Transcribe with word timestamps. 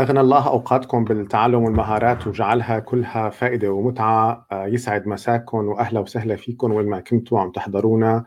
أغنى 0.00 0.20
الله 0.20 0.48
أوقاتكم 0.48 1.04
بالتعلم 1.04 1.62
والمهارات 1.62 2.26
وجعلها 2.26 2.78
كلها 2.78 3.30
فائدة 3.30 3.70
ومتعة. 3.72 4.46
آه، 4.52 4.66
يسعد 4.66 5.08
مساكم 5.08 5.58
وأهلا 5.68 6.00
وسهلا 6.00 6.36
فيكم 6.36 6.72
وين 6.72 6.86
ما 6.86 7.00
كنتوا 7.00 7.40
عم 7.40 7.50
تحضرونا. 7.50 8.24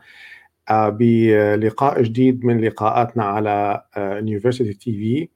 آه، 0.70 0.88
بلقاء 0.88 2.02
جديد 2.02 2.44
من 2.44 2.60
لقاءاتنا 2.60 3.24
على 3.24 3.82
University 3.96 4.74
TV 4.74 5.28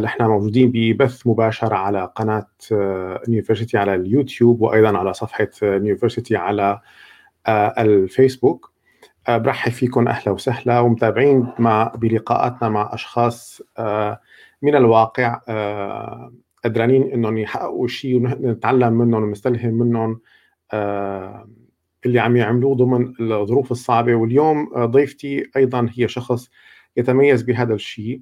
نحن 0.00 0.22
موجودين 0.24 0.70
ببث 0.74 1.26
مباشر 1.26 1.74
على 1.74 2.12
قناة 2.16 2.46
University 3.28 3.78
على 3.78 3.94
اليوتيوب 3.94 4.60
وأيضا 4.60 4.98
على 4.98 5.12
صفحة 5.14 5.48
University 5.62 6.36
على 6.36 6.80
الفيسبوك. 7.78 8.72
برحب 9.28 9.72
فيكم 9.72 10.08
أهلا 10.08 10.32
وسهلا 10.32 10.80
ومتابعين 10.80 11.52
مع 11.58 11.92
بلقاءاتنا 11.96 12.68
مع 12.68 12.90
أشخاص 12.94 13.62
من 14.62 14.74
الواقع 14.74 15.40
آه، 15.48 16.32
قدرانين 16.64 17.12
إنهم 17.12 17.38
يحققوا 17.38 17.88
شيء 17.88 18.16
ونتعلم 18.16 18.92
منهم 18.92 19.22
ونستلهم 19.22 19.74
منهم 19.74 20.20
آه، 20.72 21.48
اللي 22.06 22.20
عم 22.20 22.36
يعملوه 22.36 22.74
ضمن 22.74 23.14
الظروف 23.20 23.70
الصعبة. 23.72 24.14
واليوم 24.14 24.72
آه، 24.74 24.84
ضيفتي 24.84 25.50
أيضا 25.56 25.88
هي 25.94 26.08
شخص 26.08 26.50
يتميز 26.96 27.42
بهذا 27.42 27.74
الشيء 27.74 28.20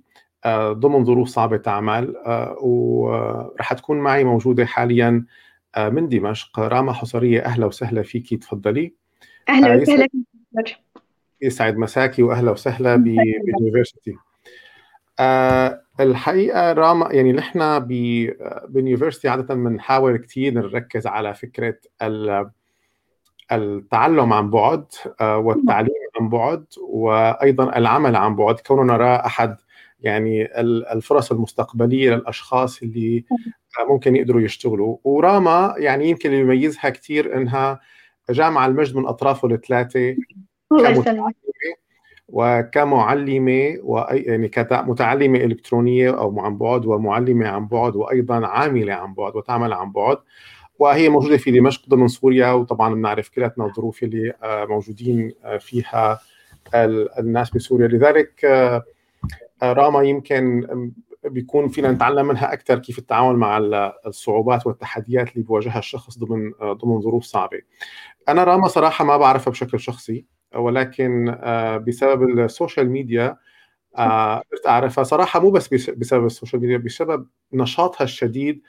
ضمن 0.72 1.04
ظروف 1.04 1.28
صعبة 1.28 1.56
تعمل 1.56 2.14
ورح 2.60 3.72
تكون 3.72 3.98
معي 3.98 4.24
موجودة 4.24 4.66
حاليا 4.66 5.24
من 5.78 6.08
دمشق. 6.08 6.60
راما 6.60 6.92
حصرية 6.92 7.40
أهلا 7.40 7.66
وسهلا 7.66 8.02
فيكي 8.02 8.36
تفضلي. 8.36 8.94
أهلا 9.48 9.76
وسهلا 9.76 10.08
يسعد 11.42 11.76
مساكي 11.76 12.22
واهلا 12.22 12.50
وسهلا 12.50 12.96
بال 12.96 13.16
University 13.16 14.16
آه 16.00 16.02
الحقيقة 16.02 16.72
راما 16.72 17.12
يعني 17.12 17.32
نحن 17.32 17.78
بال 17.78 18.03
University 18.03 19.28
عادة 19.28 19.54
بنحاول 19.54 20.16
كثير 20.16 20.54
نركز 20.54 21.06
على 21.06 21.34
فكرة 21.34 21.76
التعلم 23.52 24.32
عن 24.32 24.50
بعد 24.50 24.84
آه 25.20 25.38
والتعليم 25.38 25.92
عن 26.20 26.28
بعد 26.28 26.64
وأيضا 26.88 27.76
العمل 27.76 28.16
عن 28.16 28.36
بعد. 28.36 28.60
كوننا 28.60 28.92
نرى 28.92 29.16
أحد 29.16 29.56
يعني 30.00 30.58
الفرص 30.92 31.32
المستقبلية 31.32 32.10
للأشخاص 32.10 32.82
اللي 32.82 33.24
ممكن 33.88 34.16
يقدروا 34.16 34.40
يشتغلوا. 34.40 34.96
وراما 35.04 35.74
يعني 35.76 36.10
يمكن 36.10 36.28
اللي 36.30 36.40
يميزها 36.40 36.90
كثير 36.90 37.36
إنها 37.36 37.80
جامعة 38.30 38.66
المجد 38.66 38.96
من 38.96 39.06
أطرافه 39.06 39.48
الثلاثة 39.48 40.16
وكمعلمة 42.28 43.78
وأي 43.82 44.18
يعني 44.18 44.48
كمتعلمه 44.48 45.38
إلكترونية 45.38 46.18
أو 46.18 46.40
عن 46.40 46.58
بعد 46.58 46.86
ومعلمة 46.86 47.48
عن 47.48 47.66
بعد 47.66 47.96
وأيضا 47.96 48.46
عاملة 48.46 48.94
عن 48.94 49.14
بعد 49.14 49.36
وتعمل 49.36 49.72
عن 49.72 49.92
بعد. 49.92 50.18
وهي 50.78 51.08
موجودة 51.08 51.36
في 51.36 51.50
دمشق 51.50 51.88
ضمن 51.88 52.08
سوريا 52.08 52.52
وطبعا 52.52 52.94
بنعرف 52.94 53.28
كلاتنا 53.28 53.66
الظروف 53.66 54.02
اللي 54.02 54.32
آه، 54.42 54.64
موجودين 54.64 55.32
آه، 55.44 55.56
فيها 55.56 56.20
الناس 57.18 57.50
بسوريا. 57.50 57.88
لذلك 57.88 58.44
آه، 58.44 58.84
راما 59.62 60.02
يمكن 60.02 60.66
بيكون 61.24 61.68
فينا 61.68 61.90
نتعلم 61.92 62.28
منها 62.28 62.52
أكثر 62.52 62.78
كيف 62.78 62.98
التعامل 62.98 63.36
مع 63.36 63.58
الصعوبات 64.06 64.66
والتحديات 64.66 65.32
اللي 65.32 65.46
بيواجهها 65.46 65.78
الشخص 65.78 66.18
ضمن 66.18 66.52
ضمن 66.62 67.00
ظروف 67.00 67.24
صعبة. 67.24 67.60
أنا 68.28 68.44
راما 68.44 68.68
صراحة 68.68 69.04
ما 69.04 69.16
بعرفها 69.16 69.50
بشكل 69.50 69.80
شخصي. 69.80 70.37
ولكن 70.56 71.28
آه، 71.40 71.76
بسبب 71.76 72.38
ال 72.38 72.46
social 72.46 72.90
media 72.90 73.36
آه، 73.98 74.36
قدرت 74.36 74.66
أعرفها. 74.66 75.04
صراحة 75.04 75.40
مو 75.40 75.50
بس 75.50 75.74
بسبب 75.74 76.26
ال 76.26 76.31
social 76.31 76.62
media 76.62 76.76
بسبب 76.76 77.26
نشاطها 77.52 78.04
الشديد 78.04 78.62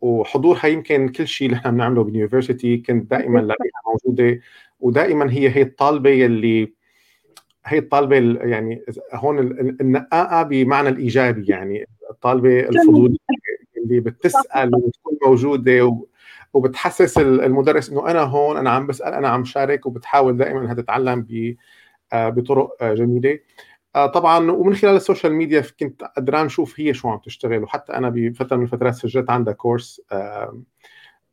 وحضورها. 0.00 0.66
يمكن 0.66 1.08
كل 1.08 1.26
شيء 1.28 1.46
اللي 1.48 1.58
إحنا 1.58 1.70
بنعمله 1.70 2.04
بال 2.04 2.16
University 2.16 2.76
كنت 2.76 3.10
دائما 3.10 3.38
لاقيها 3.38 3.80
موجودة 3.86 4.40
ودائما 4.80 5.32
هي 5.32 5.48
هي 5.56 5.62
الطالبة 5.62 6.26
اللي 6.26 6.72
هي 7.66 7.78
الطالبة 7.78 8.16
يعني 8.44 8.84
هون 9.14 9.38
النقاقة 9.80 10.42
بمعنى 10.42 10.88
الإيجابي 10.88 11.46
يعني. 11.46 11.86
الطالبة 12.10 12.60
الفضولية 12.60 13.16
اللي 13.76 14.00
بتسأل 14.00 14.74
وبتكون 14.74 15.18
موجودة 15.26 16.05
وبتحسس 16.56 17.18
المدرس 17.18 17.90
إنه 17.90 18.10
أنا 18.10 18.20
هون 18.20 18.56
أنا 18.56 18.70
عم 18.70 18.86
بسأل 18.86 19.14
أنا 19.14 19.28
عم 19.28 19.44
شارك 19.44 19.86
وبتحاول 19.86 20.36
دائما 20.36 20.60
انها 20.60 20.74
تتعلم 20.74 21.26
آه، 22.12 22.28
بطرق 22.28 22.76
آه، 22.82 22.94
جميلة. 22.94 23.38
آه، 23.96 24.06
طبعا 24.06 24.50
ومن 24.50 24.74
خلال 24.74 24.96
ال 24.96 25.01
social 25.01 25.32
media 25.32 25.62
كنت 25.80 26.04
قدرانة 26.04 26.46
أشوف 26.46 26.80
هي 26.80 26.94
شو 26.94 27.08
عم 27.08 27.18
تشتغل 27.18 27.62
وحتى 27.62 27.92
أنا 27.92 28.08
بفترة 28.08 28.56
من 28.56 28.62
الفترات 28.62 28.94
سجلت 28.94 29.30
عندها 29.30 29.54
course 29.54 30.00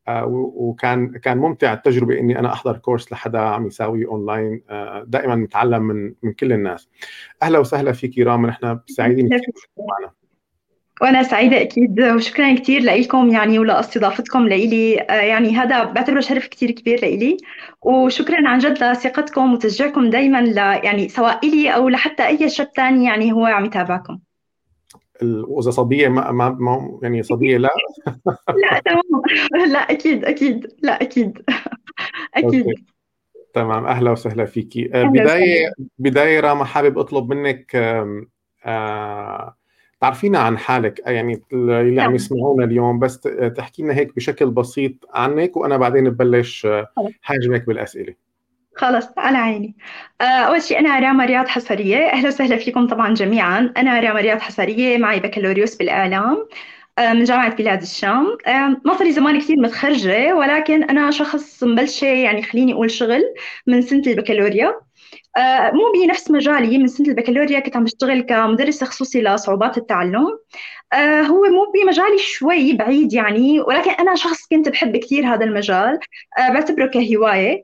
وكان 0.09 1.17
كان 1.17 1.37
ممتع 1.37 1.73
التجربة 1.73 2.19
إني 2.19 2.39
أنا 2.39 2.53
أحضر 2.53 2.77
course 2.77 3.11
لحدا 3.11 3.39
عم 3.39 3.67
يساوي 3.67 4.05
أونلاين 4.05 4.61
دائما 5.05 5.35
نتعلم 5.35 5.83
من 5.83 6.13
من 6.23 6.33
كل 6.33 6.53
الناس. 6.53 6.89
أهلا 7.43 7.59
وسهلا 7.59 7.91
فيكي 7.91 8.23
رام 8.23 8.45
نحن 8.45 8.79
سعيدين 8.87 9.29
معنا؟ 9.77 10.22
وأنا 11.01 11.23
سعيدة 11.23 11.61
أكيد 11.61 12.01
وشكرا 12.01 12.55
كثير 12.55 12.81
لكم 12.81 13.29
يعني 13.29 13.59
ولأستضافتكم 13.59 14.47
لإلي. 14.47 15.01
آه، 15.01 15.13
يعني 15.13 15.55
هذا 15.55 15.83
بعتبره 15.83 16.19
شرف 16.19 16.47
كثير 16.47 16.71
كبير 16.71 17.01
لإلي. 17.01 17.37
وشكرا 17.81 18.47
عن 18.47 18.59
جد 18.59 18.83
لثقتكم 18.83 19.53
وتشجيعكم 19.53 20.09
دائما 20.09 20.41
ل 20.41 20.57
يعني 20.57 21.09
سواء 21.09 21.47
إلي 21.47 21.75
أو 21.75 21.89
لحتى 21.89 22.27
أي 22.27 22.49
شاب 22.49 22.67
ثاني 22.75 23.05
يعني 23.05 23.31
هو 23.33 23.45
عم 23.45 23.65
يتابعكم. 23.65 24.19
وإذا 25.21 25.71
صبية 25.71 26.07
ما, 26.07 26.31
ما 26.31 26.99
يعني 27.03 27.23
صبية 27.23 27.57
لا. 27.57 27.69
لا 28.63 28.81
تمام. 28.85 29.71
لا 29.71 29.79
أكيد 29.79 30.25
أكيد 30.25 30.67
لا 30.83 31.01
أكيد. 31.01 31.41
أكيد. 32.37 32.65
تمام. 33.53 33.85
أهلا 33.85 34.11
وسهلا 34.11 34.45
فيكي. 34.45 34.89
آه، 34.93 35.03
بداية 35.03 35.71
بداية 35.97 36.39
راما 36.39 36.65
حابب 36.65 36.97
أطلب 36.97 37.33
منك 37.33 37.75
آه 38.65 39.55
تعرفينا 40.03 40.39
عن 40.39 40.57
حالك 40.57 41.01
يعني 41.05 41.41
اللي 41.53 42.01
عم 42.01 42.07
نعم. 42.07 42.15
يسمعونا 42.15 42.65
اليوم 42.65 42.99
بس 42.99 43.19
تحكي 43.57 43.83
لنا 43.83 43.93
هيك 43.93 44.15
بشكل 44.15 44.51
بسيط 44.51 44.91
عنك 45.13 45.57
وأنا 45.57 45.77
بعدين 45.77 46.09
ببلش 46.09 46.67
حاجمك 47.21 47.67
بالأسئلة. 47.67 48.13
خلص 48.75 49.07
على 49.17 49.37
عيني. 49.37 49.75
آه، 50.21 50.23
أول 50.23 50.61
شيء 50.61 50.79
أنا 50.79 50.99
راما 50.99 51.25
رياض 51.25 51.47
حسرية. 51.47 51.97
أهلا 51.97 52.27
وسهلا 52.27 52.57
فيكم 52.57 52.87
طبعا 52.87 53.13
جميعا. 53.13 53.73
أنا 53.77 53.99
راما 53.99 54.21
رياض 54.21 54.39
حسرية 54.39 54.97
معي 54.97 55.19
بكالوريوس 55.19 55.75
بالإعلام 55.75 56.47
آه، 56.97 57.13
من 57.13 57.23
جامعة 57.23 57.55
بلاد 57.55 57.81
الشام. 57.81 58.37
آه، 58.47 58.81
ما 58.85 58.97
صار 58.97 59.03
لي 59.03 59.11
زمان 59.11 59.39
كثير 59.39 59.57
متخرجة 59.59 60.35
ولكن 60.35 60.83
أنا 60.83 61.11
شخص 61.11 61.63
مبلشة 61.63 62.07
يعني 62.07 62.43
خليني 62.43 62.73
أقول 62.73 62.91
شغل 62.91 63.23
من 63.67 63.81
سنة 63.81 64.03
البكالوريا. 64.07 64.75
مو 65.73 65.91
بنفس 65.95 66.31
مجالي 66.31 66.77
من 66.77 66.87
سنة 66.87 67.07
البكالوريا 67.07 67.59
كنت 67.59 67.75
عم 67.75 67.83
بشتغل 67.83 68.21
كمدرسة 68.21 68.85
خصوصي 68.85 69.21
لصعوبات 69.21 69.77
التعلم. 69.77 70.27
آه، 70.93 71.21
هو 71.21 71.43
مو 71.43 71.71
بمجالي 71.73 72.17
شوي 72.19 72.73
بعيد 72.73 73.13
يعني 73.13 73.59
ولكن 73.61 73.91
أنا 73.91 74.15
شخص 74.15 74.47
كنت 74.47 74.69
بحب 74.69 74.97
كثير 74.97 75.25
هذا 75.33 75.45
المجال 75.45 75.99
آه، 76.39 76.49
بعتبره 76.53 76.87
كهواية. 76.87 77.63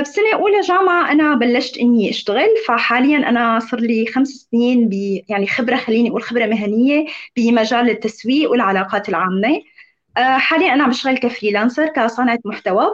بسنة 0.00 0.34
أولى 0.34 0.60
جامعة 0.60 1.12
أنا 1.12 1.34
بلشت 1.34 1.78
إني 1.78 2.10
أشتغل 2.10 2.48
فحاليا 2.68 3.18
أنا 3.28 3.60
صار 3.60 3.80
لي 3.80 4.06
خمس 4.06 4.48
سنين 4.52 4.88
ب 4.88 4.92
يعني 5.28 5.46
خبرة 5.46 5.76
خليني 5.76 6.10
أقول 6.10 6.22
خبرة 6.22 6.46
مهنية 6.46 7.06
بمجال 7.36 7.90
التسويق 7.90 8.50
والعلاقات 8.50 9.08
العامة. 9.08 9.62
حاليا 10.16 10.74
أنا 10.74 10.84
عم 10.84 10.90
بشتغل 10.90 11.18
كفريلانسر 11.18 11.86
كصانعة 11.88 12.38
محتوى. 12.44 12.86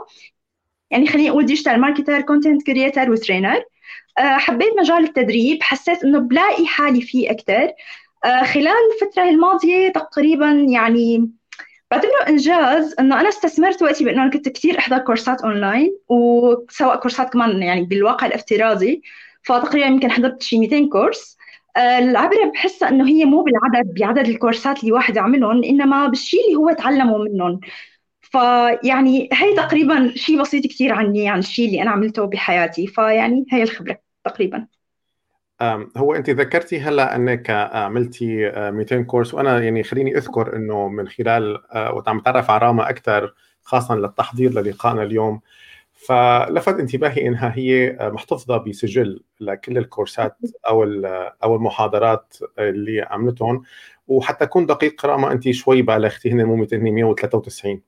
يعني 0.91 1.07
خليني 1.07 1.31
أقول 1.31 1.47
digital 1.47 1.81
marketer 1.81 2.21
content 2.21 2.67
creator 2.67 3.11
و 3.11 3.16
trainer 3.17 3.57
آه، 3.57 3.65
حبيت 4.19 4.73
مجال 4.79 5.05
التدريب 5.05 5.63
حسيت 5.63 6.05
إنه 6.05 6.19
بلاقي 6.19 6.67
حالي 6.67 7.01
فيه 7.01 7.31
أكثر 7.31 7.73
آه، 8.25 8.43
خلال 8.45 8.75
الفترة 8.95 9.23
الماضية 9.23 9.89
تقريبا 9.89 10.67
يعني 10.69 11.31
بعتبره 11.91 12.29
إنجاز 12.29 12.95
إنه 13.01 13.21
أنا 13.21 13.29
استثمرت 13.29 13.83
وقتي 13.83 14.05
بإنه 14.05 14.23
أنا 14.23 14.31
كنت 14.31 14.49
كثير 14.49 14.79
أحضر 14.79 14.99
كورسات 14.99 15.43
أونلاين 15.43 15.99
وسواء 16.09 16.97
كورسات 16.97 17.33
كمان 17.33 17.63
يعني 17.63 17.83
بالواقع 17.83 18.27
الافتراضي. 18.27 19.03
فتقريبا 19.43 19.87
يمكن 19.87 20.11
حضرت 20.11 20.43
شي 20.43 20.59
200 20.59 20.89
course. 20.89 21.37
آه، 21.77 21.99
العبرة 21.99 22.45
بحسها 22.55 22.89
إنه 22.89 23.09
هي 23.09 23.25
مو 23.25 23.43
بالعدد 23.43 23.95
بعدد 24.01 24.29
الكورسات 24.29 24.81
اللي 24.81 24.93
واحد 24.93 25.17
يعملهم 25.17 25.65
إنما 25.65 26.07
بالشيء 26.07 26.41
اللي 26.47 26.57
هو 26.57 26.73
تعلمه 26.73 27.19
منهم. 27.19 27.61
فيعني 28.21 29.29
هي 29.33 29.55
تقريبا 29.57 30.13
شيء 30.17 30.41
بسيط 30.41 30.67
كثير 30.67 30.93
عني 30.93 31.29
عن 31.29 31.39
الشيء 31.39 31.67
اللي 31.67 31.83
أنا 31.83 31.91
عملته 31.91 32.25
بحياتي. 32.25 32.87
فيعني 32.87 33.47
هي 33.53 33.63
الخبرة. 33.63 34.12
تقريبا. 34.25 34.67
هو 35.97 36.15
أنت 36.15 36.31
ذكرتي 36.31 36.81
هلأ 36.81 37.17
أنك 37.17 37.51
عملتي 37.51 38.53
200 38.57 39.03
كورس 39.05 39.35
وأنا 39.35 39.61
يعني 39.61 39.83
خليني 39.83 40.17
أذكر 40.17 40.57
إنه 40.57 40.89
من 40.89 41.09
خلال 41.09 41.59
وقت 41.75 42.09
عم 42.09 42.19
اتعرف 42.19 42.51
على 42.51 42.67
راما 42.67 42.91
أكثر 42.91 43.35
خاصه 43.63 43.95
للتحضير 43.95 44.51
للقائنا 44.51 45.03
اليوم. 45.03 45.41
فلفت 45.93 46.81
انتباهي 46.81 47.27
إنها 47.29 47.53
هي 47.57 47.97
محتفظة 48.01 48.57
بسجل 48.57 49.23
لكل 49.41 49.79
الكورسات 49.79 50.37
أو 50.69 50.85
أو 51.45 51.57
المحاضرات 51.57 52.37
اللي 52.59 53.03
عملتهم. 53.03 53.63
وحتى 54.09 54.45
أكون 54.45 54.67
دقيق 54.67 55.07
راما 55.07 55.33
أنت 55.33 55.51
شوي 55.51 55.83
بالغتي 55.83 56.33
هن 56.33 56.45
مو 56.45 56.57
200 56.57 56.79
193 56.79 57.83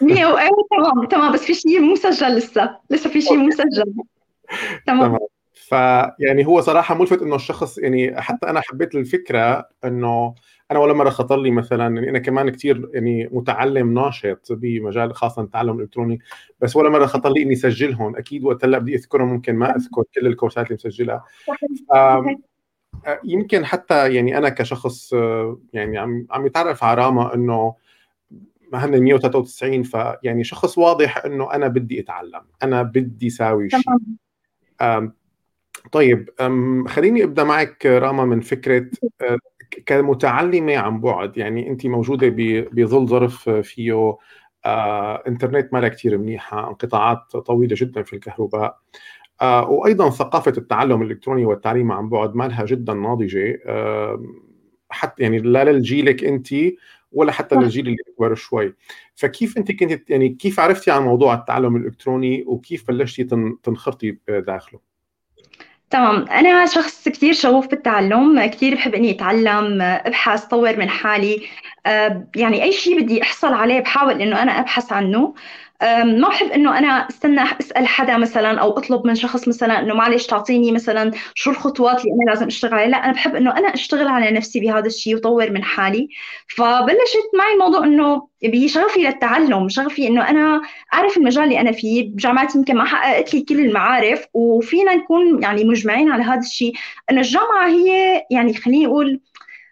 100 0.00 0.16
أيوه 0.16 0.68
تمام 0.70 1.06
تمام 1.06 1.32
بس 1.32 1.44
في 1.44 1.54
شيء 1.54 1.80
مو 1.80 1.92
مسجل 1.92 2.36
لسه 2.36 2.78
لسه 2.90 3.10
في 3.10 3.20
شيء 3.20 3.36
مو 3.36 3.46
مسجل. 3.46 3.94
تمام. 4.86 5.18
فيعني 5.66 6.46
هو 6.46 6.60
صراحة 6.60 6.94
ملفت 6.94 7.22
إنه 7.22 7.36
الشخص 7.36 7.78
يعني 7.78 8.20
حتى 8.20 8.50
أنا 8.50 8.60
حبيت 8.60 8.94
الفكرة 8.94 9.68
إنه 9.84 10.34
أنا 10.70 10.78
ولا 10.78 10.92
مرة 10.92 11.10
خطر 11.10 11.36
لي 11.36 11.50
مثلا 11.50 11.94
يعني 11.94 12.10
أنا 12.10 12.18
كمان 12.18 12.50
كثير 12.50 12.90
يعني 12.94 13.28
متعلم 13.32 13.94
ناشط 13.94 14.52
بمجال 14.52 15.14
خاصه 15.14 15.42
التعلم 15.42 15.76
الإلكتروني 15.76 16.18
بس 16.60 16.76
ولا 16.76 16.90
مرة 16.90 17.06
خطر 17.06 17.30
لي 17.30 17.42
إني 17.42 17.52
اسجلهم 17.52 18.16
أكيد 18.16 18.44
وقت 18.44 18.64
هلأ 18.64 18.78
بدي 18.78 18.94
اذكرهم 18.94 19.28
ممكن 19.28 19.54
ما 19.54 19.76
أذكر 19.76 20.02
كل 20.14 20.26
الكورسات 20.26 20.66
اللي 20.66 20.78
مسجلها. 20.84 21.24
يمكن 23.24 23.64
حتى 23.64 24.14
يعني 24.14 24.38
أنا 24.38 24.48
كشخص 24.48 25.12
يعني 25.72 25.98
عم 25.98 26.26
عم 26.30 26.46
يتعرف 26.46 26.84
على 26.84 27.02
راما 27.02 27.34
إنه 27.34 27.74
ما 28.72 28.84
هن 28.84 29.00
193 29.02 29.82
فيعني 29.82 30.44
شخص 30.44 30.78
واضح 30.78 31.24
إنه 31.24 31.52
أنا 31.52 31.68
بدي 31.68 32.00
أتعلم 32.00 32.42
أنا 32.62 32.82
بدي 32.82 33.30
ساوي 33.30 33.68
شيء 33.70 33.80
طيب 35.92 36.30
خليني 36.88 37.24
أبدأ 37.24 37.44
معك 37.44 37.86
راما 37.86 38.24
من 38.24 38.40
فكرة 38.40 38.90
كمتعلمة 39.86 40.76
عن 40.76 41.00
بعد. 41.00 41.36
يعني 41.36 41.70
انت 41.70 41.86
موجودة 41.86 42.28
بظل 42.72 43.06
ظرف 43.06 43.50
فيه 43.50 44.16
آه، 44.66 45.22
إنترنت 45.28 45.72
ما 45.72 45.88
كثير 45.88 46.18
منيحة 46.18 46.68
انقطاعات 46.68 47.36
طويلة 47.36 47.76
جدا 47.78 48.02
في 48.02 48.12
الكهرباء 48.12 48.78
آه، 49.42 49.70
وأيضا 49.70 50.10
ثقافة 50.10 50.52
التعلم 50.58 51.02
الإلكتروني 51.02 51.46
والتعليم 51.46 51.92
عن 51.92 52.08
بعد 52.08 52.34
ما 52.34 52.44
لها 52.44 52.64
جدا 52.64 52.94
ناضجة 52.94 53.62
آه، 53.66 54.24
حتى 54.90 55.22
يعني 55.22 55.38
لا 55.38 55.72
لجيلك 55.72 56.24
انت 56.24 56.48
ولا 57.12 57.32
حتى 57.32 57.54
للجيل 57.56 57.86
اللي 57.86 57.98
أكبر 58.14 58.34
شوي. 58.34 58.74
فكيف 59.14 59.58
انت 59.58 59.72
كنت 59.72 60.10
يعني 60.10 60.28
كيف 60.28 60.60
عرفتي 60.60 60.90
عن 60.90 61.02
موضوع 61.02 61.34
التعلم 61.34 61.76
الإلكتروني 61.76 62.44
وكيف 62.46 62.88
بلشتي 62.88 63.24
تنخرطي 63.62 64.18
داخله؟ 64.28 64.85
تمام. 65.90 66.28
أنا 66.28 66.66
شخص 66.66 67.08
كثير 67.08 67.32
شغوف 67.32 67.66
بالتعلم 67.66 68.46
كثير 68.46 68.74
بحب 68.74 68.94
إني 68.94 69.10
أتعلم 69.10 69.82
أبحث 69.82 70.44
طور 70.44 70.76
من 70.76 70.88
حالي. 70.90 71.48
آه، 71.86 72.28
يعني 72.36 72.62
أي 72.62 72.72
شيء 72.72 73.00
بدي 73.02 73.22
أحصل 73.22 73.52
عليه 73.54 73.80
بحاول 73.80 74.22
إنه 74.22 74.42
أنا 74.42 74.60
أبحث 74.60 74.92
عنه. 74.92 75.34
ما 75.82 76.28
بحب 76.28 76.46
إنه 76.46 76.78
أنا 76.78 76.88
استنى 76.88 77.40
أسأل 77.60 77.86
حدا 77.86 78.16
مثلا 78.16 78.60
أو 78.60 78.78
أطلب 78.78 79.06
من 79.06 79.14
شخص 79.14 79.48
مثلا 79.48 79.78
إنه 79.78 79.94
معلش 79.94 80.26
تعطيني 80.26 80.72
مثلا 80.72 81.10
شو 81.34 81.50
الخطوات 81.50 82.00
اللي 82.00 82.12
أنا 82.22 82.30
لازم 82.30 82.46
أشتغل 82.46 82.74
عليها. 82.74 82.88
لا 82.88 83.04
أنا 83.04 83.12
بحب 83.12 83.36
إنه 83.36 83.58
أنا 83.58 83.74
أشتغل 83.74 84.08
على 84.08 84.30
نفسي 84.30 84.60
بهذا 84.60 84.86
الشيء 84.86 85.16
وطور 85.16 85.50
من 85.50 85.64
حالي. 85.64 86.08
فبلشت 86.48 87.30
معي 87.38 87.52
الموضوع 87.52 87.84
إنه 87.84 88.28
بشغفي 88.44 89.00
للتعلم 89.00 89.68
شغفي 89.68 90.08
إنه 90.08 90.30
أنا 90.30 90.62
أعرف 90.94 91.16
المجال 91.16 91.44
اللي 91.44 91.60
أنا 91.60 91.72
فيه. 91.72 92.08
بجامعتي 92.08 92.58
يمكن 92.58 92.76
ما 92.76 92.84
حققت 92.84 93.34
لي 93.34 93.40
كل 93.40 93.60
المعارف 93.60 94.26
وفينا 94.34 94.94
نكون 94.94 95.42
يعني 95.42 95.64
مجمعين 95.64 96.12
على 96.12 96.22
هذا 96.22 96.40
الشيء. 96.40 96.72
إنه 97.10 97.20
الجامعة 97.20 97.68
هي 97.68 98.22
يعني 98.30 98.54
خليني 98.54 98.86
أقول 98.86 99.20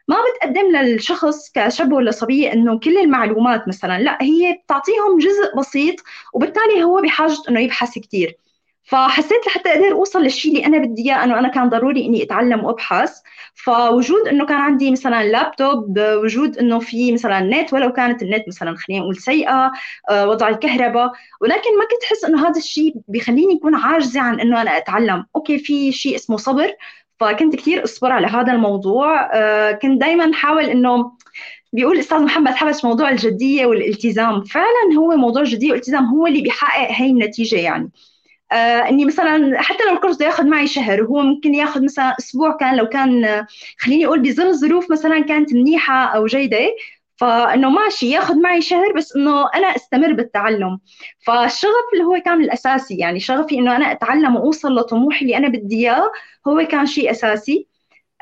ما 0.08 0.16
بتقدم 0.36 0.76
للشخص 0.76 1.50
كشاب 1.54 1.92
ولا 1.92 2.10
صبية 2.10 2.52
إنه 2.52 2.78
كل 2.78 2.98
المعلومات 2.98 3.68
مثلا. 3.68 3.98
لا 4.00 4.18
هي 4.22 4.60
بتعطيهم 4.64 5.18
جزء 5.18 5.56
بسيط 5.58 5.96
وبالتالي 6.34 6.84
هو 6.84 7.00
بحاجة 7.02 7.36
إنه 7.48 7.60
يبحث 7.60 7.98
كثير 7.98 8.36
فحسيت 8.84 9.46
لحتى 9.46 9.68
أقدر 9.68 9.92
أوصل 9.92 10.22
للشيء 10.22 10.52
اللي 10.52 10.66
أنا 10.66 10.78
بدي 10.78 11.02
إياه 11.02 11.24
إنه 11.24 11.38
أنا 11.38 11.48
كان 11.48 11.68
ضروري 11.68 12.06
إني 12.06 12.22
أتعلم 12.22 12.64
وأبحث. 12.64 13.12
فوجود 13.54 14.28
إنه 14.28 14.46
كان 14.46 14.56
عندي 14.56 14.90
مثلا 14.90 15.24
لابتوب 15.24 15.98
وجود 15.98 16.58
إنه 16.58 16.78
في 16.78 17.12
مثلا 17.12 17.40
نت 17.40 17.72
ولو 17.72 17.92
كانت 17.92 18.22
النت 18.22 18.48
مثلا 18.48 18.76
خلينا 18.76 19.02
نقول 19.02 19.16
سيئة 19.16 19.72
آه، 20.10 20.28
وضع 20.28 20.48
الكهرباء. 20.48 21.12
ولكن 21.40 21.78
ما 21.78 21.84
كنت 21.84 22.04
أحس 22.04 22.24
إنه 22.24 22.48
هذا 22.48 22.58
الشيء 22.58 22.94
بخليني 23.08 23.56
اكون 23.58 23.74
عاجزة 23.74 24.20
عن 24.20 24.40
إنه 24.40 24.62
أنا 24.62 24.76
أتعلم. 24.76 25.26
أوكي 25.36 25.58
في 25.58 25.92
شيء 25.92 26.14
اسمه 26.14 26.36
صبر. 26.36 26.72
فكنت 27.20 27.56
كثير 27.56 27.84
أصبر 27.84 28.12
على 28.12 28.26
هذا 28.26 28.52
الموضوع. 28.52 29.30
آه، 29.34 29.72
كنت 29.72 30.00
دائما 30.00 30.32
حاول 30.32 30.64
إنه 30.64 31.12
بيقول 31.72 31.94
الاستاذ 31.94 32.18
محمد 32.18 32.54
حبس 32.54 32.84
موضوع 32.84 33.10
الجدية 33.10 33.66
والالتزام. 33.66 34.44
فعلا 34.44 34.94
هو 34.98 35.16
موضوع 35.16 35.42
الجدية 35.42 35.68
والالتزام 35.68 36.04
هو 36.04 36.26
اللي 36.26 36.40
بيحقق 36.42 36.90
هي 36.90 37.10
النتيجة 37.10 37.56
يعني. 37.56 37.90
آه 38.52 38.88
إني 38.88 39.04
مثلا 39.04 39.62
حتى 39.62 39.84
لو 39.84 39.94
الكورس 39.94 40.16
بده 40.16 40.26
ياخذ 40.26 40.46
معي 40.46 40.66
شهر 40.66 41.02
وهو 41.02 41.22
ممكن 41.22 41.54
ياخذ 41.54 41.84
مثلا 41.84 42.16
أسبوع 42.18 42.56
كان 42.56 42.76
لو 42.76 42.86
كان 42.86 43.46
خليني 43.78 44.06
أقول 44.06 44.20
بظل 44.22 44.54
ظروف 44.54 44.90
مثلا 44.90 45.20
كانت 45.20 45.54
منيحة 45.54 46.04
أو 46.04 46.26
جيدة 46.26 46.58
فإنه 47.16 47.70
ماشي 47.70 48.10
ياخذ 48.10 48.40
معي 48.40 48.60
شهر 48.62 48.92
بس 48.92 49.16
إنه 49.16 49.48
أنا 49.54 49.66
أستمر 49.66 50.12
بالتعلم. 50.12 50.78
فالشغف 51.26 51.84
اللي 51.92 52.04
هو 52.04 52.22
كان 52.24 52.40
الأساسي 52.40 52.96
يعني 52.98 53.20
شغفي 53.20 53.58
إنه 53.58 53.76
أنا 53.76 53.92
أتعلم 53.92 54.36
وأوصل 54.36 54.74
لطموحي 54.74 55.24
اللي 55.24 55.36
أنا 55.36 55.48
بدي 55.48 55.76
إياه 55.76 56.12
هو 56.48 56.66
كان 56.66 56.86
شيء 56.86 57.10
أساسي. 57.10 57.68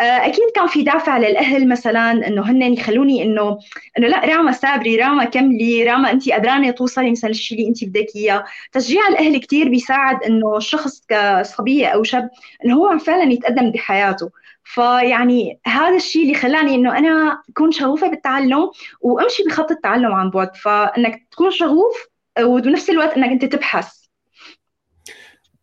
آه، 0.01 0.27
أكيد 0.27 0.45
كان 0.55 0.67
في 0.67 0.83
دافع 0.83 1.19
للأهل 1.19 1.69
مثلا 1.69 2.13
إنه 2.13 2.51
هن 2.51 2.63
يخلوني 2.63 3.23
إنه 3.23 3.59
إنه 3.99 4.09
لا 4.09 4.25
راما 4.27 4.53
سابري 4.53 4.97
راما 4.97 5.25
كملي 5.25 5.85
راما 5.85 6.11
انت 6.11 6.31
قدرانة 6.31 6.71
توصلي 6.71 7.11
مثلا 7.11 7.31
الشيء 7.31 7.59
اللي 7.59 7.69
انت 7.69 7.85
بدك 7.85 8.07
إياه. 8.17 8.45
تشجيع 8.73 9.09
الأهل 9.09 9.41
كثير 9.41 9.69
بيساعد 9.69 10.23
إنه 10.25 10.57
الشخص 10.57 11.03
كصبية 11.09 11.87
أو 11.87 12.03
شاب 12.03 12.31
إنه 12.65 12.75
هو 12.77 12.99
فعلا 12.99 13.33
يتقدم 13.33 13.71
بحياته. 13.73 14.31
فيعني 14.65 15.61
هذا 15.67 15.97
الشيء 15.97 16.23
اللي 16.23 16.35
خلاني 16.35 16.75
إنه 16.75 16.99
أنا 16.99 17.43
أكون 17.51 17.73
شغوفة 17.73 18.11
بالتعلم 18.11 18.71
وأمشي 19.01 19.43
بخط 19.47 19.71
التعلم 19.71 20.13
عن 20.13 20.31
بعد 20.31 20.57
فإنك 20.57 21.27
تكون 21.31 21.51
شغوف 21.51 22.09
وبنفس 22.41 22.91
الوقت 22.91 23.17
إنك 23.17 23.29
أنت 23.29 23.45
تبحث 23.45 24.03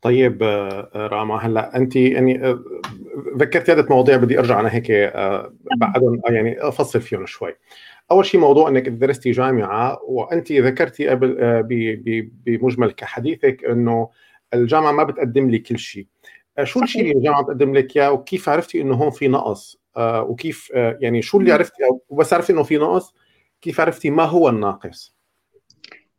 طيب 0.01 0.43
آه، 0.43 0.89
راما 0.95 1.37
هلأ 1.37 1.77
أنت 1.77 1.95
يعني 1.95 2.45
آه، 2.45 2.63
ذكرت 3.37 3.69
عدة 3.69 3.87
مواضيع 3.89 4.17
بدي 4.17 4.39
أرجع 4.39 4.59
أنا 4.59 4.73
هيك 4.73 4.91
آه، 4.91 5.53
بعدهم 5.77 6.21
يعني 6.29 6.61
أفصل 6.67 7.01
فيهم 7.01 7.25
شوي. 7.25 7.55
أول 8.11 8.25
شيء 8.25 8.39
موضوع 8.39 8.69
إنك 8.69 8.89
درستي 8.89 9.31
جامعة 9.31 9.99
وأنت 10.03 10.51
ذكرتي 10.51 11.07
قبل 11.07 11.37
بمجمل 12.45 12.91
كحديثك 12.91 13.65
إنه 13.65 14.09
الجامعة 14.53 14.91
ما 14.91 15.03
بتقدم 15.03 15.49
لي 15.49 15.59
كل 15.59 15.79
شيء. 15.79 16.07
شو 16.63 16.83
الشيء 16.83 17.01
اللي 17.01 17.13
الجامعة 17.13 17.43
بتقدم 17.43 17.73
لك 17.73 17.97
إياه؟ 17.97 18.11
وكيف 18.11 18.49
عرفتي 18.49 18.81
إنه 18.81 18.95
هون 18.95 19.09
في 19.09 19.27
نقص؟ 19.27 19.77
آه، 19.97 20.21
وكيف 20.23 20.71
آه، 20.75 20.97
يعني 21.01 21.21
شو 21.21 21.39
اللي 21.39 21.51
عرفتي؟ 21.51 21.83
وبس 22.09 22.33
عرفتي 22.33 22.53
إنه 22.53 22.63
في 22.63 22.77
نقص 22.77 23.13
كيف 23.61 23.81
عرفتي 23.81 24.09
ما 24.09 24.23
هو 24.23 24.49
الناقص؟ 24.49 25.15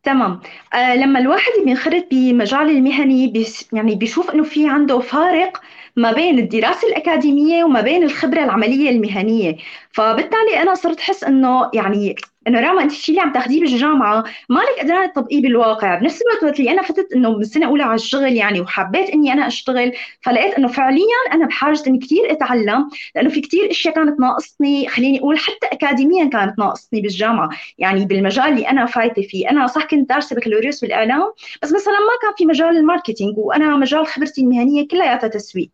تمام. 0.02 0.40
آه 0.74 0.96
لما 0.96 1.18
الواحد 1.18 1.52
بينخرط 1.64 2.06
بمجال 2.10 2.70
المهني 2.70 3.26
بيس 3.26 3.68
يعني 3.72 3.94
بيشوف 3.94 4.30
إنه 4.30 4.44
في 4.44 4.68
عنده 4.68 4.98
فارق 4.98 5.60
ما 5.96 6.12
بين 6.12 6.38
الدراسة 6.38 6.88
الأكاديمية 6.88 7.64
وما 7.64 7.80
بين 7.80 8.02
الخبرة 8.02 8.44
العملية 8.44 8.90
المهنية. 8.90 9.56
فبالتالي 9.92 10.62
أنا 10.62 10.74
صرت 10.74 10.98
أحس 10.98 11.24
إنه 11.24 11.70
يعني 11.74 12.14
إنه 12.48 12.60
راما 12.60 12.82
أنت 12.82 12.92
الشيء 12.92 13.14
اللي 13.14 13.26
عم 13.26 13.32
تاخذيه 13.32 13.60
بالجامعة. 13.60 14.24
مالك 14.48 14.80
قدرانه 14.80 15.06
تطبقيه 15.06 15.42
بالواقع. 15.42 15.94
بنفس 15.94 16.22
الوقت 16.22 16.44
وقت 16.44 16.60
اللي 16.60 16.70
أنا 16.70 16.82
فتت 16.82 17.12
إنه 17.12 17.30
من 17.30 17.44
سنة 17.44 17.66
أولى 17.66 17.82
على 17.82 17.94
الشغل 17.94 18.36
يعني 18.36 18.60
وحبيت 18.60 19.10
إني 19.10 19.32
أنا 19.32 19.46
أشتغل. 19.46 19.92
فلقيت 20.20 20.54
إنه 20.54 20.68
فعليا 20.68 21.04
أنا 21.32 21.46
بحاجة 21.46 21.82
إني 21.86 21.98
كثير 21.98 22.32
أتعلم 22.32 22.88
لأنه 23.14 23.30
في 23.30 23.40
كثير 23.40 23.70
أشياء 23.70 23.94
كانت 23.94 24.20
ناقصني. 24.20 24.88
خليني 24.88 25.18
أقول 25.18 25.38
حتى 25.38 25.66
اكاديميا 25.72 26.24
كانت 26.24 26.58
ناقصني 26.58 27.00
بالجامعة. 27.00 27.48
يعني 27.78 28.04
بالمجال 28.04 28.44
اللي 28.44 28.68
أنا 28.68 28.86
فايتة 28.86 29.22
فيه. 29.22 29.50
أنا 29.50 29.66
صح 29.66 29.84
كنت 29.84 30.08
دارسة 30.08 30.36
بكالوريوس 30.36 30.80
بالإعلام 30.80 31.32
بس 31.62 31.72
مثلا 31.72 31.94
ما 31.94 32.18
كان 32.22 32.32
في 32.38 32.46
مجال 32.46 32.76
الماركتينج 32.76 33.38
وأنا 33.38 33.76
مجال 33.76 34.06
خبرتي 34.06 34.40
المهنية 34.40 34.88
كلياتها 34.88 35.28
تسويق. 35.28 35.70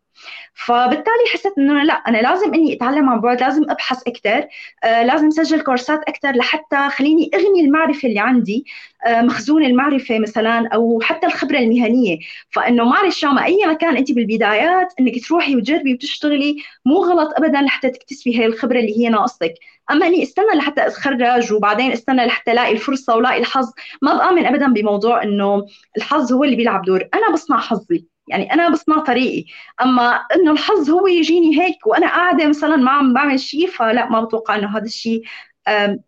فبالتالي 0.53 1.25
حسيت 1.33 1.53
إنه 1.57 1.83
لا 1.83 1.93
أنا 1.93 2.17
لازم 2.17 2.53
إني 2.53 2.73
أتعلم 2.73 3.09
عن 3.09 3.21
بعد 3.21 3.41
لازم 3.41 3.63
أبحث 3.69 4.01
أكثر 4.07 4.47
آه 4.83 5.03
لازم 5.03 5.27
اسجل 5.27 5.61
كورسات 5.61 5.99
أكثر 6.07 6.31
لحتى 6.31 6.89
خليني 6.89 7.29
أغني 7.35 7.61
المعرفة 7.61 8.07
اللي 8.07 8.19
عندي 8.19 8.65
آه 9.07 9.21
مخزون 9.21 9.63
المعرفة 9.65 10.19
مثلا 10.19 10.67
أو 10.73 10.99
حتى 11.03 11.27
الخبرة 11.27 11.57
المهنية. 11.57 12.19
فإنه 12.49 12.83
معلش 12.85 13.25
ما 13.25 13.45
أي 13.45 13.59
مكان 13.67 13.97
انت 13.97 14.11
بالبدايات 14.11 14.93
إنك 14.99 15.25
تروحي 15.27 15.55
وتجربي 15.55 15.93
وتشتغلي 15.93 16.55
مو 16.85 16.95
غلط 17.03 17.33
ابدا 17.37 17.61
لحتى 17.61 17.89
تكتسبي 17.89 18.39
هي 18.39 18.45
الخبرة 18.45 18.79
اللي 18.79 18.97
هي 18.99 19.09
ناقصتك. 19.09 19.53
أما 19.91 20.07
إني 20.07 20.23
استنى 20.23 20.55
لحتى 20.55 20.87
أتخرج 20.87 21.53
وبعدين 21.53 21.91
استنى 21.91 22.25
لحتى 22.25 22.51
ألاقي 22.51 22.71
الفرصة 22.71 23.15
ولاقي 23.15 23.37
الحظ 23.39 23.71
ما 24.01 24.13
بآمن 24.17 24.45
ابدا 24.45 24.67
بموضوع 24.73 25.23
إنه 25.23 25.65
الحظ 25.97 26.33
هو 26.33 26.43
اللي 26.43 26.55
بيلعب 26.55 26.81
دور. 26.81 27.09
أنا 27.13 27.33
بصنع 27.33 27.57
حظي. 27.59 28.16
يعني 28.27 28.53
أنا 28.53 28.69
بصنع 28.69 28.99
طريقي. 28.99 29.45
أما 29.81 30.15
إنه 30.35 30.51
الحظ 30.51 30.89
هو 30.89 31.07
يجيني 31.07 31.61
هيك 31.61 31.87
وأنا 31.87 32.07
قاعدة 32.07 32.47
مثلا 32.47 32.75
ما 32.75 32.91
عم 32.91 33.13
بعمل 33.13 33.39
شيء 33.39 33.67
فلا 33.67 34.09
ما 34.09 34.21
بتوقع 34.21 34.55
إنه 34.55 34.77
هذا 34.77 34.85
الشيء 34.85 35.21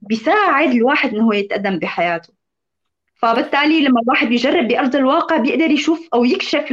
بيساعد 0.02 0.72
الواحد 0.72 1.14
إنه 1.14 1.26
هو 1.26 1.34
يتقدم 1.34 1.80
بحياته. 1.80 2.34
فبالتالي 3.16 3.82
لما 3.82 4.02
الواحد 4.02 4.28
بيجرب 4.28 4.68
بأرض 4.68 4.96
الواقع 4.96 5.38
بيقدر 5.38 5.72
يشوف 5.72 6.10
أو 6.14 6.26
يكشف 6.26 6.66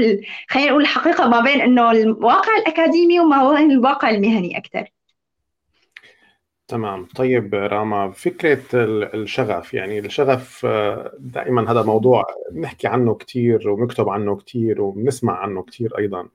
خلينا 0.49 0.71
نقول 0.71 0.83
الحقيقة 0.83 1.29
ما 1.29 1.41
بين 1.41 1.61
إنه 1.61 1.91
الواقع 1.91 2.57
الأكاديمي 2.57 3.21
وما 3.21 3.55
بين 3.55 3.71
الواقع 3.71 4.11
المهني 4.11 4.59
أكثر 4.59 4.96
تمام. 6.69 7.05
طيب 7.05 7.55
راما 7.55 8.11
فكرة 8.11 8.63
الشغف 9.15 9.75
يعني 9.75 9.99
الشغف 9.99 10.67
آه، 10.67 11.13
دائما 11.19 11.71
هذا 11.73 11.83
موضوع 11.83 12.25
بنحكي 12.53 12.89
عنه 12.89 13.15
كثير 13.15 13.69
وبنكتب 13.69 14.09
عنه 14.09 14.37
كثير 14.37 14.83
وبنسمع 14.83 15.39
عنه 15.39 15.63
كثير 15.63 15.99
أيضا. 15.99 16.29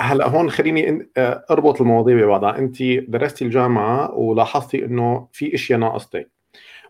هلا 0.00 0.28
هون 0.28 0.50
خليني 0.50 1.08
آه، 1.16 1.44
أربط 1.50 1.80
المواضيع 1.80 2.16
ببعضها. 2.16 2.58
أنت 2.58 2.82
درستي 2.82 3.44
الجامعة 3.44 4.14
ولاحظتي 4.14 4.84
إنه 4.84 5.28
في 5.32 5.54
أشياء 5.54 5.78
ناقصتك. 5.78 6.30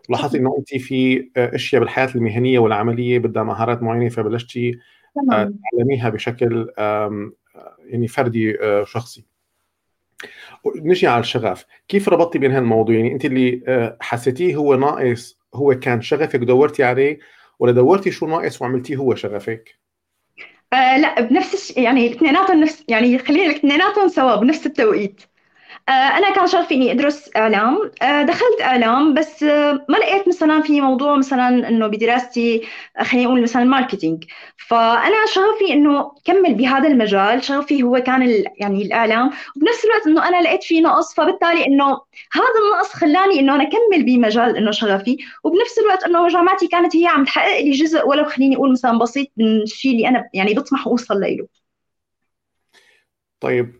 لاحظتي 0.09 0.37
إنه 0.37 0.55
أنت 0.59 0.69
في 0.81 1.29
آه، 1.37 1.55
أشياء 1.55 1.81
بالحياة 1.81 2.09
المهنية 2.15 2.59
والعملية 2.59 3.19
بدها 3.19 3.43
مهارات 3.43 3.83
معينة 3.83 4.09
فبلشتي 4.09 4.79
تعلميها 5.29 6.09
بشكل 6.09 6.69
يعني 7.85 8.07
فردي 8.07 8.57
شخصي. 8.85 9.30
نجي 10.75 11.07
على 11.07 11.19
الشغف. 11.19 11.65
كيف 11.87 12.09
ربطتي 12.09 12.39
بين 12.39 12.51
هالموضوع؟ 12.51 12.95
يعني 12.95 13.13
أنت 13.13 13.25
اللي 13.25 13.63
آه، 13.67 13.97
حسيتيه 14.01 14.55
هو 14.55 14.75
ناقص 14.75 15.39
هو 15.55 15.79
كان 15.79 16.01
شغفك 16.01 16.39
دورتي 16.39 16.83
عليه 16.83 17.19
ولا 17.59 17.71
دورتي 17.71 18.11
شو 18.11 18.27
ناقص 18.27 18.61
وعملتيه 18.61 18.95
هو 18.95 19.15
شغفك؟ 19.15 19.79
آه 20.73 20.97
لا 20.97 21.21
بنفس 21.21 21.53
الش... 21.53 21.77
يعني 21.77 22.07
الاثنيناتهم 22.07 22.59
نفس 22.59 22.83
يعني 22.87 23.17
خلينا 23.17 23.51
الاثنيناتهم 23.51 24.07
سوا 24.07 24.35
بنفس 24.35 24.65
التوقيت. 24.65 25.21
آه، 25.89 25.91
أنا 25.91 26.29
كان 26.35 26.47
شغفي 26.47 26.75
إني 26.75 26.91
أدرس 26.91 27.29
إعلام. 27.35 27.91
آه، 28.01 28.23
دخلت 28.23 28.61
إعلام 28.61 29.13
بس 29.13 29.43
آه، 29.43 29.85
ما 29.89 29.97
لقيت 29.97 30.27
مثلا 30.27 30.61
في 30.61 30.81
موضوع 30.81 31.15
مثلا 31.17 31.47
إنه 31.69 31.87
بدراستي 31.87 32.61
خلينا 33.01 33.27
نقول 33.27 33.41
مثلا 33.41 33.63
ماركتينج. 33.63 34.23
فأنا 34.57 35.25
شغفي 35.33 35.73
إنه 35.73 36.11
كمل 36.25 36.53
بهذا 36.55 36.87
المجال. 36.87 37.43
شغفي 37.43 37.83
هو 37.83 37.99
كان 37.99 38.43
يعني 38.57 38.81
الإعلام. 38.81 39.31
وبنفس 39.55 39.85
الوقت 39.85 40.07
إنه 40.07 40.27
أنا 40.27 40.41
لقيت 40.41 40.63
في 40.63 40.81
نقص. 40.81 41.13
فبالتالي 41.15 41.65
إنه 41.67 41.85
هذا 42.33 42.59
النقص 42.65 42.93
خلاني 42.93 43.39
إنه 43.39 43.55
أنا 43.55 43.63
أكمل 43.63 44.03
بمجال 44.05 44.57
إنه 44.57 44.71
شغفي. 44.71 45.17
وبنفس 45.43 45.79
الوقت 45.79 46.03
إنه 46.03 46.27
جامعتي 46.27 46.67
كانت 46.67 46.95
هي 46.95 47.07
عم 47.07 47.23
تحقق 47.25 47.59
لي 47.61 47.71
جزء 47.71 48.07
ولو 48.07 48.25
خليني 48.25 48.55
أقول 48.55 48.71
مثلا 48.71 48.99
بسيط 48.99 49.27
من 49.37 49.61
الشيء 49.61 49.91
اللي 49.91 50.07
أنا 50.07 50.29
يعني 50.33 50.53
بطمح 50.53 50.87
أوصل 50.87 51.19
له 51.19 51.60
طيب 53.41 53.75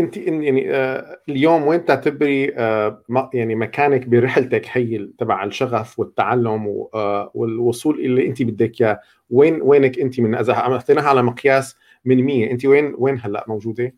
انت 0.00 0.16
يعني 0.16 0.70
آه، 0.70 1.20
اليوم 1.28 1.66
وين 1.66 1.84
تعتبري 1.84 2.54
آه، 2.56 3.02
يعني 3.34 3.54
مكانك 3.54 4.08
برحلتك 4.08 4.66
هي 4.72 5.08
تبع 5.18 5.44
الشغف 5.44 5.98
والتعلم 5.98 6.86
آه، 6.94 7.30
والوصول 7.34 8.00
اللي 8.00 8.26
انت 8.26 8.42
بدك 8.42 8.80
إياه؟ 8.80 9.00
وين 9.30 9.62
وينك 9.62 9.98
انت 9.98 10.20
من 10.20 10.34
اذا 10.34 10.52
اخذناها 10.52 11.08
على 11.08 11.22
مقياس 11.22 11.76
من 12.04 12.24
100 12.24 12.50
انت 12.50 12.66
وين 12.66 12.94
وين 12.98 13.20
هلا 13.22 13.44
موجودة؟ 13.48 13.94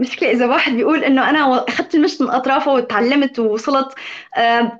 مشكلة 0.00 0.30
إذا 0.30 0.46
واحد 0.46 0.72
بيقول 0.72 1.04
إنه 1.04 1.30
أنا 1.30 1.64
أخذت 1.68 1.94
المشط 1.94 2.22
من 2.22 2.30
أطرافه 2.30 2.72
وتعلمت 2.72 3.38
ووصلت 3.38 3.94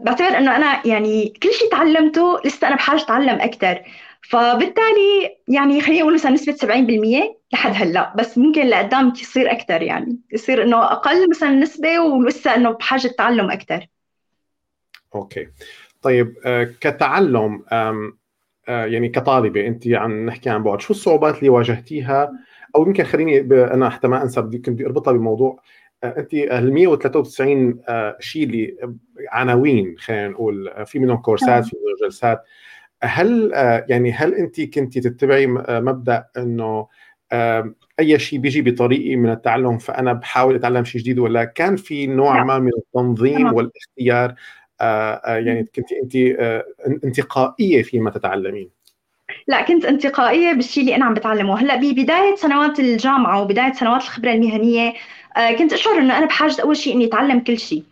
بعتبر 0.00 0.38
إنه 0.38 0.56
أنا 0.56 0.86
يعني 0.86 1.32
كل 1.42 1.52
شيء 1.52 1.70
تعلمته 1.70 2.40
لسه 2.44 2.68
أنا 2.68 2.76
بحاجة 2.76 3.00
أتعلم 3.00 3.40
أكثر 3.40 3.82
فبالتالي 4.28 5.36
يعني 5.48 5.80
خلينا 5.80 6.00
نقول 6.00 6.14
مثلا 6.14 6.30
نسبة 6.30 6.52
70% 6.52 7.36
لحد 7.52 7.72
هلأ 7.74 8.12
بس 8.16 8.38
ممكن 8.38 8.66
لقدام 8.66 9.12
يصير 9.20 9.52
أكثر 9.52 9.82
يعني. 9.82 10.18
يصير 10.32 10.62
إنه 10.62 10.84
أقل 10.84 11.30
مثلا 11.30 11.50
نسبة 11.50 12.00
ولسه 12.00 12.54
إنه 12.54 12.70
بحاجة 12.70 13.08
تعلم 13.08 13.50
أكثر 13.50 13.86
أوكي. 15.14 15.48
طيب 16.02 16.34
آه، 16.46 16.64
كتعلم 16.80 17.64
آه، 17.72 18.12
يعني 18.68 19.08
كطالبة 19.08 19.66
أنت 19.66 19.88
عم 19.88 20.26
نحكي 20.26 20.50
عن 20.50 20.62
بعد 20.62 20.80
شو 20.80 20.92
الصعوبات 20.92 21.38
اللي 21.38 21.48
واجهتيها؟ 21.48 22.32
أو 22.76 22.86
يمكن 22.86 23.04
خليني 23.04 23.40
أنا 23.74 23.90
حتى 23.90 24.08
ما 24.08 24.22
أنسى 24.22 24.40
بدي 24.40 24.58
كنت 24.58 24.80
أربطها 24.80 25.12
بموضوع 25.12 25.60
آه، 26.04 26.14
أنت 26.18 26.34
ال 26.34 26.72
193 26.72 27.80
شيء 28.20 28.44
اللي 28.44 28.76
عناوين 29.28 29.98
خلينا 29.98 30.28
نقول 30.28 30.86
في 30.86 30.98
منهم 30.98 31.16
كورسات 31.16 31.64
في 31.64 31.76
منهم 31.76 31.96
جلسات. 32.02 32.42
هل 33.02 33.54
آه، 33.54 33.86
يعني 33.88 34.12
هل 34.12 34.34
انت 34.34 34.60
كنت 34.60 34.98
تتبعي 34.98 35.44
آه، 35.44 35.80
مبدأ 35.80 36.26
انه 36.36 36.86
أي 38.00 38.18
شيء 38.18 38.38
بيجي 38.38 38.62
بطريقي 38.62 39.16
من 39.16 39.30
التعلم 39.30 39.78
فأنا 39.78 40.12
بحاول 40.12 40.54
أتعلم 40.54 40.84
شيء 40.84 41.00
جديد 41.00 41.18
ولا 41.18 41.44
كان 41.44 41.76
في 41.76 42.06
نوع 42.06 42.44
ما 42.44 42.58
من 42.58 42.70
التنظيم 42.78 43.52
والاختيار 43.52 44.34
آه، 44.80 45.36
يعني 45.36 45.64
كنت 45.76 45.92
انت 45.92 46.16
انتقائية 47.04 47.82
فيما 47.82 48.10
تتعلمين؟ 48.10 48.70
لا 49.48 49.62
كنت 49.62 49.84
انتقائية 49.84 50.52
بالشيء 50.52 50.82
اللي 50.82 50.96
أنا 50.96 51.04
عم 51.04 51.14
بتعلمه. 51.14 51.60
هلأ 51.60 51.76
ببدايه 51.76 52.34
سنوات 52.34 52.80
الجامعة 52.80 53.42
وبداية 53.42 53.72
سنوات 53.72 54.02
الخبرة 54.02 54.32
المهنية 54.32 54.94
كنت 55.58 55.72
أشعر 55.72 55.98
إنه 55.98 56.18
أنا 56.18 56.26
بحاجة 56.26 56.62
أول 56.62 56.76
شيء 56.76 56.94
إني 56.94 57.04
أتعلم 57.04 57.40
كل 57.40 57.58
شيء. 57.58 57.82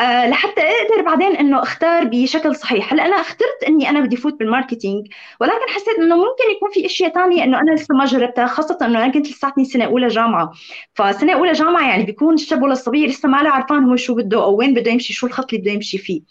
آه، 0.00 0.28
لحتى 0.28 0.60
أقدر 0.60 1.02
بعدين 1.04 1.36
إنه 1.36 1.62
أختار 1.62 2.04
بشكل 2.04 2.56
صحيح. 2.56 2.92
هلأ 2.92 3.06
أنا 3.06 3.16
اخترت 3.20 3.62
إني 3.68 3.90
أنا 3.90 4.00
بدي 4.00 4.16
فوت 4.16 4.38
بال 4.38 4.50
marketing 4.50 5.06
ولكن 5.40 5.68
حسيت 5.74 5.98
إنه 5.98 6.16
ممكن 6.16 6.50
يكون 6.56 6.70
في 6.72 6.86
إشياء 6.86 7.12
ثانية 7.14 7.44
إنه 7.44 7.60
أنا 7.60 7.70
لسه 7.74 7.94
ما 7.94 8.04
جربتها 8.04 8.46
خاصة 8.46 8.78
إنه 8.82 9.04
أنا 9.04 9.12
كنت 9.12 9.28
لساتني 9.30 9.64
سنة 9.64 9.84
أولى 9.84 10.08
جامعة. 10.08 10.52
فسنة 10.94 11.32
أولى 11.34 11.52
جامعة 11.52 11.88
يعني 11.88 12.04
بيكون 12.04 12.34
الشاب 12.34 12.62
ولا 12.62 12.72
الصبية 12.72 13.06
لسه 13.06 13.28
ما 13.28 13.42
له 13.42 13.50
عرفان 13.50 13.84
هو 13.84 13.96
شو 13.96 14.14
بده 14.14 14.44
أو 14.44 14.56
وين 14.56 14.74
بده 14.74 14.90
يمشي 14.90 15.12
شو 15.12 15.26
الخط 15.26 15.52
اللي 15.52 15.62
بده 15.62 15.72
يمشي 15.72 15.98
فيه. 15.98 16.22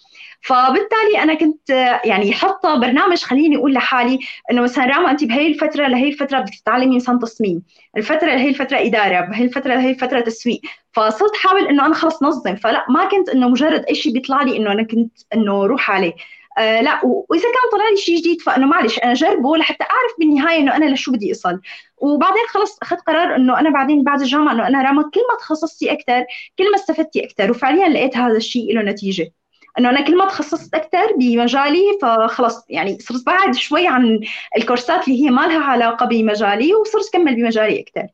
فبالتالي 0.46 1.24
أنا 1.24 1.34
كنت 1.34 1.70
يعني 2.06 2.34
حاطه 2.34 2.75
برنامج 2.75 3.18
خليني 3.24 3.58
أقول 3.58 3.74
لحالي 3.74 4.20
إنه 4.52 4.62
مثلا 4.62 4.86
راما 4.86 5.12
انت 5.12 5.24
بهي 5.24 5.48
الفترة 5.48 5.88
لهي 5.88 6.08
الفترة 6.10 6.40
بدك 6.40 6.56
تتعلمي 6.56 6.96
مثلا 6.96 7.20
تصميم. 7.20 7.64
الفترة 7.98 8.28
لهي 8.28 8.50
الفترة 8.50 8.78
إدارة 8.78 9.22
بهي 9.22 9.44
الفترة 9.44 9.75
لهي 9.75 9.90
الفترة 9.90 10.20
تسويق. 10.20 10.62
فصرت 10.92 11.36
حاول 11.36 11.68
إنه 11.68 11.86
أنا 11.86 11.94
خلص 11.94 12.24
نظم. 12.24 12.56
فلا 12.56 12.86
ما 12.90 13.06
كنت 13.06 13.30
إنه 13.30 13.50
مجرد 13.50 13.86
إي 13.90 13.96
شيء 13.96 14.14
بيطلع 14.14 14.42
لي 14.42 14.58
إنه 14.58 14.72
أنا 14.72 14.84
كنت 14.84 15.18
إنه 15.34 15.66
روح 15.66 15.92
عليه. 15.92 16.14
آه 16.58 16.82
لا 16.82 17.00
وإذا 17.06 17.44
كان 17.44 17.72
طلع 17.72 17.90
لي 17.90 17.98
شيء 17.98 18.18
جديد 18.20 18.42
فإنه 18.42 18.66
معلش 18.68 19.00
أنا 19.00 19.14
جربه 19.14 19.58
لحتى 19.58 19.84
أعرف 19.84 20.12
بالنهاية 20.20 20.60
إنه 20.60 20.75
أنا 20.75 20.86
لشو 20.86 21.12
بدي 21.12 21.32
أصل. 21.32 21.60
وبعدين 21.98 22.44
خلص 22.50 22.78
أخذت 22.82 23.02
قرار 23.02 23.36
إنه 23.36 23.60
أنا 23.60 23.70
بعدين 23.70 24.04
بعد 24.04 24.22
الجامعة 24.22 24.54
إنه 24.54 24.68
أنا 24.68 24.82
راما 24.82 25.02
كل 25.14 25.22
ما 25.32 25.38
تخصصتي 25.40 25.92
أكثر 25.92 26.25
كل 26.58 26.72
ما 26.72 26.75
استفدتي 26.75 27.25
أكثر 27.25 27.52
وفعليا 27.52 27.90
لقيت 27.90 28.18
هذا 28.18 28.38
الشيء 28.38 28.75
له 28.75 28.82
نتيجة. 28.82 29.32
إنه 29.79 29.89
أنا 29.89 30.01
كل 30.01 30.17
ما 30.17 30.25
تخصصت 30.25 30.74
أكثر 30.74 31.15
بمجالي 31.20 31.84
فخلص 32.01 32.65
يعني 32.70 33.00
صرت 33.00 33.25
بعد 33.25 33.55
شوي 33.55 33.88
عن 33.88 34.20
الكورسات 34.58 35.08
اللي 35.08 35.25
هي 35.25 35.29
ما 35.29 35.41
لها 35.41 35.63
علاقة 35.63 36.05
بمجالي 36.05 36.74
وصرت 36.74 37.13
كمل 37.13 37.36
بمجالي 37.36 37.82
أكثر 37.82 38.08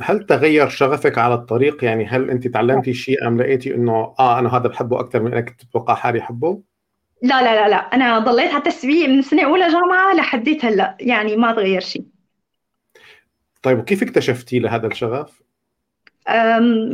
هل 0.00 0.26
تغير 0.26 0.68
شغفك 0.68 1.18
على 1.18 1.34
الطريق؟ 1.34 1.84
يعني 1.84 2.06
هل 2.06 2.30
أنت 2.30 2.48
تعلمتي 2.48 2.94
شيء 2.94 3.26
أم 3.26 3.40
لقيتي 3.42 3.74
إنه 3.74 4.14
آه 4.18 4.38
أنا 4.38 4.56
هذا 4.56 4.68
بحبه 4.68 5.00
أكثر 5.00 5.22
من 5.22 5.34
إنك 5.34 5.50
تتوقع 5.50 5.94
حالي 5.94 6.20
أحبه؟ 6.20 6.60
لا 7.22 7.42
لا 7.42 7.54
لا 7.54 7.68
لا. 7.68 7.76
أنا 7.76 8.18
ضليت 8.18 8.50
على 8.50 8.58
التسويق 8.58 9.08
من 9.08 9.22
سنة 9.22 9.44
أولى 9.44 9.68
جامعة 9.68 10.14
لحديت 10.14 10.64
هلأ. 10.64 10.96
يعني 11.00 11.36
ما 11.36 11.52
تغير 11.52 11.80
شيء. 11.80 12.04
طيب 13.62 13.78
وكيف 13.78 14.02
اكتشفتي 14.02 14.58
لهذا 14.58 14.86
الشغف؟ 14.86 15.42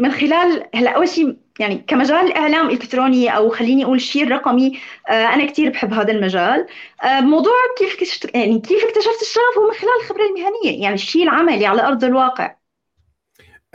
من 0.03 0.11
خلال 0.11 0.65
هلأ 0.75 0.91
أول 0.91 1.09
شيء 1.09 1.37
يعني 1.59 1.85
كمجال 1.87 2.33
إعلام 2.33 2.71
إلكتروني 2.71 3.37
أو 3.37 3.51
خليني 3.51 3.85
أقول 3.85 3.97
الشيء 3.97 4.25
الرقمي 4.25 4.79
آه، 5.09 5.13
أنا 5.13 5.47
كثير 5.47 5.71
بحب 5.71 5.93
هذا 5.93 6.13
المجال. 6.13 6.67
آه، 7.05 7.21
موضوع 7.21 7.53
كيف 7.79 8.01
كشت 8.01 8.35
يعني 8.35 8.61
كيف 8.61 8.85
اكتشفت 8.85 9.23
الشغف 9.23 9.59
هو 9.59 9.67
من 9.67 9.75
خلال 9.75 9.93
الخبرة 10.03 10.23
المهنية 10.23 10.83
يعني 10.83 10.95
الشيء 10.95 11.23
العملي 11.23 11.67
على 11.67 11.87
أرض 11.87 12.05
الواقع. 12.05 12.55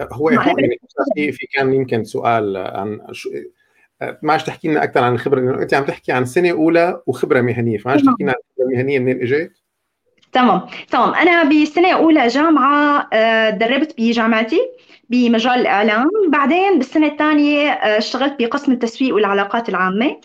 هو 0.02 0.30
يعني 0.30 0.80
في 1.16 1.32
في 1.32 1.48
كان 1.54 1.74
يمكن 1.74 2.04
سؤال 2.04 2.58
عن 2.58 3.00
شو 3.12 3.30
معش 4.24 4.44
تحكي 4.44 4.68
لنا 4.68 4.84
أكثر 4.84 5.04
عن 5.04 5.14
الخبرة 5.14 5.40
لأنه 5.40 5.62
أنت 5.62 5.74
عم 5.74 5.86
تحكي 5.86 6.12
عن 6.12 6.26
سنة 6.26 6.52
أولى 6.52 7.02
وخبرة 7.08 7.42
مهنية 7.42 7.78
فمعش 7.78 8.02
تحكي 8.02 8.24
لنا 8.24 8.32
عن 8.32 8.38
الخبره 8.38 8.72
المهنيه 8.72 9.00
منين 9.00 9.22
إجت؟ 9.22 9.52
تمام 10.32 10.62
تمام. 10.90 11.14
أنا 11.14 11.44
بسنة 11.44 11.94
أولى 11.94 12.28
جامعة 12.28 13.10
آه، 13.14 13.50
دربت 13.50 13.96
بجامعتي. 13.98 14.60
بمجال 15.10 15.54
الإعلام. 15.54 16.10
بعدين 16.28 16.78
بالسنة 16.78 17.08
الثانية 17.08 17.70
آه، 17.70 17.98
اشتغلت 17.98 18.36
بقسم 18.40 18.72
التسويق 18.72 19.16
والعلاقات 19.16 19.70
العامة. 19.70 20.22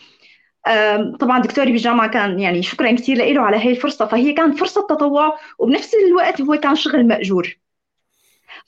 طبعا 1.20 1.38
دكتوري 1.38 1.72
بالجامعة 1.72 2.08
كان 2.08 2.40
يعني 2.40 2.62
شكرا 2.62 2.92
كثير 2.92 3.16
له 3.16 3.40
على 3.40 3.56
هي 3.56 3.70
الفرصة. 3.70 4.06
فهي 4.06 4.32
كانت 4.32 4.58
فرصة 4.58 4.86
تطوع 4.90 5.38
وبنفس 5.58 5.94
الوقت 5.94 6.40
هو 6.40 6.56
كان 6.56 6.76
شغل 6.76 7.06
مأجور. 7.08 7.56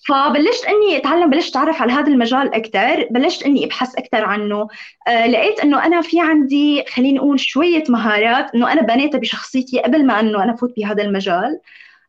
فبلشت 0.09 0.65
إني 0.65 0.97
أتعلم 0.97 1.31
بلشت 1.31 1.51
أتعرف 1.51 1.83
على 1.83 1.93
هذا 1.93 2.09
المجال 2.09 2.55
أكثر 2.55 3.09
بلشت 3.11 3.43
إني 3.43 3.65
أبحث 3.65 3.95
أكثر 3.99 4.25
عنه. 4.25 4.69
آه 5.09 5.27
لقيت 5.27 5.61
إنه 5.61 5.87
أنا 5.87 6.01
في 6.01 6.21
عندي 6.21 6.85
خليني 6.95 7.19
نقول 7.19 7.41
شوية 7.41 7.85
مهارات 7.89 8.55
إنه 8.55 8.73
أنا 8.73 8.83
بنيتها 8.83 9.19
بشخصيتي 9.19 9.81
قبل 9.81 10.07
ما 10.07 10.21
إنه 10.21 10.45
أنا 10.45 10.55
أفوت 10.55 10.73
بهذا 10.77 11.03
المجال. 11.03 11.61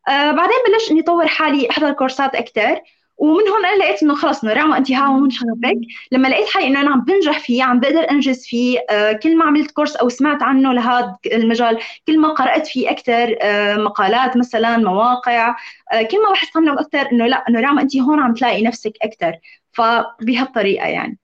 آه 0.08 0.32
بعدين 0.32 0.58
بلشت 0.68 0.92
إني 0.92 1.00
أطور 1.02 1.28
حالي 1.28 1.70
أحضر 1.70 1.92
كورسات 1.92 2.36
أكثر 2.36 2.80
ومن 3.18 3.48
هون 3.48 3.66
أنا 3.66 3.84
لقيت 3.84 4.04
إنه 4.04 4.16
خلص 4.16 4.44
إنه 4.44 4.54
راما 4.54 4.78
انت 4.78 4.92
ها 4.92 5.06
هون 5.06 5.30
شغفك 5.30 5.80
لما 6.12 6.28
لقيت 6.28 6.48
حالي 6.48 6.68
إنه 6.68 6.82
أنا 6.82 6.92
عم 6.92 7.02
بنجح 7.02 7.40
فيه 7.40 7.64
عم 7.64 7.80
بقدر 7.80 8.12
أنجز 8.12 8.46
فيه 8.46 8.80
آه 8.90 9.12
كل 9.12 9.38
ما 9.38 9.46
عملت 9.46 9.72
كورس 9.72 9.96
أو 9.96 10.10
سمعت 10.10 10.44
عنه 10.44 10.74
لهذا 10.74 11.18
المجال 11.26 11.80
كل 12.08 12.20
ما 12.20 12.34
قرأت 12.34 12.68
فيه 12.68 12.90
أكثر 12.90 13.36
آه 13.42 13.76
مقالات 13.76 14.38
مثلا 14.38 14.78
مواقع 14.78 15.56
آه 15.94 16.02
كل 16.02 16.24
ما 16.24 16.32
بحس 16.32 16.58
عنه 16.58 16.74
أكثر 16.74 17.12
إنه 17.12 17.28
لا 17.28 17.44
إنه 17.50 17.60
راما 17.60 17.82
انت 17.82 17.98
هون 17.98 18.20
عم 18.20 18.34
تلاقي 18.34 18.64
نفسك 18.64 18.94
أكثر 19.02 19.40
فبهالطريقة 19.72 20.88
يعني. 20.88 21.20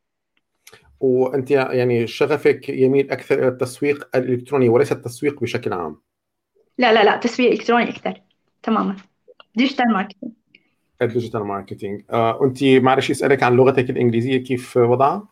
وأنت 0.99 1.51
يعني 1.51 2.07
شغفك 2.07 2.69
يميل 2.69 3.11
أكثر 3.11 3.39
إلى 3.39 3.47
التسويق 3.47 4.09
الإلكتروني 4.15 4.69
وليس 4.69 4.91
التسويق 4.91 5.41
بشكل 5.41 5.73
عام؟ 5.73 6.01
لا 6.77 6.93
لا 6.93 7.03
لا 7.03 7.17
تسويق 7.17 7.51
إلكتروني 7.51 7.89
أكثر 7.89 8.21
تماما. 8.63 8.95
ديجيتال 9.55 9.93
ماركتينج 9.93 10.31
الديجيتال 11.01 11.43
marketing 11.43 12.01
آه، 12.11 12.43
انت 12.43 12.63
معلش 12.63 13.11
اسالك 13.11 13.43
عن 13.43 13.55
لغتك 13.55 13.89
الإنجليزية 13.89 14.37
كيف 14.37 14.77
وضعها؟ 14.77 15.27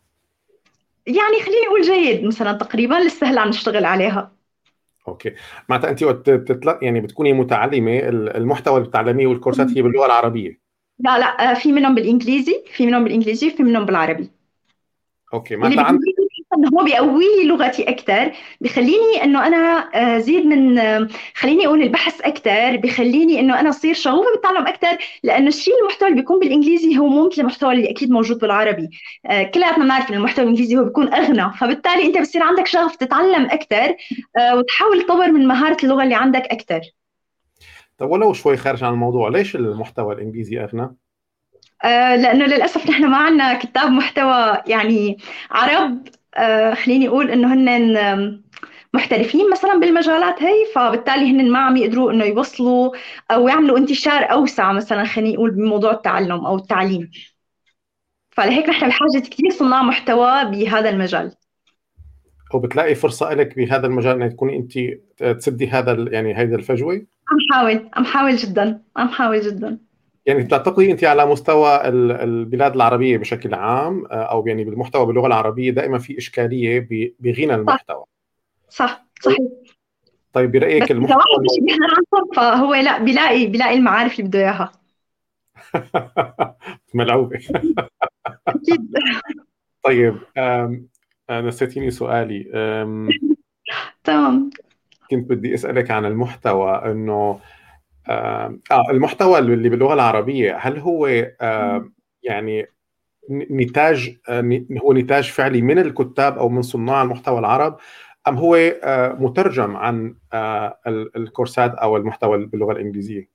يعني 1.08 1.42
خليني 1.46 1.68
أقول 1.68 1.82
جيد 1.82 2.24
مثلا 2.24 2.54
تقريبا 2.54 2.96
لسه 2.96 3.28
هلا 3.28 3.42
عم 3.42 3.50
نشتغل 3.50 3.86
عليها. 3.86 4.32
Okay. 5.08 5.34
معناتها 5.70 5.90
انت 5.90 6.04
وقت 6.04 6.32
يعني 6.82 7.02
بتكوني 7.02 7.34
متعلمة 7.34 8.00
المحتوى 8.10 8.78
اللي 8.78 8.88
بتتعلميه 8.88 9.28
والكورسات 9.28 9.68
هي 9.78 9.82
باللغة 9.82 10.06
العربية. 10.06 10.60
لا 11.00 11.20
لا 11.20 11.52
آه، 11.52 11.54
في 11.54 11.72
منهم 11.72 11.96
بالإنجليزي 11.96 12.64
في 12.74 12.86
منهم 12.86 13.04
بالإنجليزي 13.04 13.48
وفي 13.48 13.64
منهم 13.64 13.86
بالعربي. 13.86 14.30
Okay 15.34 15.56
معناتها 15.56 15.84
عندك 15.84 16.04
إنه 16.58 16.70
هو 16.80 16.84
بيقوي 16.84 17.24
لي 17.42 17.48
لغتي 17.48 17.90
أكثر 17.90 18.32
بخليني 18.62 19.24
إنه 19.24 19.48
أنا 19.48 19.90
آه، 19.96 20.18
زيد 20.18 20.46
من 20.46 20.78
آه، 20.78 21.08
خليني 21.36 21.68
أقول 21.68 21.82
البحث 21.82 22.22
أكثر 22.22 22.78
بخليني 22.78 23.40
إنه 23.40 23.60
أنا 23.60 23.70
أصير 23.70 23.94
شغوفة 23.94 24.32
بالتعلم 24.32 24.68
أكثر 24.68 24.98
لأنه 25.24 25.48
الشيء 25.48 25.74
المحتوى 25.82 26.08
اللي 26.08 26.22
بيكون 26.22 26.40
بالإنجليزي 26.40 26.98
هو 26.98 27.08
مو 27.08 27.28
مثل 27.28 27.42
المحتوى 27.42 27.74
اللي 27.74 27.90
أكيد 27.90 28.12
موجود 28.12 28.40
بالعربي 28.40 28.90
آه، 29.26 29.44
كلياتنا 29.44 29.84
بنعرف 29.84 30.10
ان 30.10 30.16
المحتوى 30.16 30.44
الإنجليزي 30.44 30.78
هو 30.78 30.84
بيكون 30.84 31.14
أغنى 31.14 31.54
فبالتالي 31.60 32.06
أنت 32.06 32.18
بصير 32.18 32.44
عندك 32.44 32.68
شغف 32.68 32.96
تتعلم 32.96 33.46
أكثر 33.46 33.96
وتحاول 34.54 35.02
تطور 35.02 35.32
من 35.32 35.48
مهارة 35.48 35.78
اللغة 35.84 36.04
اللي 36.04 36.16
عندك 36.16 36.44
أكثر 36.46 36.82
طب 37.98 38.10
ولو 38.10 38.34
شوي 38.34 38.58
خارج 38.58 38.84
عن 38.84 38.94
الموضوع 38.94 39.30
ليش 39.30 39.56
المحتوى 39.56 40.16
الإنجليزي 40.16 40.64
أغنى؟ 40.64 40.96
آه 41.84 42.16
لأنه 42.16 42.46
للأسف 42.46 42.90
نحن 42.90 43.06
ما 43.06 43.18
عندنا 43.18 43.54
كتاب 43.54 43.92
محتوى 43.92 44.58
يعني 44.68 45.18
عرب. 45.52 46.08
آه 46.36 46.74
خليني 46.74 47.08
أقول 47.08 47.32
إنه 47.32 47.54
هن 47.54 48.42
محترفين 48.94 49.50
مثلا 49.52 49.80
بالمجالات 49.80 50.44
هي 50.44 50.66
فبالتالي 50.76 51.32
هن 51.32 51.52
ما 51.52 51.60
عم 51.60 51.78
يقدروا 51.78 52.12
إنه 52.12 52.26
يوصلوا 52.26 52.92
أو 53.32 53.48
يعملوا 53.48 53.78
انتشار 53.78 54.32
أوسع 54.32 54.72
مثلا 54.72 55.04
خليني 55.04 55.36
أقول 55.36 55.52
بموضوع 55.52 55.92
التعلم 55.92 56.46
أو 56.46 56.56
التعليم. 56.56 57.12
فلهيك 58.30 58.70
نحن 58.70 58.88
بحاجة 58.88 59.20
كثير 59.20 59.50
صناع 59.50 59.82
محتوى 59.82 60.46
بهذا 60.46 60.90
المجال. 60.90 61.32
وبتلاقي 62.54 62.96
فرصة 62.96 63.34
لك 63.34 63.56
بهذا 63.56 63.88
المجال 63.88 64.22
إنك 64.22 64.32
تكوني 64.32 64.56
أنت 64.58 64.74
تسدي 65.38 65.68
هذا 65.68 66.06
يعني 66.12 66.34
هذه 66.34 66.56
الفجوة؟ 66.56 66.94
عم 67.30 67.38
حاول 67.52 67.90
عم 67.94 68.06
حاول 68.06 68.36
جدا 68.36 68.82
عم 68.98 69.10
حاول 69.10 69.42
جدا. 69.42 69.78
يعني 70.30 70.44
بتعتقدي 70.44 70.92
انت 70.92 71.04
على 71.04 71.26
مستوى 71.26 71.82
البلاد 71.88 72.76
العربية 72.76 73.18
بشكل 73.18 73.54
عام 73.54 74.06
آه، 74.06 74.14
أو 74.14 74.48
يعني 74.48 74.64
بالمحتوى 74.64 75.06
باللغة 75.06 75.28
العربية 75.28 75.72
دائما 75.72 76.00
في 76.00 76.18
إشكالية 76.18 76.88
بغنى 77.20 77.56
المحتوى؟ 77.56 78.04
صح 78.70 79.06
صحيح. 79.22 79.38
طيب 80.34 80.52
برأيك 80.52 80.92
المحتوى 80.92 81.24
فهو 82.36 82.74
لا 82.74 83.04
بيلاقي 83.04 83.48
بيلاقي 83.48 83.78
المعارف 83.78 84.20
اللي 84.20 84.30
بده 84.30 84.40
إياها. 84.40 84.72
ملعوبة. 86.94 87.40
أكيد. 88.48 88.94
طيب 89.86 90.20
نسيتيني 91.32 91.92
سؤالي. 91.92 92.44
تمام. 94.04 94.50
كنت 95.12 95.30
بدي 95.30 95.54
أسألك 95.54 95.92
عن 95.92 96.06
المحتوى 96.06 96.92
إنه 96.92 97.40
آه, 98.10 98.60
آه 98.72 98.92
المحتوى 98.92 99.40
اللي 99.40 99.70
باللغة 99.70 99.94
العربية 99.94 100.58
هل 100.58 100.80
هو 100.80 101.08
آه 101.42 101.90
يعني 102.24 102.68
نتاج 103.32 104.18
آه 104.30 104.62
هو 104.84 104.94
نتاج 104.94 105.30
فعلي 105.32 105.62
من 105.62 105.80
الكتاب 105.80 106.38
أو 106.38 106.50
من 106.50 106.62
صناع 106.62 107.02
المحتوى 107.02 107.40
العرب 107.40 107.78
أم 108.28 108.38
هو 108.38 108.56
آه 108.56 109.14
مترجم 109.14 109.76
عن 109.78 110.16
آه 110.34 110.80
الكورسات 110.88 111.76
أو 111.76 111.98
المحتوى 111.98 112.46
باللغة 112.46 112.72
الإنجليزية؟ 112.72 113.30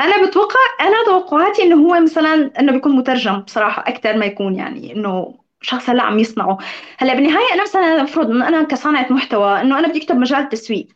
أنا 0.00 0.26
بتوقع 0.26 0.56
أنا 0.80 1.04
توقعاتي 1.06 1.62
إنه 1.62 1.76
هو 1.76 2.00
مثلا 2.00 2.50
إنه 2.60 2.72
بيكون 2.72 2.96
مترجم 2.96 3.40
بصراحة 3.40 3.82
أكثر 3.88 4.16
ما 4.16 4.26
يكون 4.26 4.54
يعني 4.54 4.92
إنه 4.92 5.38
شخص 5.60 5.90
هلأ 5.90 6.02
عم 6.02 6.18
يصنعه. 6.18 6.58
هلأ 6.98 7.14
بالنهاية 7.14 7.54
أنا 7.54 7.62
مثلا 7.62 8.02
أفرض 8.02 8.30
إنه 8.30 8.48
أنا 8.48 8.62
كصانعة 8.62 9.12
محتوى 9.12 9.60
إنه 9.60 9.78
أنا 9.78 9.88
بدي 9.88 9.98
أكتب 10.02 10.16
مجال 10.16 10.48
تسويق 10.48 10.88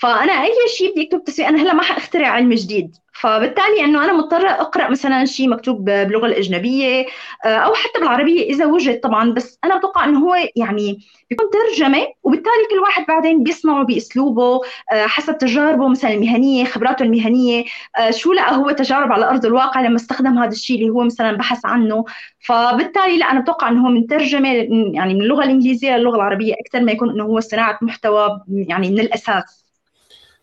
فأنا 0.00 0.32
أي 0.32 0.52
شيء 0.76 0.92
بدي 0.92 1.06
أكتب 1.06 1.24
تسويق 1.24 1.48
أنا 1.48 1.62
هلأ 1.62 1.72
ما 1.74 1.82
حأخترع 1.82 2.28
علم 2.28 2.54
جديد. 2.54 2.96
فبالتالي 3.12 3.84
إنه 3.84 4.04
أنا 4.04 4.12
مضطرة 4.12 4.48
أقرأ 4.48 4.90
مثلا 4.90 5.24
شيء 5.24 5.48
مكتوب 5.48 5.84
باللغة 5.84 6.26
الأجنبية 6.26 7.06
آه، 7.44 7.48
أو 7.48 7.74
حتى 7.74 7.98
بالعربية 8.00 8.42
إذا 8.42 8.66
وجد 8.66 9.00
طبعا. 9.00 9.32
بس 9.32 9.58
أنا 9.64 9.76
بتوقع 9.78 10.04
إنه 10.04 10.18
هو 10.18 10.34
يعني 10.56 10.98
بيكون 11.30 11.46
ترجمة 11.50 12.06
وبالتالي 12.22 12.66
كل 12.70 12.78
واحد 12.78 13.06
بعدين 13.08 13.42
بيصنعه 13.42 13.84
بأسلوبه 13.84 14.60
آه، 14.92 15.06
حسب 15.06 15.38
تجاربه 15.38 15.88
مثلا 15.88 16.12
المهنية 16.12 16.64
خبراته 16.64 17.02
المهنية 17.02 17.64
آه، 17.98 18.10
شو 18.10 18.32
لقى 18.32 18.56
هو 18.56 18.70
تجارب 18.70 19.12
على 19.12 19.28
أرض 19.28 19.46
الواقع 19.46 19.80
لما 19.80 19.96
استخدم 19.96 20.38
هذا 20.38 20.52
الشيء 20.52 20.80
اللي 20.80 20.90
هو 20.90 21.04
مثلا 21.04 21.32
بحث 21.36 21.66
عنه. 21.66 22.04
فبالتالي 22.40 23.18
لأ 23.18 23.30
أنا 23.30 23.40
بتوقع 23.40 23.68
إنه 23.68 23.86
هو 23.86 23.90
من 23.90 24.06
ترجمة 24.06 24.48
يعني 24.94 25.14
من 25.14 25.22
اللغة 25.22 25.44
الإنجليزية 25.44 25.96
للغة 25.96 26.16
العربية 26.16 26.54
أكثر 26.54 26.80
ما 26.80 26.92
يكون 26.92 27.10
إنه 27.10 27.24
هو 27.24 27.40
صناعة 27.40 27.78
محتوى 27.82 28.40
يعني 28.48 28.90
من 28.90 29.00
الأساس. 29.00 29.69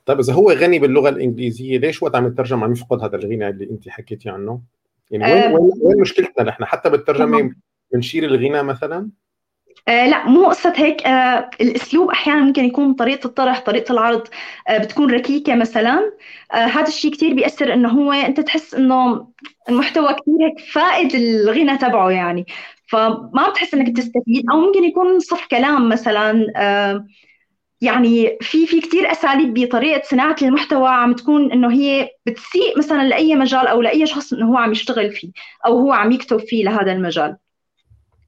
طيب 0.07 0.19
إذا 0.19 0.33
هو 0.33 0.51
غني 0.51 0.79
باللغة 0.79 1.09
الإنجليزية 1.09 1.77
ليش 1.77 2.03
وقت 2.03 2.15
عم 2.15 2.27
يترجم 2.27 2.63
عم 2.63 2.71
يفقد 2.71 3.03
هذا 3.03 3.15
الغنى 3.15 3.49
اللي 3.49 3.69
أنت 3.69 3.89
حكيتي 3.89 4.29
عنه؟ 4.29 4.61
يعني 5.11 5.33
وين 5.33 5.55
وين, 5.55 5.71
وين 5.81 6.01
مشكلتنا 6.01 6.43
نحن؟ 6.43 6.65
حتى 6.65 6.89
بالترجمة 6.89 7.51
بنشيل 7.93 8.25
الغنى 8.25 8.63
مثلا؟ 8.63 9.09
آه 9.87 10.07
لا 10.07 10.25
مو 10.25 10.45
قصة 10.45 10.73
هيك. 10.75 11.07
آه 11.07 11.49
الأسلوب 11.61 12.09
أحيانا 12.09 12.41
ممكن 12.41 12.65
يكون 12.65 12.93
طريقة 12.93 13.27
الطرح 13.27 13.59
طريقة 13.59 13.91
العرض 13.91 14.27
آه 14.67 14.77
بتكون 14.77 15.11
ركيكة 15.11 15.55
مثلا. 15.55 16.11
آه 16.53 16.55
هذا 16.55 16.87
الشيء 16.87 17.11
كثير 17.11 17.33
بيأثر 17.33 17.73
إنه 17.73 17.89
هو 17.89 18.11
أنت 18.11 18.39
تحس 18.39 18.73
إنه 18.73 19.27
المحتوى 19.69 20.07
كثير 20.07 20.35
هيك 20.41 20.59
فائد 20.59 21.15
الغنى 21.15 21.77
تبعه 21.77 22.09
يعني. 22.09 22.45
فما 22.87 23.49
بتحس 23.49 23.73
إنك 23.73 23.97
تستفيد 23.97 24.43
أو 24.51 24.57
ممكن 24.59 24.83
يكون 24.83 25.19
صف 25.19 25.47
كلام 25.51 25.89
مثلا 25.89 26.47
آه 26.55 27.05
يعني 27.81 28.37
في 28.41 28.67
في 28.67 28.81
كثير 28.81 29.11
أساليب 29.11 29.53
بطريقة 29.53 30.01
صناعة 30.05 30.35
المحتوى 30.41 30.89
عم 30.89 31.13
تكون 31.13 31.51
إنه 31.51 31.71
هي 31.71 32.09
بتسيء 32.25 32.77
مثلا 32.77 33.03
لأي 33.03 33.35
مجال 33.35 33.67
أو 33.67 33.81
لأي 33.81 34.05
شخص 34.05 34.33
إنه 34.33 34.51
هو 34.51 34.57
عم 34.57 34.71
يشتغل 34.71 35.11
فيه 35.11 35.31
أو 35.65 35.79
هو 35.79 35.93
عم 35.93 36.11
يكتب 36.11 36.37
فيه 36.37 36.63
لهذا 36.63 36.91
المجال. 36.91 37.37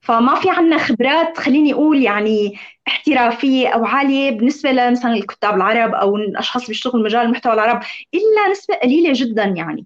فما 0.01 0.35
في 0.35 0.49
عندنا 0.49 0.77
خبرات 0.77 1.37
خليني 1.37 1.73
أقول 1.73 2.03
يعني 2.03 2.53
احترافية 2.87 3.67
أو 3.67 3.85
عالية 3.85 4.31
بالنسبة 4.31 4.71
لمثلا 4.71 5.13
الكتاب 5.13 5.55
العرب 5.55 5.93
أو 5.93 6.15
الأشخاص 6.15 6.61
اللي 6.61 6.73
بيشتغلوا 6.73 7.05
مجال 7.05 7.21
المحتوى 7.21 7.53
العرب 7.53 7.83
إلا 8.13 8.51
نسبة 8.51 8.75
قليلة 8.75 9.11
جدا 9.15 9.43
يعني. 9.43 9.85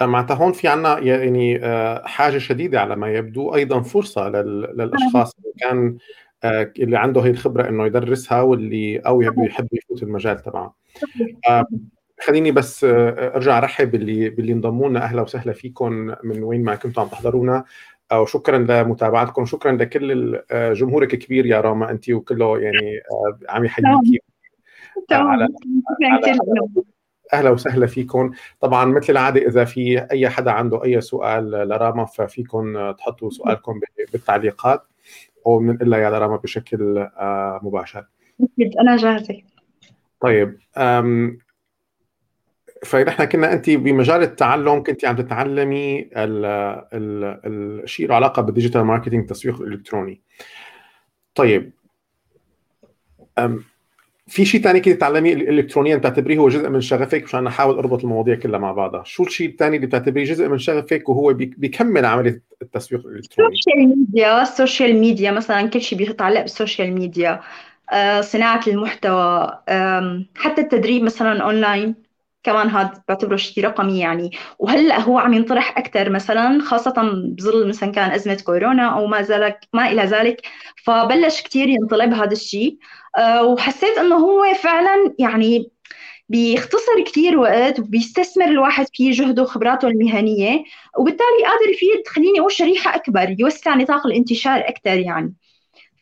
معناتها 0.00 0.34
هون 0.34 0.52
في 0.52 0.68
عنا 0.68 0.98
يعني 0.98 1.64
آه، 1.64 2.06
حاجة 2.06 2.38
شديدة 2.38 2.80
على 2.80 2.96
ما 2.96 3.12
يبدو 3.12 3.54
أيضا 3.54 3.80
فرصة 3.80 4.28
للأشخاص. 4.28 5.36
اللي 5.38 5.52
كان 5.60 5.86
آه، 5.86 5.98
اللي 6.44 6.96
عنده 6.96 7.20
هي 7.20 7.30
الخبرة 7.30 7.68
إنه 7.68 7.86
يدرسها 7.86 8.40
واللي 8.40 8.98
أو 8.98 9.22
يحب 9.22 9.68
يفوت 9.72 10.02
المجال 10.02 10.38
تبعه. 10.38 10.76
آه، 11.48 11.66
خليني 12.20 12.50
بس 12.50 12.84
آه، 12.84 13.36
أرجع 13.36 13.58
أرحب 13.58 13.90
باللي 13.90 14.30
باللي 14.30 14.52
انضموا 14.52 14.88
لنا 14.88 15.02
أهلا 15.02 15.22
وسهلا 15.22 15.52
فيكم 15.52 15.92
من 16.24 16.42
وين 16.42 16.64
ما 16.64 16.74
كنتوا 16.74 17.02
عم 17.02 17.08
تحضرونا. 17.08 17.64
وشكرا 18.12 18.58
لمتابعتكم. 18.58 19.42
وشكرا 19.42 19.72
لكل 19.72 20.40
جمهورك 20.52 21.14
الكبير 21.14 21.46
يا 21.46 21.60
راما. 21.60 21.90
انت 21.90 22.10
وكله 22.10 22.58
يعني 22.58 23.00
عم 23.48 23.64
يحييكي. 23.64 24.20
على, 25.12 25.48
أهلا 27.32 27.50
وسهلا 27.50 27.86
فيكم. 27.86 28.30
طبعا 28.60 28.84
مثل 28.84 29.12
العادة 29.12 29.46
إذا 29.46 29.64
في 29.64 30.06
أي 30.12 30.28
حدا 30.28 30.50
عنده 30.50 30.84
أي 30.84 31.00
سؤال 31.00 31.50
لراما 31.50 32.04
ففيكم 32.04 32.90
تحطوا 32.90 33.30
سؤالكم 33.30 33.80
بالتعليقات. 34.12 34.91
وبننقل 35.44 35.90
لها 35.90 35.98
يا 35.98 36.10
راما 36.10 36.36
بشكل 36.36 36.98
آه، 36.98 37.60
مباشر. 37.62 38.06
أكيد 38.40 38.76
أنا 38.76 38.96
جاهزة. 38.96 39.42
طيب 40.20 40.58
فنحن 42.84 43.24
كنا 43.24 43.52
أنت 43.52 43.70
بمجال 43.70 44.22
التعلم 44.22 44.82
كنت 44.82 45.04
عم 45.04 45.16
تتعلمي 45.16 46.10
الشيء 46.14 48.08
له 48.08 48.14
علاقة 48.14 48.42
بال 48.42 48.51
digital 48.51 48.82
marketing 48.82 49.22
التسويق 49.22 49.60
الالكتروني 49.60 50.22
طيب 51.34 51.72
في 54.32 54.44
شيء 54.44 54.60
ثاني 54.60 54.80
كنت 54.80 54.94
تتعلميه 54.94 55.34
الكترونيا 55.34 55.96
بتعتبريه 55.96 56.38
هو 56.38 56.48
جزء 56.48 56.68
من 56.68 56.80
شغفك 56.80 57.24
مشان 57.24 57.46
احاول 57.46 57.74
أربط 57.74 58.04
المواضيع 58.04 58.34
كلها 58.34 58.58
مع 58.58 58.72
بعضها. 58.72 59.02
شو 59.04 59.22
الشيء 59.22 59.48
الثاني 59.48 59.76
اللي 59.76 59.86
بتعتبريه 59.86 60.24
جزء 60.24 60.48
من 60.48 60.58
شغفك 60.58 61.08
وهو 61.08 61.32
بيكمل 61.34 62.04
عملية 62.04 62.42
التسويق 62.62 63.06
الإلكتروني؟ 63.06 63.52
السوشيال 63.52 63.88
ميديا 63.88 64.42
السوشيال 64.42 64.96
ميديا 64.96 65.30
مثلا 65.30 65.68
كل 65.68 65.80
شيء 65.80 65.98
بيتعلق 65.98 66.40
بالسوشيال 66.40 66.92
ميديا. 66.92 67.40
آه، 67.92 68.20
صناعة 68.20 68.60
المحتوى. 68.66 69.58
حتى 70.36 70.60
التدريب 70.60 71.02
مثلا 71.02 71.42
اونلاين 71.42 71.94
كمان 72.42 72.68
هذا 72.68 73.02
بعتبره 73.08 73.36
شيء 73.36 73.64
رقمي 73.64 73.98
يعني. 73.98 74.30
وهلأ 74.58 75.00
هو 75.00 75.18
عم 75.18 75.32
ينطرح 75.34 75.78
أكثر 75.78 76.10
مثلا 76.10 76.62
خاصة 76.62 76.94
بظل 77.38 77.68
مثلا 77.68 77.92
كان 77.92 78.10
أزمة 78.10 78.42
كورونا 78.44 78.88
أو 78.88 79.06
ما 79.06 79.22
إلى 79.22 79.35
ذلك 79.35 79.60
ما 79.72 79.92
إلى 79.92 80.02
ذلك 80.02 80.42
فبلش 80.84 81.42
كثير 81.42 81.68
ينطلب 81.68 82.12
هذا 82.14 82.32
الشيء 82.32 82.78
أه 83.18 83.44
وحسيت 83.44 83.98
إنه 83.98 84.16
هو 84.16 84.54
فعلا 84.54 85.14
يعني 85.18 85.70
بيختصر 86.28 87.04
كثير 87.06 87.38
وقت 87.38 87.80
وبيستثمر 87.80 88.44
الواحد 88.44 88.86
فيه 88.94 89.12
جهده 89.12 89.42
وخبراته 89.42 89.88
المهنية 89.88 90.64
وبالتالي 90.98 91.44
قادر 91.46 91.70
يفيد 91.70 92.08
خليني 92.08 92.40
أقول 92.40 92.52
شريحة 92.52 92.94
أكبر 92.94 93.36
يوسع 93.38 93.74
نطاق 93.74 94.06
الانتشار 94.06 94.58
أكثر 94.68 94.98
يعني. 94.98 95.34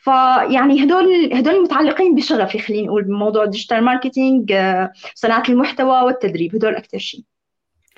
فيعني 0.01 0.85
هدول 0.85 1.33
هدول 1.33 1.63
متعلقين 1.63 2.15
بشغفي 2.15 2.59
خليني 2.59 2.89
أقول 2.89 3.05
بموضوع 3.05 3.45
ال 3.45 3.50
digital 3.50 3.85
marketing 3.85 4.53
آه، 4.53 4.93
صناعة 5.15 5.43
المحتوى 5.49 6.03
والتدريب 6.03 6.55
هدول 6.55 6.77
أكثر 6.77 6.99
شيء. 6.99 7.25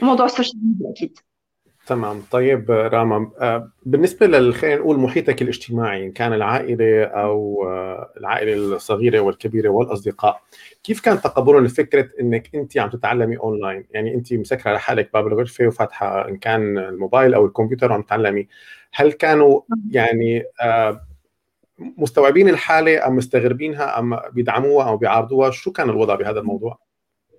وموضوع 0.02 0.26
السوشيال 0.26 0.60
ميديا 0.66 0.90
أكيد. 0.90 1.18
تمام. 1.86 2.22
طيب 2.30 2.70
راما 2.70 3.30
آه، 3.40 3.72
بالنسبة 3.86 4.52
خلينا 4.52 4.76
نقول 4.76 4.98
محيطك 4.98 5.42
الاجتماعي 5.42 6.06
إن 6.06 6.12
كان 6.12 6.32
العائلة 6.32 7.04
أو 7.04 7.68
آه، 7.68 8.12
العائلة 8.16 8.54
الصغيرة 8.54 9.20
والكبيرة 9.20 9.68
والأصدقاء 9.68 10.42
كيف 10.84 11.00
كان 11.00 11.20
تقبلهم 11.20 11.64
لفكرة 11.64 12.08
إنك 12.20 12.54
انت 12.54 12.78
عم 12.78 12.90
تتعلمي 12.90 13.36
اونلاين 13.38 13.84
يعني 13.90 14.14
انت 14.14 14.32
مسكره 14.32 14.68
على 14.70 14.80
حالك 14.80 15.10
باب 15.12 15.26
الغرفة 15.26 15.66
وفاتحة 15.66 16.28
إن 16.28 16.36
كان 16.36 16.78
الموبايل 16.78 17.34
أو 17.34 17.46
الكمبيوتر 17.46 17.92
وعم 17.92 18.02
تتعلمي. 18.02 18.48
هل 18.94 19.12
كانوا 19.12 19.60
يعني 19.90 20.44
مستوعبين 21.78 22.48
الحالة 22.48 23.06
أم 23.06 23.16
مستغربينها 23.16 23.98
أم 23.98 24.18
بيدعموها 24.32 24.88
أو 24.88 24.96
بيعارضوها؟ 24.96 25.50
شو 25.50 25.72
كان 25.72 25.90
الوضع 25.90 26.14
بهذا 26.14 26.40
الموضوع؟ 26.40 26.78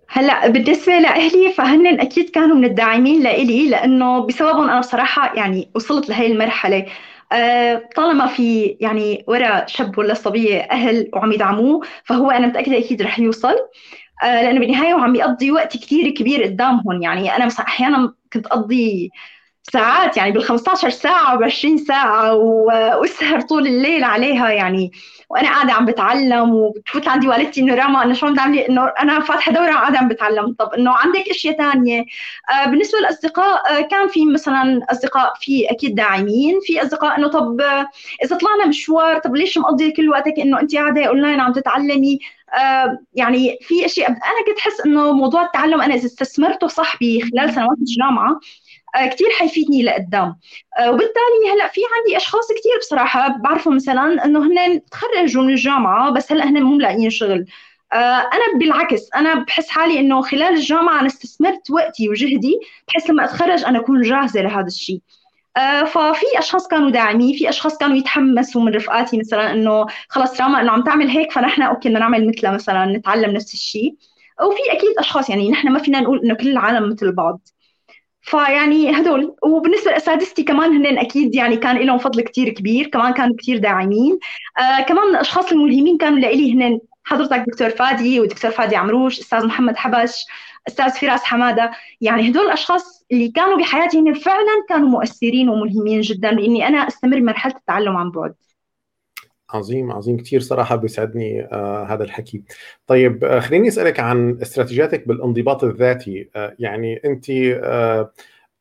هلا 0.10 0.48
بالنسبة 0.48 1.00
لأهلي 1.00 1.52
فهن 1.52 2.00
أكيد 2.00 2.30
كانوا 2.30 2.56
من 2.56 2.66
الداعمين 2.66 3.24
لإلي 3.24 3.70
لأنه 3.70 4.26
بسببهم 4.26 4.70
أنا 4.70 4.80
بصراحة 4.80 5.36
يعني 5.36 5.72
وصلت 5.76 6.10
لهي 6.10 6.28
المرحلة. 6.28 6.86
أه 7.32 7.90
طالما 7.96 8.28
في 8.28 8.78
يعني 8.80 9.24
ورا 9.28 9.66
شاب 9.66 9.98
ولا 9.98 10.14
صبية 10.14 10.60
أهل 10.60 11.10
وعم 11.14 11.32
يدعموه 11.32 11.82
فهو 12.04 12.32
أنا 12.32 12.48
متأكدة 12.48 12.78
أكيد 12.78 13.02
رح 13.02 13.20
يوصل. 13.20 13.56
أه 14.24 14.44
لأنه 14.44 14.60
بالنهاية 14.60 14.94
هو 14.94 15.00
عم 15.00 15.16
يقضي 15.16 15.52
وقت 15.52 15.78
كثير 15.78 16.10
كبير 16.10 16.44
قدامهم. 16.44 17.02
يعني 17.02 17.36
أنا 17.36 17.46
مثلا 17.46 17.68
أحيانا 17.68 18.14
كنت 18.34 18.48
أقضي 18.48 19.12
ساعات 19.72 20.18
يعني 20.18 20.32
بال 20.32 20.44
15 20.44 20.90
ساعة 20.90 21.36
وب 21.36 21.44
20 21.44 21.78
ساعة 21.78 22.34
وأسهر 22.36 23.42
طول 23.42 23.68
الليل 23.68 24.04
عليها 24.04 24.50
يعني. 24.50 24.92
وأنا 25.30 25.48
قاعدة 25.50 25.74
عم 25.74 25.86
بتعلم 25.86 26.54
وبتفوت 26.56 27.08
عندي 27.08 27.28
والدتي 27.28 27.62
إنه 27.62 27.76
راما 27.76 28.04
أنا 28.04 28.14
شو 28.14 28.26
عم 28.28 28.36
تعملي 28.36 28.68
إنه 28.70 28.86
أنا 29.00 29.20
فاتحة 29.20 29.52
دورة 29.52 29.70
وقاعدة 29.72 29.98
عم 30.00 30.08
بتعلم. 30.08 30.54
طب 30.60 30.74
إنه 30.74 30.92
عندك 30.92 31.30
إشياء 31.30 31.58
ثانية 31.58 32.06
آه 32.50 32.66
بالنسبة 32.70 33.00
للأصدقاء 33.00 33.78
آه 33.78 33.82
كان 33.82 34.08
في 34.08 34.26
مثلا 34.26 34.86
أصدقاء 34.92 35.34
في 35.42 35.72
أكيد 35.72 35.96
داعمين 35.96 36.60
في 36.64 36.82
أصدقاء 36.82 37.18
إنه 37.18 37.28
طب 37.28 37.62
آه 37.62 37.88
إذا 38.24 38.36
طلعنا 38.38 38.66
مشوار 38.66 39.20
طب 39.20 39.36
ليش 39.36 39.58
مقضي 39.58 39.92
كل 39.92 40.10
وقتك 40.10 40.34
إنه 40.40 40.60
أنت 40.60 40.76
قاعدة 40.76 41.06
اونلاين 41.06 41.40
عم 41.40 41.54
تتعلمي؟ 41.54 42.20
يعني 43.14 43.58
في 43.62 43.86
أشياء 43.86 44.10
أنا 44.10 44.46
كنت 44.48 44.60
احس 44.60 44.82
إنه 44.86 45.12
موضوع 45.12 45.46
التعلم 45.46 45.82
أنا 45.82 45.96
إذا 45.96 46.06
استثمرته 46.06 46.68
صح 46.68 46.96
بخلال 47.02 47.54
سنوات 47.54 47.78
الجامعة 47.78 48.40
كثير 48.96 49.28
حيفيدني 49.40 49.84
لقدام. 49.84 50.36
آه، 50.80 50.90
وبالتالي 50.90 51.54
هلأ 51.54 51.68
في 51.68 51.82
عندي 51.98 52.18
أشخاص 52.18 52.48
كثير 52.48 52.78
بصراحة 52.80 53.38
بعرفهم 53.38 53.76
مثلا 53.76 54.26
إنه 54.26 54.40
هن 54.40 54.82
تخرجوا 54.92 55.44
من 55.44 55.50
الجامعة 55.50 56.12
بس 56.12 56.32
هلأ 56.32 56.46
هن 56.50 56.64
مو 56.64 56.80
لاقيين 56.80 57.10
شغل. 57.10 57.46
آه، 57.94 57.96
أنا 57.96 58.60
بالعكس 58.60 59.10
أنا 59.16 59.34
بحس 59.34 59.70
حالي 59.70 60.00
إنه 60.00 60.22
خلال 60.22 60.54
الجامعة 60.54 61.00
أنا 61.00 61.08
استثمرت 61.08 61.72
وقتي 61.72 62.10
وجهدي 62.10 62.60
بحيث 62.88 63.10
لما 63.10 63.26
أتخرج 63.26 63.64
أنا 63.64 63.80
أكون 63.80 64.02
جاهزة 64.02 64.42
لهذا 64.42 64.68
الشيء. 64.68 65.00
ففي 65.88 66.26
أشخاص 66.40 66.68
كانوا 66.68 66.90
داعمين 66.90 67.38
في 67.38 67.50
أشخاص 67.50 67.78
كانوا 67.78 67.98
يتحمسوا 67.98 68.62
من 68.62 68.76
رفقاتي 68.76 69.18
مثلا 69.18 69.52
إنه 69.54 69.86
خلص 70.10 70.42
راما 70.42 70.62
إنه 70.62 70.72
عم 70.72 70.84
تعمل 70.84 71.08
هيك 71.10 71.32
فنحن 71.32 71.62
أوكي 71.62 71.90
بدنا 71.90 72.00
نعمل 72.00 72.28
مثلها 72.28 72.52
مثلا 72.52 72.86
نتعلم 72.86 73.32
نفس 73.32 73.54
الشيء. 73.54 73.96
وفي 74.42 74.72
أكيد 74.72 74.90
أشخاص 75.00 75.30
يعني 75.30 75.52
نحن 75.52 75.70
ما 75.70 75.80
فينا 75.80 76.00
نقول 76.00 76.20
إنه 76.20 76.34
كل 76.34 76.48
العالم 76.48 76.90
مثل 76.90 77.12
بعض. 77.12 77.48
فيعني 78.24 78.92
هدول 79.02 79.36
وبالنسبة 79.44 79.92
لاساتذتي 79.92 80.44
كمان 80.44 80.86
هن 80.86 80.98
أكيد 80.98 81.36
يعني 81.36 81.58
كان 81.58 81.78
لهم 81.78 81.98
فضل 81.98 82.22
كتير 82.22 82.50
كبير 82.50 82.88
كمان 82.88 83.14
كانوا 83.14 83.36
كتير 83.36 83.58
داعمين. 83.58 84.20
آه 84.58 84.82
كمان 84.82 85.04
من 85.08 85.10
الأشخاص 85.16 85.52
الملهمين 85.52 85.98
كانوا 85.98 86.20
لإلي 86.20 86.54
هن 86.54 86.80
حضرتك 87.04 87.44
دكتور 87.48 87.70
فادي 87.70 88.20
ودكتور 88.20 88.52
فادي 88.52 88.76
عمروش 88.76 89.20
أستاذ 89.20 89.46
محمد 89.46 89.76
حبش 89.76 90.26
أستاذ 90.68 90.90
فراس 90.92 91.24
حمادة. 91.24 91.72
يعني 92.02 92.30
هدول 92.30 92.46
الأشخاص 92.46 93.06
اللي 93.12 93.30
كانوا 93.32 93.58
بحياتي 93.58 94.00
هن 94.00 94.14
فعلا 94.14 94.66
كانوا 94.70 94.90
مؤثرين 94.90 95.50
وملهمين 95.50 96.02
جدا 96.02 96.32
باني 96.36 96.68
أنا 96.68 96.78
أستمر 96.88 97.22
مرحلة 97.22 97.56
التعلم 97.56 97.98
عن 97.98 98.12
بعد. 98.12 98.34
عظيم 99.56 99.92
عظيم 99.92 100.18
كثير 100.18 100.40
صراحة 100.40 100.76
بيسعدني 100.76 101.42
آه 101.46 101.84
هذا 101.90 102.04
الحكي. 102.04 102.44
طيب 102.88 103.24
آه 103.24 103.40
خليني 103.40 103.68
أسألك 103.68 104.00
عن 104.00 104.38
استراتيجياتك 104.42 105.08
بالانضباط 105.08 105.64
الذاتي. 105.64 106.30
آه 106.36 106.56
يعني 106.60 107.02
أنت 107.06 107.30
آه 107.30 108.12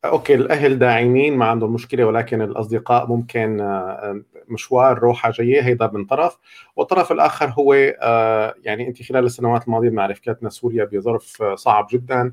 أوكي 0.05 0.35
الأهل 0.35 0.79
داعمين 0.79 1.37
ما 1.37 1.45
عندهم 1.45 1.73
مشكلة 1.73 2.05
ولكن 2.05 2.41
الأصدقاء 2.41 3.07
ممكن 3.07 3.61
آه، 3.61 4.21
مشوار 4.47 4.99
روحة 4.99 5.31
جاية 5.31 5.61
هيدا 5.61 5.87
من 5.93 6.05
طرف. 6.05 6.37
والطرف 6.75 7.11
الآخر 7.11 7.49
هو 7.49 7.73
آه، 8.01 8.55
يعني 8.63 8.87
انت 8.87 9.03
خلال 9.03 9.25
السنوات 9.25 9.67
الماضية 9.67 9.89
بنعرف 9.89 10.19
كانت 10.19 10.47
سوريا 10.47 10.85
بظرف 10.85 11.43
صعب 11.43 11.87
جدا. 11.91 12.31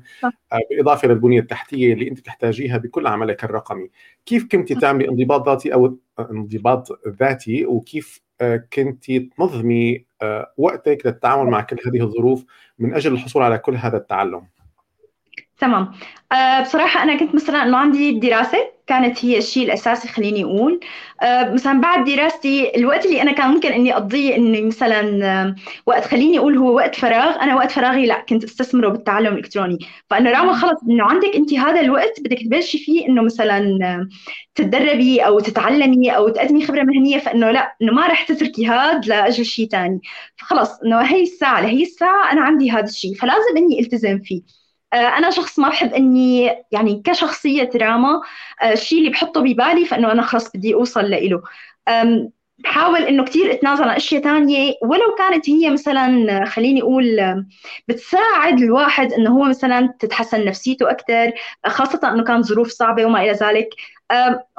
بالإضافة 0.69 1.07
للبنية 1.07 1.39
التحتية 1.39 1.93
اللي 1.93 2.09
انت 2.09 2.19
بتحتاجيها 2.19 2.77
بكل 2.77 3.07
عملك 3.07 3.43
الرقمي. 3.43 3.89
كيف 4.25 4.47
كنت 4.51 4.73
تعملي 4.73 5.09
انضباط 5.09 5.49
ذاتي 5.49 5.73
أو 5.73 5.97
انضباط 6.19 7.07
ذاتي؟ 7.07 7.65
وكيف 7.65 8.21
كنت 8.73 9.11
تنظمي 9.11 10.05
آه، 10.21 10.53
وقتك 10.57 11.05
للتعامل 11.05 11.49
مع 11.49 11.61
كل 11.61 11.77
هذه 11.85 12.01
الظروف 12.03 12.45
من 12.79 12.93
أجل 12.93 13.13
الحصول 13.13 13.43
على 13.43 13.57
كل 13.57 13.75
هذا 13.75 13.97
التعلم؟ 13.97 14.47
تمام. 15.61 15.91
أه 16.31 16.61
بصراحة 16.61 17.03
أنا 17.03 17.17
كنت 17.17 17.35
مثلا 17.35 17.63
إنه 17.63 17.77
عندي 17.77 18.19
دراسة 18.19 18.57
كانت 18.87 19.25
هي 19.25 19.37
الشيء 19.37 19.65
الأساسي 19.65 20.07
خليني 20.07 20.43
أقول. 20.43 20.79
أه 21.21 21.53
مثلا 21.53 21.81
بعد 21.81 22.05
دراستي 22.09 22.75
الوقت 22.75 23.05
اللي 23.05 23.21
أنا 23.21 23.31
كان 23.31 23.49
ممكن 23.51 23.71
إني 23.71 23.93
أقضيه 23.93 24.35
إني 24.35 24.61
مثلا 24.61 25.25
أه 25.25 25.55
وقت 25.85 26.05
خليني 26.05 26.39
أقول 26.39 26.57
هو 26.57 26.75
وقت 26.75 26.95
فراغ. 26.95 27.41
أنا 27.41 27.55
وقت 27.55 27.71
فراغي 27.71 28.05
لا 28.05 28.25
كنت 28.29 28.43
أستثمره 28.43 28.89
بالتعلم 28.89 29.33
الإلكتروني. 29.33 29.79
فإنه 30.09 30.31
راما 30.31 30.53
خلص 30.53 30.83
إنه 30.89 31.03
عندك 31.03 31.35
أنت 31.35 31.53
هذا 31.53 31.79
الوقت 31.81 32.19
بدك 32.21 32.37
تبلشي 32.45 32.77
فيه 32.77 33.07
إنه 33.07 33.21
مثلا 33.21 33.79
آه، 33.83 34.07
تتدربي 34.55 35.21
أو 35.21 35.39
تتعلمي 35.39 36.15
أو 36.15 36.29
تقدمي 36.29 36.65
خبرة 36.65 36.83
مهنية. 36.83 37.19
فإنه 37.19 37.51
لا 37.51 37.75
إنه 37.81 37.93
ما 37.93 38.07
رح 38.07 38.23
تتركي 38.23 38.67
هذا 38.67 38.99
لأجل 39.07 39.45
شيء 39.45 39.67
ثاني 39.69 40.01
فخلص 40.37 40.79
إنه 40.85 41.01
هي 41.01 41.23
الساعة 41.23 41.61
لهي 41.61 41.83
الساعة 41.83 42.31
أنا 42.31 42.41
عندي 42.41 42.71
هذا 42.71 42.85
الشيء. 42.85 43.15
فلازم 43.15 43.57
إني 43.57 43.79
ألتزم 43.79 44.19
فيه. 44.19 44.41
آه، 44.41 44.60
أنا 44.97 45.29
شخص 45.29 45.59
ما 45.59 45.69
بحب 45.69 45.93
إني 45.93 46.55
يعني 46.71 47.01
كشخصية 47.05 47.63
دراما 47.63 48.21
آه، 48.61 48.73
الشيء 48.73 48.99
اللي 48.99 49.09
بحطه 49.09 49.41
ببالي 49.41 49.85
فإنه 49.85 50.11
أنا 50.11 50.21
خلص 50.21 50.51
بدي 50.51 50.73
أوصل 50.73 51.11
له 51.11 51.41
بحاول 52.63 53.01
إنه 53.01 53.23
كثير 53.25 53.51
أتنازل 53.53 53.83
عن 53.83 53.95
أشياء 53.95 54.21
ثانية 54.21 54.73
ولو 54.83 55.15
كانت 55.17 55.49
هي 55.49 55.69
مثلا 55.69 56.45
خليني 56.45 56.81
أقول 56.81 57.05
بتساعد 57.87 58.61
الواحد 58.61 59.13
إنه 59.13 59.29
هو 59.29 59.43
مثلا 59.43 59.93
تتحسن 59.99 60.45
نفسيته 60.45 60.91
أكثر 60.91 61.31
خاصة 61.67 61.99
إنه 62.13 62.23
كان 62.23 62.43
ظروف 62.43 62.67
صعبة 62.69 63.05
وما 63.05 63.21
إلى 63.21 63.31
ذلك. 63.31 63.69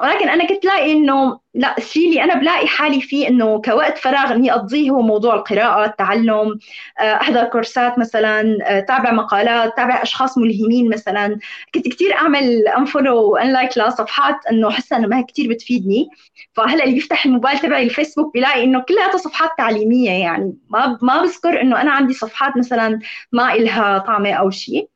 ولكن 0.01 0.29
أنا 0.29 0.47
كنت 0.47 0.65
لاقي 0.65 0.91
إنه 0.91 1.39
لا 1.53 1.77
الشيء 1.77 2.09
اللي 2.09 2.23
أنا 2.23 2.35
بلاقي 2.35 2.67
حالي 2.67 3.01
فيه 3.01 3.27
إنه 3.27 3.61
كوقت 3.61 3.97
فراغ 3.97 4.33
إني 4.33 4.53
أقضيه 4.53 4.89
هو 4.89 5.01
موضوع 5.01 5.35
القراءة 5.35 5.85
التعلم 5.85 6.59
آه، 6.99 7.13
أحضر 7.15 7.43
كورسات 7.43 7.99
مثلا 7.99 8.57
آه، 8.63 8.79
تابع 8.79 9.11
مقالات 9.11 9.75
تابع 9.77 10.01
أشخاص 10.03 10.37
ملهمين 10.37 10.89
مثلا. 10.89 11.39
كنت 11.75 11.87
كثير 11.87 12.13
أعمل 12.13 12.67
unfollow 12.67 13.31
و 13.31 13.38
unlike 13.38 13.77
لصفحات 13.77 14.35
إنه 14.51 14.69
حاسه 14.69 14.97
إنه 14.97 15.07
ما 15.07 15.21
كثير 15.21 15.49
بتفيدني. 15.49 16.09
فهلأ 16.53 16.83
اللي 16.83 16.95
بيفتح 16.95 17.25
الموبايل 17.25 17.59
تبعي 17.59 17.83
الفيسبوك 17.83 18.33
بيلاقي 18.33 18.63
إنه 18.63 18.79
كلها 18.79 19.17
صفحات 19.17 19.49
تعليمية 19.57 20.11
يعني. 20.11 20.57
ما 20.69 20.97
ما 21.01 21.21
بذكر 21.21 21.61
إنه 21.61 21.81
أنا 21.81 21.91
عندي 21.91 22.13
صفحات 22.13 22.57
مثلا 22.57 22.99
ما 23.31 23.53
إلها 23.53 23.97
طعمة 23.97 24.33
أو 24.33 24.49
شيء. 24.49 24.92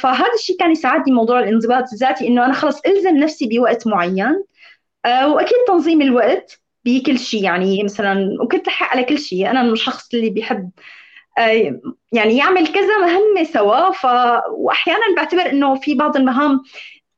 فهذا 0.00 0.34
الشيء 0.34 0.56
كان 0.58 0.70
يساعدني 0.70 1.14
موضوع 1.14 1.40
الانضباط 1.40 1.92
الذاتي 1.92 2.28
إنه 2.28 2.44
أنا 2.44 2.52
خلص 2.52 2.80
ألزم 2.86 3.16
نفسي 3.16 3.48
بوقت 3.48 3.86
معين. 3.86 4.44
آه، 5.04 5.28
وأكيد 5.28 5.58
تنظيم 5.68 6.02
الوقت 6.02 6.60
بكل 6.84 7.18
شيء 7.18 7.44
يعني 7.44 7.82
مثلا 7.82 8.36
وكنت 8.42 8.66
لحق 8.66 8.92
على 8.92 9.04
كل 9.04 9.18
شيء. 9.18 9.50
أنا 9.50 9.62
من 9.62 9.72
الشخص 9.72 10.14
اللي 10.14 10.30
بيحب 10.30 10.70
يعني 12.12 12.36
يعمل 12.36 12.66
كذا 12.66 12.98
مهمة 12.98 13.44
سوا. 13.44 13.90
ف 13.90 14.06
واحيانا 14.50 15.16
بعتبر 15.16 15.50
إنه 15.50 15.74
في 15.74 15.94
بعض 15.94 16.16
المهام 16.16 16.62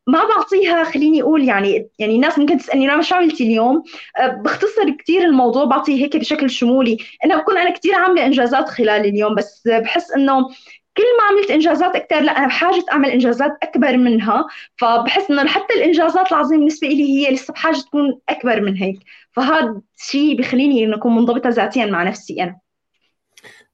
ما 0.06 0.24
بعطيها 0.24 0.84
خليني 0.84 1.22
أقول 1.22 1.44
يعني 1.44 1.88
يعني 1.98 2.14
الناس 2.14 2.38
ممكن 2.38 2.58
تسألني 2.58 2.92
أنا 2.92 3.02
شو 3.02 3.14
عملتي 3.14 3.44
اليوم؟ 3.44 3.82
بختصر 4.20 4.90
كثير 4.90 5.22
الموضوع 5.22 5.64
بعطيه 5.64 6.04
هيك 6.04 6.16
بشكل 6.16 6.50
شمولي. 6.50 6.98
أنا 7.24 7.36
بكون 7.36 7.58
أنا 7.58 7.70
كثير 7.70 7.94
عاملة 7.94 8.26
إنجازات 8.26 8.68
خلال 8.68 9.06
اليوم 9.06 9.34
بس 9.34 9.62
بحس 9.68 10.12
إنه 10.12 10.48
كل 10.96 11.02
ما 11.18 11.24
عملت 11.30 11.50
إنجازات 11.50 11.96
أكثر 11.96 12.20
لا 12.20 12.38
أنا 12.38 12.46
بحاجة 12.46 12.84
أعمل 12.92 13.08
إنجازات 13.08 13.58
أكبر 13.62 13.96
منها. 13.96 14.46
فبحس 14.76 15.30
إنه 15.30 15.46
حتى 15.46 15.74
الإنجازات 15.74 16.32
العظيمه 16.32 16.58
بالنسبة 16.58 16.88
لي 16.88 17.04
هي 17.04 17.34
لسه 17.34 17.52
بحاجة 17.52 17.76
تكون 17.76 18.20
أكبر 18.28 18.60
من 18.60 18.76
هيك. 18.76 18.98
فهذا 19.32 19.80
الشيء 19.98 20.38
بخليني 20.38 20.84
إنه 20.84 20.96
أكون 20.96 21.14
منضبطة 21.14 21.48
ذاتيا 21.48 21.86
مع 21.86 22.02
نفسي 22.02 22.42
أنا. 22.42 22.58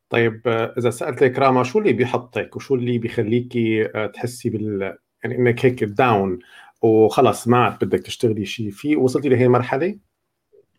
طيب 0.08 0.42
إذا 0.78 0.90
سألتك 0.90 1.38
راما 1.38 1.62
شو 1.64 1.78
اللي 1.78 1.92
بيحطك 1.92 2.56
وشو 2.56 2.74
اللي 2.74 2.98
بيخليكي 2.98 3.85
آه، 3.94 4.06
تحسي 4.06 4.50
بال 4.50 4.96
يعني 5.24 5.37
إنك 5.37 5.66
هيك 5.66 5.85
داون 5.85 6.38
وخلص 6.82 7.48
ما 7.48 7.64
عاد 7.64 7.85
بدك 7.85 8.00
تشتغلي 8.00 8.44
شيء 8.44 8.70
فيه 8.70 8.96
وصلتي 8.96 9.28
لهي 9.28 9.44
المرحلة؟ 9.44 9.98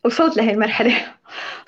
وصلت 0.05 0.37
لهي 0.37 0.51
المرحلة. 0.51 0.93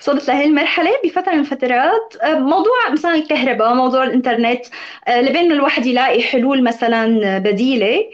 وصلت 0.00 0.28
لهي 0.28 0.44
المرحلة 0.44 0.90
بفترة 1.04 1.32
من 1.32 1.40
الفترات 1.40 2.16
آه، 2.22 2.38
موضوع 2.38 2.90
مثلا 2.92 3.14
الكهرباء 3.14 3.74
موضوع 3.74 4.04
الإنترنت 4.04 4.66
آه، 5.08 5.20
لبين 5.20 5.52
الواحد 5.52 5.86
يلاقي 5.86 6.22
حلول 6.22 6.64
مثلا 6.64 7.38
بديلة. 7.38 8.04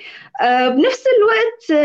آه، 0.40 0.68
بنفس 0.68 1.04
الوقت 1.18 1.82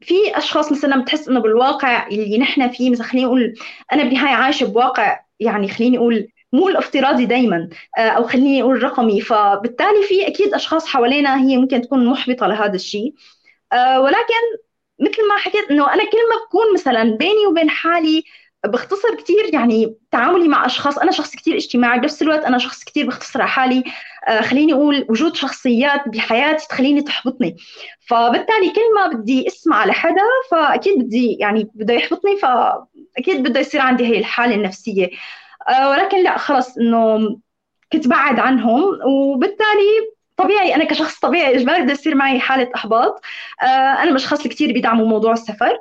في 0.00 0.14
أشخاص 0.38 0.72
مثلا 0.72 1.02
بتحس 1.02 1.28
إنه 1.28 1.40
بالواقع 1.40 2.06
اللي 2.06 2.38
نحن 2.38 2.68
فيه 2.68 2.90
مثلا 2.90 3.06
خليني 3.06 3.26
أقول 3.26 3.54
أنا 3.92 4.02
بالنهاية 4.02 4.34
عايشة 4.34 4.66
بواقع 4.66 5.20
يعني 5.40 5.68
خليني 5.68 5.98
أقول 5.98 6.28
مو 6.52 6.68
الافتراضي 6.68 7.26
دايما 7.26 7.68
أو 7.98 8.24
خليني 8.24 8.62
أقول 8.62 8.82
رقمي. 8.82 9.20
فبالتالي 9.20 10.02
في 10.08 10.26
أكيد 10.26 10.54
أشخاص 10.54 10.86
حوالينا 10.86 11.40
هي 11.40 11.56
ممكن 11.56 11.80
تكون 11.82 12.06
محبطة 12.06 12.46
لهذا 12.46 12.74
الشيء. 12.74 13.14
ولكن 13.98 14.42
مثل 15.00 15.28
ما 15.28 15.36
حكيت 15.36 15.70
إنه 15.70 15.94
أنا 15.94 16.04
كل 16.04 16.18
ما 16.30 16.46
بكون 16.46 16.74
مثلا 16.74 17.16
بيني 17.16 17.46
وبين 17.46 17.70
حالي 17.70 18.24
بختصر 18.66 19.14
كثير 19.14 19.54
يعني 19.54 19.94
تعاملي 20.10 20.48
مع 20.48 20.66
أشخاص 20.66 20.98
أنا 20.98 21.10
شخص 21.10 21.36
كثير 21.36 21.56
اجتماعي 21.56 21.98
بنفس 21.98 22.22
الوقت 22.22 22.44
أنا 22.44 22.58
شخص 22.58 22.84
كثير 22.84 23.06
بختصر 23.06 23.40
على 23.40 23.50
حالي. 23.50 23.84
آه 24.28 24.40
خليني 24.40 24.72
أقول 24.72 25.06
وجود 25.08 25.36
شخصيات 25.36 26.08
بحياتي 26.08 26.68
تخليني 26.68 27.02
تحبطني. 27.02 27.56
فبالتالي 28.08 28.70
كل 28.70 28.94
ما 28.94 29.06
بدي 29.06 29.46
أسمع 29.46 29.84
لحدا 29.84 30.22
فأكيد 30.50 30.98
بدي 30.98 31.36
يعني 31.40 31.70
بده 31.74 31.94
يحبطني 31.94 32.36
فأكيد 32.36 33.42
بده 33.42 33.60
يصير 33.60 33.80
عندي 33.80 34.06
هي 34.06 34.18
الحالة 34.18 34.54
النفسية. 34.54 35.10
آه 35.68 35.90
ولكن 35.90 36.22
لا 36.22 36.38
خلص 36.38 36.78
إنه 36.78 37.36
كنت 37.92 38.08
بعد 38.08 38.38
عنهم 38.40 38.82
وبالتالي 39.06 40.12
طبيعي 40.36 40.74
أنا 40.74 40.84
كشخص 40.84 41.18
طبيعي 41.20 41.56
إجباري 41.56 41.82
بده 41.82 41.92
يصير 41.92 42.14
معي 42.14 42.40
حالة 42.40 42.70
إحباط. 42.74 43.20
آه، 43.62 43.64
أنا 43.66 44.04
من 44.04 44.10
الأشخاص 44.10 44.38
اللي 44.38 44.54
كثير 44.54 44.72
بيدعموا 44.72 45.06
موضوع 45.06 45.32
السفر. 45.32 45.78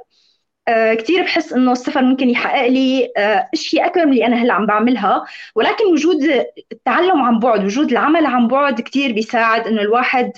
آه، 0.68 0.94
كثير 0.94 1.24
بحس 1.24 1.54
إنه 1.54 1.72
السفر 1.72 2.02
ممكن 2.02 2.30
يحقق 2.30 2.68
لي 2.68 3.12
آه، 3.18 3.50
اشياء 3.54 3.88
أكبر 3.88 4.06
من 4.06 4.12
اللي 4.14 4.26
أنا 4.26 4.36
هلأ 4.36 4.54
عم 4.54 4.66
بعملها. 4.66 5.26
ولكن 5.56 5.86
وجود 5.86 6.46
التعلم 6.72 7.22
عن 7.22 7.40
بعد 7.40 7.66
وجود 7.66 7.92
العمل 7.92 8.26
عن 8.26 8.48
بعد 8.48 8.82
كثير 8.82 9.12
بيساعد 9.12 9.68
إنه 9.68 9.82
الواحد 9.82 10.32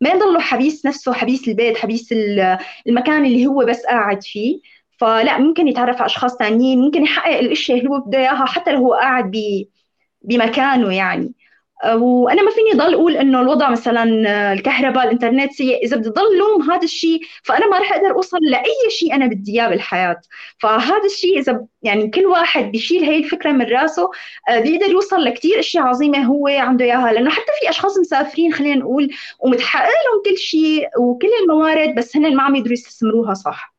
ما 0.00 0.10
يضله 0.10 0.40
حبيس 0.40 0.86
نفسه 0.86 1.12
حبيس 1.12 1.48
البيت 1.48 1.78
حبيس 1.78 2.14
المكان 2.86 3.24
اللي 3.24 3.46
هو 3.46 3.64
بس 3.64 3.82
قاعد 3.86 4.22
فيه. 4.22 4.60
فلأ 4.98 5.38
ممكن 5.38 5.68
يتعرف 5.68 5.96
على 5.96 6.06
أشخاص 6.06 6.36
ثانيين 6.36 6.78
ممكن 6.80 7.02
يحقق 7.02 7.38
الاشياء 7.38 7.78
اللي 7.78 7.90
هو 7.90 8.00
بده 8.00 8.18
إياها 8.18 8.46
حتى 8.46 8.72
لو 8.72 8.78
هو 8.78 8.94
قاعد 8.94 9.32
بمكانه 10.22 10.94
يعني. 10.94 11.34
وأنا 11.84 12.42
ما 12.42 12.50
فيني 12.50 12.72
ضل 12.72 12.94
أقول 12.94 13.16
إنه 13.16 13.40
الوضع 13.40 13.70
مثلا 13.70 14.02
الكهرباء 14.52 15.04
الإنترنت 15.04 15.52
سيء. 15.52 15.84
إذا 15.84 15.96
بدي 15.96 16.08
ضل 16.08 16.38
لوم 16.38 16.70
هذا 16.70 16.84
الشيء 16.84 17.20
فأنا 17.42 17.66
ما 17.66 17.78
رح 17.78 17.92
أقدر 17.92 18.10
أوصل 18.10 18.38
لأي 18.50 18.90
شيء 18.90 19.14
أنا 19.14 19.26
بدي 19.26 19.52
إياه 19.52 19.68
بالحياة. 19.68 20.20
فهذا 20.58 21.04
الشيء 21.04 21.38
إذا 21.38 21.66
يعني 21.82 22.10
كل 22.10 22.26
واحد 22.26 22.64
بيشيل 22.72 23.04
هي 23.04 23.18
الفكرة 23.18 23.52
من 23.52 23.66
راسه 23.66 24.10
آه، 24.48 24.60
بيقدر 24.60 24.90
يوصل 24.90 25.24
لكثير 25.24 25.58
أشياء 25.58 25.84
عظيمة 25.84 26.18
هو 26.18 26.46
عنده 26.48 26.84
إياها. 26.84 27.12
لأنه 27.12 27.30
حتى 27.30 27.52
في 27.60 27.70
أشخاص 27.70 27.98
مسافرين 27.98 28.52
خلينا 28.52 28.76
نقول 28.76 29.10
ومتحقق 29.40 29.88
لهم 29.88 30.22
كل 30.24 30.38
شيء 30.38 30.88
وكل 30.98 31.28
الموارد 31.42 31.94
بس 31.94 32.16
هن 32.16 32.36
ما 32.36 32.42
عم 32.42 32.54
يقدروا 32.54 32.72
يستثمروها 32.72 33.34
صح. 33.34 33.77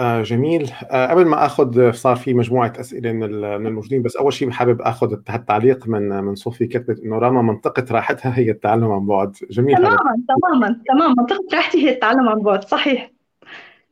آه 0.00 0.22
جميل. 0.22 0.70
آه 0.90 1.06
قبل 1.06 1.26
ما 1.26 1.46
آخذ 1.46 1.92
صار 1.92 2.16
في 2.16 2.34
مجموعة 2.34 2.72
أسئلة 2.80 3.12
من 3.12 3.30
من 3.40 3.66
الموجودين 3.66 4.02
بس 4.02 4.16
أول 4.16 4.32
شيء 4.32 4.50
حابب 4.50 4.82
آخذ 4.82 5.12
التعليق 5.12 5.88
من 5.88 6.08
من 6.08 6.34
صوفي 6.34 6.66
كتبت 6.66 7.00
إنه 7.00 7.18
راما 7.18 7.42
منطقة 7.42 7.84
راحتها 7.90 8.38
هي 8.38 8.50
التعلم 8.50 8.92
عن 8.92 9.06
بعد. 9.06 9.36
جميل 9.50 9.76
تماما 9.76 9.98
تماما 10.28 10.80
تماما. 10.88 11.14
منطقة 11.18 11.44
راحتي 11.54 11.86
هي 11.86 11.90
التعلم 11.90 12.28
عن 12.28 12.42
بعد 12.42 12.64
صحيح. 12.64 13.10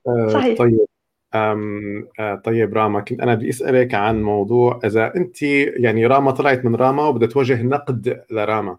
آه 0.09 0.29
صحيح. 0.29 0.59
طيب. 0.59 0.87
آم 1.35 2.09
آه 2.21 2.35
طيب 2.35 2.75
راما 2.75 3.01
كنت 3.01 3.21
أنا 3.21 3.35
بدي 3.35 3.49
أسألك 3.49 3.95
عن 3.95 4.23
موضوع 4.23 4.81
إذا 4.85 5.17
أنت 5.17 5.43
يعني 5.43 6.07
راما 6.07 6.31
طلعت 6.31 6.65
من 6.65 6.75
راما 6.75 7.07
وبدها 7.07 7.29
توجه 7.29 7.63
نقد 7.63 8.25
لراما 8.31 8.77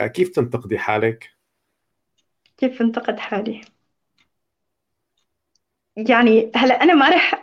آه 0.00 0.06
كيف 0.06 0.28
تنتقدي 0.28 0.78
حالك؟ 0.78 1.30
كيف 2.56 2.80
انتقد 2.80 3.18
حالي؟ 3.18 3.60
يعني 5.96 6.50
هلا 6.56 6.82
أنا 6.82 6.94
ما 6.94 7.08
رح 7.08 7.42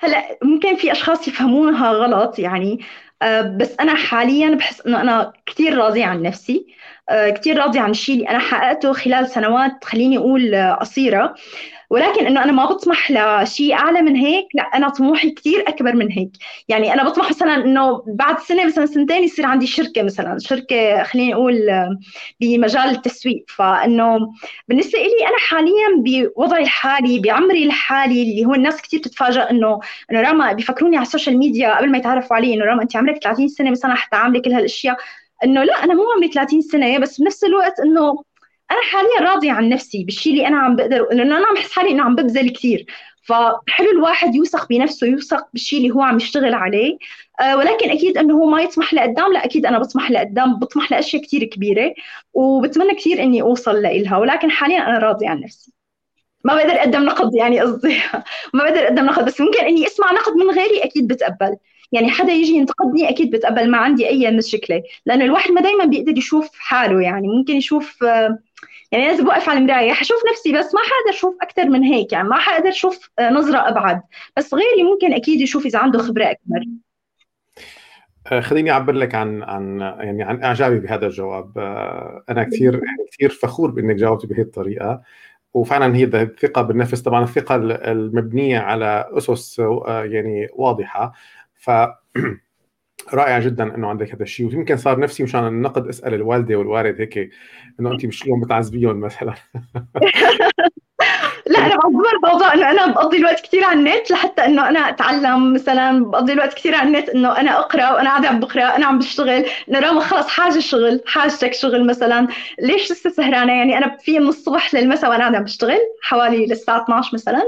هلا 0.00 0.38
ممكن 0.42 0.76
في 0.76 0.92
أشخاص 0.92 1.28
يفهمونها 1.28 1.92
غلط 1.92 2.38
يعني 2.38 2.80
آه، 3.22 3.40
بس 3.42 3.76
أنا 3.80 3.94
حاليا 3.94 4.54
بحس 4.54 4.80
إنه 4.86 5.00
أنا 5.00 5.32
كثير 5.46 5.78
راضيه 5.78 6.04
عن 6.04 6.22
نفسي 6.22 6.66
آه، 7.10 7.30
كثير 7.30 7.56
راضيه 7.58 7.80
عن 7.80 7.90
الشيء 7.90 8.14
اللي 8.14 8.28
أنا 8.30 8.38
حققته 8.38 8.92
خلال 8.92 9.28
سنوات 9.28 9.84
خليني 9.84 10.18
أقول 10.18 10.54
آه، 10.54 10.74
قصيرة. 10.74 11.34
ولكن 11.90 12.26
إنه 12.26 12.44
أنا 12.44 12.52
ما 12.52 12.64
بطمح 12.66 13.10
لشيء 13.10 13.74
أعلى 13.74 14.02
من 14.02 14.16
هيك 14.16 14.46
لا 14.54 14.62
أنا 14.62 14.88
طموحي 14.88 15.30
كثير 15.30 15.64
أكبر 15.68 15.94
من 15.94 16.12
هيك. 16.12 16.30
يعني 16.68 16.94
أنا 16.94 17.04
بطمح 17.04 17.30
مثلا 17.30 17.54
إنه 17.54 18.04
بعد 18.06 18.38
سنة 18.38 18.66
مثلا 18.66 18.86
سنتين 18.86 19.22
يصير 19.24 19.46
عندي 19.46 19.66
شركة 19.66 20.02
مثلا 20.02 20.38
شركة 20.38 21.02
خليني 21.02 21.34
أقول 21.34 21.56
بمجال 22.40 22.90
التسويق. 22.90 23.44
فإنه 23.48 24.18
بالنسبة 24.68 24.98
لي 24.98 25.28
أنا 25.28 25.38
حاليا 25.38 26.02
بوضعي 26.36 26.62
الحالي 26.62 27.18
بعمري 27.20 27.64
الحالي 27.64 28.22
اللي 28.22 28.44
هو 28.46 28.54
الناس 28.54 28.82
كثير 28.82 29.00
بتتفاجئ 29.00 29.50
إنه 29.50 29.80
إنه 30.10 30.20
راما 30.20 30.52
بيفكروني 30.52 30.96
على 30.96 31.06
السوشيال 31.06 31.38
ميديا 31.38 31.78
قبل 31.78 31.90
ما 31.90 31.98
يتعرفوا 31.98 32.36
علي 32.36 32.54
إنه 32.54 32.64
راما 32.64 32.82
انت 32.82 32.96
عمرك 32.96 33.22
30 33.22 33.48
سنة 33.48 33.70
مثلا 33.70 33.94
حتى 33.94 34.16
عاملة 34.16 34.40
كل 34.42 34.52
هالأشياء. 34.52 34.96
إنه 35.44 35.64
لا 35.64 35.84
أنا 35.84 35.94
مو 35.94 36.02
عمري 36.16 36.28
30 36.28 36.60
سنة 36.60 36.98
بس 36.98 37.20
بنفس 37.20 37.44
الوقت 37.44 37.80
إنه 37.80 38.22
أنا 38.74 38.82
حاليا 38.92 39.32
راضية 39.32 39.52
عن 39.52 39.68
نفسي 39.68 40.04
بالشيء 40.04 40.32
اللي 40.32 40.46
أنا 40.46 40.58
عم 40.58 40.76
بقدر 40.76 41.08
لأنه 41.12 41.38
أنا 41.38 41.46
عم 41.46 41.54
بحس 41.54 41.72
حالي 41.72 41.90
إنه 41.90 42.02
عم 42.02 42.14
ببذل 42.16 42.50
كثير 42.50 42.86
فحلو 43.24 43.90
الواحد 43.90 44.34
يوثق 44.34 44.68
بنفسه 44.68 45.06
يوثق 45.06 45.46
بالشيء 45.52 45.78
اللي 45.78 45.90
هو 45.90 46.02
عم 46.02 46.16
يشتغل 46.16 46.54
عليه. 46.54 46.98
أه 47.40 47.56
ولكن 47.56 47.90
أكيد 47.90 48.18
إنه 48.18 48.34
هو 48.34 48.46
ما 48.46 48.62
يطمح 48.62 48.94
لقدام 48.94 49.32
لا 49.32 49.44
أكيد 49.44 49.66
أنا 49.66 49.78
بطمح 49.78 50.10
لقدام 50.10 50.58
بطمح 50.58 50.92
لأشياء 50.92 51.22
كثير 51.22 51.44
كبيرة 51.44 51.94
وبتمنى 52.34 52.94
كثير 52.94 53.22
إني 53.22 53.42
أوصل 53.42 53.82
لإلها. 53.82 54.18
ولكن 54.18 54.50
حاليا 54.50 54.78
أنا 54.88 54.98
راضية 54.98 55.28
عن 55.28 55.40
نفسي. 55.40 55.72
ما 56.44 56.54
بقدر 56.54 56.72
أقدم 56.72 57.04
نقد 57.04 57.34
يعني 57.34 57.60
قصدي. 57.60 58.00
ما 58.54 58.64
بقدر 58.64 58.84
أقدم 58.84 59.04
نقد 59.06 59.24
بس 59.24 59.40
ممكن 59.40 59.60
إني 59.64 59.86
أسمع 59.86 60.12
نقد 60.12 60.32
من 60.32 60.50
غيري 60.50 60.84
أكيد 60.84 61.08
بتقبل. 61.08 61.56
يعني 61.92 62.10
حدا 62.10 62.32
يجي 62.32 62.52
ينتقدني 62.52 63.08
أكيد 63.08 63.30
بتقبل 63.30 63.70
ما 63.70 63.78
عندي 63.78 64.08
أي 64.08 64.30
مشكلة. 64.30 64.82
لأنه 65.06 65.24
الواحد 65.24 65.50
ما 65.50 65.60
دائما 65.60 65.84
بيقدر 65.84 66.18
يشوف 66.18 66.48
حاله 66.54 67.02
يعني 67.02 67.28
ممكن 67.28 67.54
يشوف 67.56 68.04
آه، 68.04 68.38
يعني 68.94 69.06
لازم 69.06 69.26
اوقف 69.26 69.48
على 69.48 69.58
المرايه 69.58 69.92
حشوف 69.92 70.16
نفسي 70.32 70.52
بس 70.52 70.74
ما 70.74 70.80
حقدر 70.80 71.16
أشوف 71.16 71.36
أكثر 71.42 71.64
من 71.68 71.82
هيك 71.82 72.12
يعني 72.12 72.28
ما 72.28 72.36
حقدر 72.36 72.68
أشوف 72.68 73.10
آه، 73.18 73.30
نظرة 73.30 73.68
أبعد. 73.68 74.02
بس 74.36 74.54
غيري 74.54 74.82
ممكن 74.82 75.12
أكيد 75.12 75.40
يشوف 75.40 75.66
إذا 75.66 75.78
عنده 75.78 75.98
خبرة 75.98 76.24
أكبر. 76.24 76.64
آه، 78.32 78.40
خليني 78.40 78.70
أعبر 78.70 78.92
لك 78.92 79.14
عن 79.14 79.42
عن 79.42 79.80
يعني 79.80 80.22
عن 80.22 80.42
إعجابي 80.42 80.78
بهذا 80.78 81.06
الجواب. 81.06 81.58
أنا 82.28 82.44
كثير 82.44 82.80
كثير 83.12 83.30
فخور 83.30 83.70
بإنك 83.70 83.96
جاوبتي 83.96 84.26
بهي 84.26 84.42
الطريقة. 84.42 85.02
وفعلا 85.54 85.96
هي 85.96 86.04
الثقة 86.04 86.62
بالنفس 86.62 87.00
طبعا 87.00 87.24
الثقة 87.24 87.56
المبنية 87.92 88.58
على 88.58 89.08
أسس 89.12 89.58
يعني 89.88 90.48
واضحة. 90.52 91.12
ف 91.54 91.70
رائع 93.14 93.38
جدا 93.40 93.74
إنه 93.74 93.88
عندك 93.88 94.14
هذا 94.14 94.22
الشيء. 94.22 94.46
ويمكن 94.46 94.76
صار 94.76 95.00
نفسي 95.00 95.22
مشان 95.22 95.46
النقد 95.46 95.86
أسأل 95.88 96.14
الوالدة 96.14 96.56
والوالد 96.56 97.00
هيك 97.00 97.30
إنه 97.80 97.92
انت 97.92 98.04
اليوم 98.04 98.40
بتعذبيهم 98.40 99.00
مثلا؟ 99.00 99.34
لا 101.46 101.58
أنا 101.58 101.76
بعتبر 101.76 102.16
الموضوع 102.16 102.54
إنه 102.54 102.70
أنا 102.70 102.86
بقضي 102.86 103.16
الوقت 103.16 103.40
كثير 103.40 103.64
على 103.64 103.78
النت 103.78 104.10
لحتى 104.10 104.44
إنه 104.44 104.68
أنا 104.68 104.88
أتعلم 104.88 105.52
مثلا 105.52 106.04
بقضي 106.04 106.32
الوقت 106.32 106.54
كثير 106.54 106.74
على 106.74 106.88
النت 106.88 107.08
إنه 107.08 107.40
أنا 107.40 107.58
أقرأ 107.58 107.92
وأنا 107.92 108.10
قاعدة 108.10 108.28
عم 108.28 108.40
بقرأ 108.40 108.76
أنا 108.76 108.86
عم 108.86 108.98
بشتغل 108.98 109.44
إنه 109.68 109.80
راما 109.80 110.00
خلص 110.00 110.28
حاجة 110.28 110.58
شغل 110.58 111.00
حاجتك 111.06 111.54
شغل 111.54 111.86
مثلا. 111.86 112.28
ليش 112.58 112.92
لسه 112.92 113.10
سهرانة؟ 113.10 113.52
يعني 113.52 113.78
أنا 113.78 113.96
في 113.96 114.18
من 114.18 114.28
الصبح 114.28 114.74
للمساء 114.74 115.10
وأنا 115.10 115.20
قاعدة 115.20 115.36
عم 115.38 115.44
بشتغل 115.44 115.80
حوالي 116.02 116.46
للساعة 116.46 116.82
12 116.82 117.10
مثلا. 117.14 117.42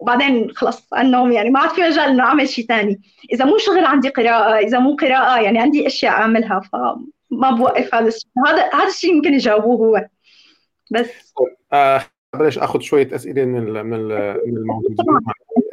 وبعدين 0.00 0.50
خلص 0.56 0.92
النوم 0.92 1.32
يعني 1.32 1.50
ما 1.50 1.60
عاد 1.60 1.70
في 1.70 1.80
مجال 1.80 2.08
إنه 2.08 2.24
أعمل 2.24 2.48
شيء 2.48 2.66
ثاني 2.66 3.00
إذا 3.32 3.44
مو 3.44 3.58
شغل 3.58 3.84
عندي 3.84 4.08
قراءة 4.08 4.58
إذا 4.58 4.78
مو 4.78 4.96
قراءة 4.96 5.40
يعني 5.40 5.58
عندي 5.58 5.86
أشياء 5.86 6.12
أعملها 6.12 6.60
فما 6.72 7.50
بوقف 7.50 7.94
هذا 7.94 8.08
الشيء 8.08 8.30
هذا 8.46 8.70
هذا 8.74 8.88
الشيء 8.88 9.14
ممكن 9.14 9.34
يجاوبوه 9.34 9.76
هو. 9.76 10.06
بس. 10.90 11.34
آه 11.72 12.02
بلش 12.34 12.58
آخذ 12.58 12.80
شوية 12.80 13.14
أسئلة 13.14 13.44
من 13.44 13.64
من 13.64 13.90
من 13.90 14.56
الموجودين. 14.56 14.96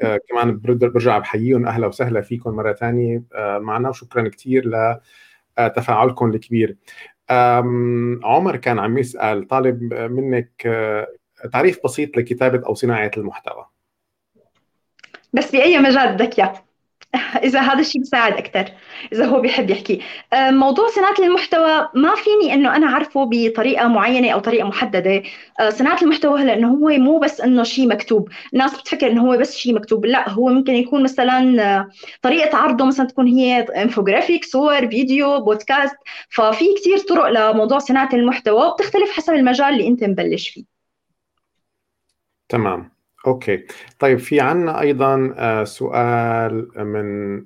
آه 0.04 0.20
كمان 0.30 0.60
برجع 0.60 1.18
بحييهم. 1.18 1.66
أهلا 1.66 1.88
وسهلا 1.88 2.22
فيكم 2.22 2.52
مرة 2.52 2.74
ثانية 2.74 3.24
آه 3.34 3.58
معنا 3.58 3.90
وشكرا 3.90 4.30
كثير 4.30 4.72
لتفاعلكم 5.60 6.30
الكبير. 6.30 6.78
عمر 8.24 8.56
كان 8.56 8.80
عم 8.80 8.98
يسأل 8.98 9.48
طالب 9.48 9.94
منك 9.94 10.52
آه، 10.66 11.08
تعريف 11.54 11.80
بسيط 11.84 12.18
لكتابة 12.18 12.68
أو 12.68 12.74
صناعة 12.74 13.12
المحتوى. 13.18 13.66
بس 15.34 15.52
بأي 15.52 15.80
مجال 15.80 16.14
بدك 16.14 16.40
إياه؟ 16.40 16.67
إذا 17.44 17.60
هذا 17.60 17.80
الشيء 17.80 18.02
بيساعد 18.02 18.34
أكثر 18.34 18.72
إذا 19.14 19.26
هو 19.26 19.42
بيحب 19.42 19.70
يحكي. 19.70 20.02
آه، 20.34 20.52
موضوع 20.52 20.88
صناعة 20.90 21.16
المحتوى 21.20 21.90
ما 21.94 22.16
فيني 22.16 22.54
إنه 22.54 22.76
أنا 22.76 22.88
أعرفه 22.88 23.30
بطريقة 23.32 23.88
معينة 23.88 24.30
أو 24.30 24.40
طريقة 24.40 24.68
محددة. 24.68 25.24
آه، 25.60 25.70
صناعة 25.70 26.02
المحتوى 26.02 26.42
هلأ 26.42 26.54
إنه 26.54 26.68
هو 26.68 26.90
مو 26.90 27.20
بس 27.20 27.42
إنه 27.42 27.64
شيء 27.64 27.88
مكتوب. 27.88 28.30
الناس 28.54 28.80
بتفكر 28.80 29.12
إنه 29.12 29.22
هو 29.22 29.38
بس 29.38 29.58
شيء 29.58 29.76
مكتوب. 29.76 30.06
لا 30.06 30.30
هو 30.30 30.48
ممكن 30.48 30.74
يكون 30.74 31.04
مثلا 31.04 31.64
آه، 31.64 31.90
طريقة 32.22 32.58
عرضه 32.58 32.86
مثلا 32.86 33.06
تكون 33.08 33.28
هي 33.28 33.62
انفوجرافيك 33.62 34.46
صور 34.46 34.88
فيديو 34.88 35.40
بودكاست 35.40 35.96
ففي 36.30 36.66
كثير 36.78 36.98
طرق 36.98 37.28
لموضوع 37.28 37.80
صناعة 37.80 38.10
المحتوى 38.14 38.68
وبتختلف 38.68 39.12
حسب 39.12 39.34
المجال 39.34 39.74
اللي 39.74 39.88
أنت 39.88 40.04
مبلش 40.04 40.50
فيه. 40.50 40.64
تمام. 42.50 42.97
okay. 43.28 43.66
طيب 44.00 44.20
في 44.20 44.40
عنا 44.40 44.82
أيضا 44.82 45.34
آه، 45.38 45.64
سؤال 45.64 46.68
من 46.78 47.46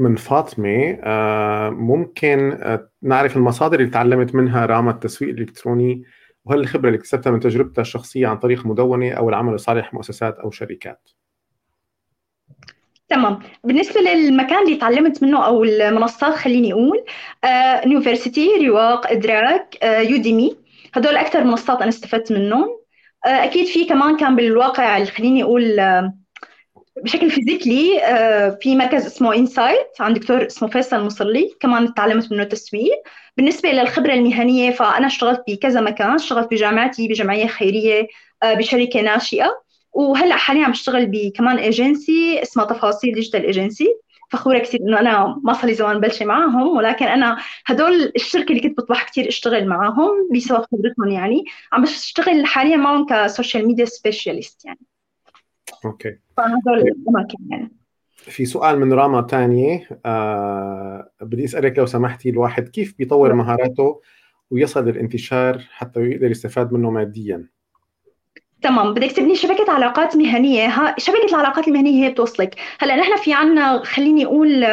من 0.00 0.16
فاطمة 0.16 0.98
آه، 1.02 1.70
ممكن 1.70 2.58
آه، 2.62 2.90
نعرف 3.02 3.36
المصادر 3.36 3.80
اللي 3.80 3.90
تعلمت 3.90 4.34
منها 4.34 4.66
راما 4.66 4.90
التسويق 4.90 5.30
الإلكتروني 5.30 6.04
وهل 6.44 6.60
الخبرة 6.60 6.88
اللي 6.88 6.98
اكتسبتها 6.98 7.30
من 7.30 7.40
تجربتها 7.40 7.82
الشخصية 7.82 8.26
عن 8.26 8.38
طريق 8.38 8.66
مدونة 8.66 9.12
أو 9.12 9.28
العمل 9.28 9.54
لصالح 9.54 9.94
مؤسسات 9.94 10.38
أو 10.38 10.50
شركات؟ 10.50 11.08
تمام. 13.08 13.38
بالنسبة 13.64 14.00
للمكان 14.00 14.66
اللي 14.66 14.76
تعلمت 14.76 15.22
منه 15.22 15.46
أو 15.46 15.64
المنصات 15.64 16.34
خليني 16.34 16.72
أقول 16.72 17.04
يونيفرسيتي 17.86 18.66
رواق 18.66 19.10
إدراك 19.10 19.78
يوديمي 19.84 20.56
هدول 20.94 21.16
أكثر 21.16 21.44
منصات 21.44 21.78
أنا 21.78 21.88
استفدت 21.88 22.32
منهم. 22.32 22.80
آه، 23.26 23.44
أكيد 23.44 23.66
في 23.66 23.84
كمان 23.84 24.16
كان 24.16 24.36
بالواقع 24.36 25.04
خليني 25.04 25.42
أقول 25.42 25.80
آه، 25.80 26.14
بشكل 27.04 27.30
physically 27.30 28.04
آه، 28.04 28.58
في 28.60 28.76
مركز 28.76 29.06
اسمه 29.06 29.34
انسايت 29.34 29.86
عند 30.00 30.18
دكتور 30.18 30.46
اسمه 30.46 30.68
فيصل 30.68 31.04
مصلي 31.04 31.56
كمان 31.60 31.94
تعلمت 31.94 32.32
منه 32.32 32.44
تسويق. 32.44 33.02
بالنسبة 33.36 33.72
للخبره 33.72 34.12
المهنية 34.12 34.70
فأنا 34.70 35.06
اشتغلت 35.06 35.42
بكذا 35.48 35.80
مكان 35.80 36.14
اشتغلت 36.14 36.50
بجامعتي 36.50 37.08
بجمعية 37.08 37.46
خيرية 37.46 38.06
بشركة 38.44 39.00
ناشئة. 39.00 39.62
وهلأ 39.92 40.36
حاليا 40.36 40.64
عم 40.64 40.70
بشتغل 40.70 41.06
بكمان 41.06 41.58
ايجنسي 41.58 42.42
اسمها 42.42 42.64
تفاصيل 42.64 43.14
ديجيتال 43.14 43.44
ايجنسي 43.44 43.86
فخورة 44.30 44.58
كثير 44.58 44.80
إنه 44.80 45.00
أنا 45.00 45.40
ما 45.44 45.52
صار 45.52 45.66
لي 45.66 45.74
زمان 45.74 45.96
مبلشه 45.96 46.24
معهم 46.24 46.76
ولكن 46.76 47.06
أنا 47.06 47.38
هدول 47.66 48.12
الشركة 48.16 48.52
اللي 48.52 48.60
كنت 48.60 48.78
بطمح 48.78 49.08
كثير 49.08 49.28
أشتغل 49.28 49.66
معهم 49.66 50.28
بسبب 50.34 50.64
خبرتهم 50.72 51.08
يعني. 51.08 51.44
عم 51.72 51.82
بشتغل 51.82 52.46
حاليا 52.46 52.76
معهم 52.76 53.06
ك 53.06 53.15
social 53.15 53.66
media 53.66 53.84
specialist 53.84 54.64
يعني. 54.64 54.80
أوكي. 55.84 56.18
فهدول 56.36 56.78
الأماكن 56.78 57.38
يعني. 57.50 57.72
في 58.16 58.44
سؤال 58.44 58.78
من 58.78 58.92
راما 58.92 59.26
ثانية 59.26 59.88
آه 60.06 61.10
بدي 61.20 61.44
أسألك 61.44 61.78
لو 61.78 61.86
سمحتي 61.86 62.30
الواحد 62.30 62.68
كيف 62.68 62.94
بيطور 62.98 63.32
مهاراته 63.32 64.00
ويصل 64.50 64.88
للانتشار 64.88 65.58
حتى 65.70 66.00
يقدر 66.00 66.30
يستفاد 66.30 66.72
منه 66.72 66.90
ماديا؟ 66.90 67.48
تمام 68.62 68.94
بدك 68.94 69.12
تبني 69.12 69.34
شبكة 69.36 69.72
علاقات 69.72 70.16
مهنية 70.16 70.66
ها 70.66 70.94
شبكة 70.98 71.24
العلاقات 71.30 71.68
المهنية 71.68 72.04
هي 72.06 72.10
بتوصلك. 72.10 72.54
هلا 72.80 72.96
نحن 72.96 73.16
في 73.16 73.32
عنا 73.32 73.82
خليني 73.84 74.24
أقول 74.26 74.64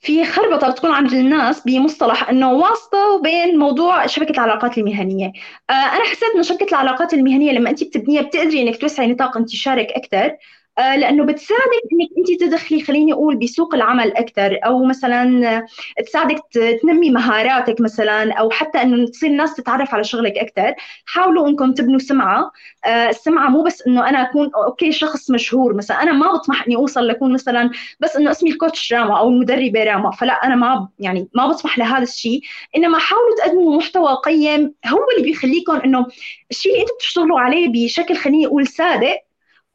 في 0.00 0.24
خربطة 0.24 0.70
بتكون 0.70 0.90
عند 0.90 1.12
الناس 1.12 1.60
بمصطلح 1.66 2.28
إنه 2.30 2.52
واسطة 2.52 3.20
بين 3.22 3.58
موضوع 3.58 4.06
شبكة 4.06 4.30
العلاقات 4.32 4.78
المهنية. 4.78 5.32
آه، 5.70 5.72
أنا 5.72 6.04
حسيت 6.04 6.28
إنه 6.34 6.42
شبكة 6.42 6.66
العلاقات 6.70 7.14
المهنية 7.14 7.52
لما 7.52 7.70
انت 7.70 7.84
بتبنيها 7.84 8.22
بتقدري 8.22 8.62
إنك 8.62 8.80
توسعي 8.80 9.06
نطاق 9.06 9.36
إنتشارك 9.36 9.86
أكثر 9.92 10.24
آه، 10.24 10.38
لأنه 10.78 11.24
بتساعدك 11.24 11.82
إنك 11.92 12.08
أنت 12.18 12.40
تدخلي 12.40 12.82
خليني 12.82 13.12
أقول 13.12 13.36
بسوق 13.36 13.74
العمل 13.74 14.16
أكثر 14.16 14.58
أو 14.64 14.84
مثلا 14.84 15.66
تساعدك 16.06 16.40
تنمي 16.82 17.10
مهاراتك 17.10 17.80
مثلا 17.80 18.32
أو 18.32 18.50
حتى 18.50 18.82
إنه 18.82 19.06
تصير 19.06 19.30
الناس 19.30 19.54
تتعرف 19.54 19.94
على 19.94 20.04
شغلك 20.04 20.38
أكثر 20.38 20.74
حاولوا 21.06 21.48
إنكم 21.48 21.72
تبنوا 21.72 21.98
سمعة. 21.98 22.50
آه، 22.84 23.08
السمعة 23.08 23.48
مو 23.48 23.62
بس 23.62 23.86
إنه 23.86 24.08
أنا 24.08 24.22
أكون 24.22 24.50
أوكي 24.66 24.92
شخص 24.92 25.30
مشهور 25.30 25.74
مثلا 25.74 26.02
أنا 26.02 26.12
ما 26.12 26.32
بطمح 26.32 26.66
إني 26.66 26.76
أوصل 26.76 27.08
لكون 27.08 27.32
مثلا 27.32 27.70
بس 28.00 28.16
إنه 28.16 28.30
اسمي 28.30 28.50
الكوتش 28.50 28.92
راما 28.92 29.18
أو 29.18 29.28
المدربه 29.28 29.84
راما 29.84 30.10
فلا 30.10 30.32
أنا 30.32 30.54
ما 30.54 30.88
يعني 30.98 31.28
ما 31.34 31.46
بطمح 31.46 31.78
لهذا 31.78 32.02
الشيء. 32.02 32.40
إنما 32.76 32.98
حاولوا 32.98 33.36
تقدموا 33.38 33.76
محتوى 33.76 34.16
قيم 34.24 34.74
هو 34.86 34.98
اللي 35.16 35.22
بيخليكم 35.28 35.76
إنه 35.76 36.06
الشيء 36.50 36.72
اللي 36.72 36.82
أنتم 36.82 36.94
بتشتغلوا 36.94 37.40
عليه 37.40 37.68
بشكل 37.68 38.16
خليني 38.16 38.46
أقول 38.46 38.66
صادق 38.66 39.25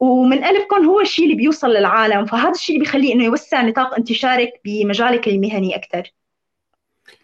ومن 0.02 0.44
قلبكم 0.44 0.84
هو 0.86 1.00
الشيء 1.00 1.24
اللي 1.24 1.36
بيوصل 1.36 1.70
للعالم 1.70 2.26
فهذا 2.26 2.50
الشيء 2.50 2.76
اللي 2.76 2.84
بيخليه 2.84 3.14
إنه 3.14 3.24
يوسع 3.24 3.62
نطاق 3.62 3.94
انتشارك 3.94 4.60
بمجالك 4.64 5.28
المهني 5.28 5.76
أكثر 5.76 6.12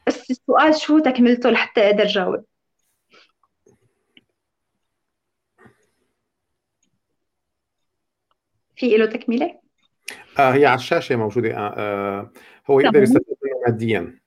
بس 0.06 0.30
السؤال 0.30 0.80
شو 0.80 0.98
تكملته 0.98 1.50
لحتى 1.50 1.80
أقدر 1.80 2.06
جاوب؟ 2.06 2.44
في 8.76 8.96
له 8.96 9.06
تكملة؟ 9.06 9.60
آه 10.38 10.50
هي 10.50 10.66
على 10.66 10.78
الشاشة 10.78 11.16
موجودة 11.16 11.56
آه, 11.56 11.74
آه 11.76 12.32
هو 12.70 12.80
يقدر 12.80 13.02
يستفيد 13.02 13.36
منه 13.42 13.54
ماديا. 13.66 14.18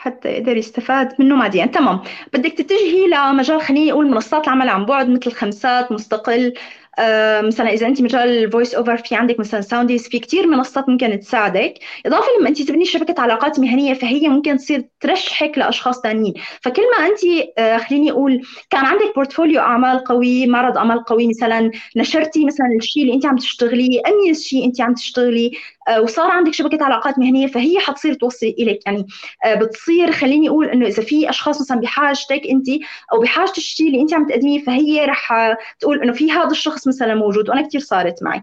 حتى 0.00 0.28
يقدر 0.28 0.56
يستفاد 0.56 1.14
منه 1.18 1.36
ماديا. 1.36 1.66
تمام. 1.66 2.00
بدك 2.32 2.52
تتجهي 2.52 3.06
لمجال 3.06 3.60
خليني 3.62 3.92
أقول 3.92 4.10
منصات 4.10 4.44
العمل 4.44 4.68
عن 4.68 4.84
بعد 4.86 5.08
مثل 5.08 5.32
خمسات 5.32 5.92
مستقل. 5.92 6.54
آه، 6.98 7.40
مثلا 7.40 7.70
إذا 7.72 7.86
أنت 7.86 8.02
مجال 8.02 8.28
ال 8.28 8.36
voice 8.36 8.74
over 8.74 8.96
في 8.96 9.14
عندك 9.14 9.40
مثلا 9.40 9.60
ساونديز 9.60 10.08
في 10.08 10.18
كثير 10.18 10.46
منصات 10.46 10.88
ممكن 10.88 11.20
تساعدك. 11.20 11.74
إضافة 12.06 12.26
لما 12.40 12.48
أنت 12.48 12.62
تبني 12.62 12.84
شبكة 12.84 13.22
علاقات 13.22 13.60
مهنية 13.60 13.94
فهي 13.94 14.28
ممكن 14.28 14.56
تصير 14.56 14.84
ترشحك 15.00 15.58
لأشخاص 15.58 16.00
ثانيين 16.02 16.34
فكل 16.62 16.82
ما 16.98 17.06
أنت 17.06 17.20
آه، 17.58 17.76
خليني 17.76 18.10
أقول 18.10 18.42
كان 18.70 18.84
عندك 18.84 19.12
portfolio 19.16 19.60
أعمال 19.60 20.04
قوي 20.04 20.46
معرض 20.46 20.76
أعمال 20.76 21.04
قوي 21.04 21.28
مثلا 21.28 21.70
نشرتي 21.96 22.44
مثلا 22.44 22.66
الشيء 22.76 23.02
اللي 23.02 23.14
أنت 23.14 23.26
عم 23.26 23.36
تشتغليه 23.36 24.00
أميز 24.08 24.42
شيء 24.42 24.64
أنت 24.64 24.80
عم 24.80 24.94
تشتغلي 24.94 25.52
وصار 25.98 26.30
عندك 26.30 26.52
شبكة 26.54 26.84
علاقات 26.84 27.18
مهنية 27.18 27.46
فهي 27.46 27.78
حتصير 27.80 28.14
توصل 28.14 28.46
إليك. 28.46 28.86
يعني 28.86 29.06
بتصير 29.46 30.12
خليني 30.12 30.48
أقول 30.48 30.68
إنه 30.68 30.86
إذا 30.86 31.02
في 31.02 31.30
أشخاص 31.30 31.60
مثلا 31.60 31.80
بحاجتك 31.80 32.42
أنت 32.50 32.66
أو 33.12 33.20
بحاجة 33.20 33.52
الشيء 33.58 33.86
اللي 33.86 34.00
أنت 34.00 34.14
عم 34.14 34.26
تقدميه 34.28 34.64
فهي 34.64 35.04
رح 35.04 35.32
تقول 35.80 36.02
إنه 36.02 36.12
في 36.12 36.32
هذا 36.32 36.50
الشخص 36.50 36.88
مثلا 36.88 37.14
موجود 37.14 37.48
وأنا 37.48 37.68
كثير 37.68 37.80
صارت 37.80 38.22
معي. 38.22 38.42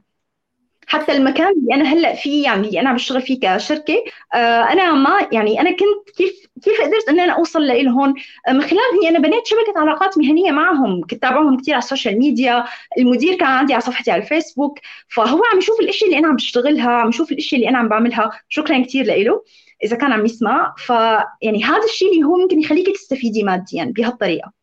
حتى 0.88 1.12
المكان 1.12 1.54
اللي 1.54 1.74
أنا 1.74 1.84
هلأ 1.94 2.16
فيه 2.16 2.44
يعني 2.44 2.68
اللي 2.68 2.80
أنا 2.80 2.90
عم 2.90 2.96
بشتغل 2.96 3.22
فيه 3.22 3.40
كشركة 3.40 4.04
آه 4.34 4.38
أنا 4.62 4.92
ما 4.92 5.28
يعني 5.32 5.62
أنا 5.62 5.70
كنت 5.72 6.10
كيف 6.18 6.48
كيف 6.64 6.82
قدرت 6.82 7.10
ان 7.10 7.20
أنا 7.20 7.34
أوصل 7.34 7.68
لهم 7.68 8.14
آه، 8.48 8.52
من 8.52 8.62
خلال 8.62 8.80
اني 8.94 9.10
أنا 9.10 9.20
بنيت 9.20 9.48
شبكة 9.48 9.74
علاقات 9.80 10.18
مهنية 10.18 10.52
معهم 10.52 11.02
كنت 11.02 11.22
تابعهم 11.22 11.58
كثير 11.58 11.74
على 11.74 11.84
السوشيال 11.84 12.20
ميديا 12.20 12.66
المدير 12.98 13.36
كان 13.38 13.48
عندي 13.48 13.74
على 13.74 13.82
صفحتي 13.82 14.12
على 14.12 14.22
الفيسبوك 14.24 14.80
فهو 15.08 15.42
عم 15.54 15.58
يشوف 15.58 15.80
الاشياء 15.80 16.10
اللي 16.10 16.20
أنا 16.20 16.28
عم 16.28 16.36
بشتغلها 16.36 16.90
عم 16.90 17.10
يشوف 17.10 17.32
الاشياء 17.32 17.60
اللي 17.62 17.70
أنا 17.70 17.78
عم 17.78 17.90
بعملها. 17.90 18.32
شكرا 18.50 18.84
كثير 18.84 19.06
له 19.06 19.44
إذا 19.84 19.98
كان 19.98 20.12
عم 20.12 20.26
يسمع. 20.26 20.76
فيعني 20.78 21.64
هذا 21.64 21.84
الشيء 21.86 22.12
اللي 22.12 22.24
هو 22.24 22.38
ممكن 22.38 22.60
يخليك 22.60 22.90
تستفيدي 22.96 23.44
ماديا 23.44 23.94
بهالطريقة. 23.98 24.57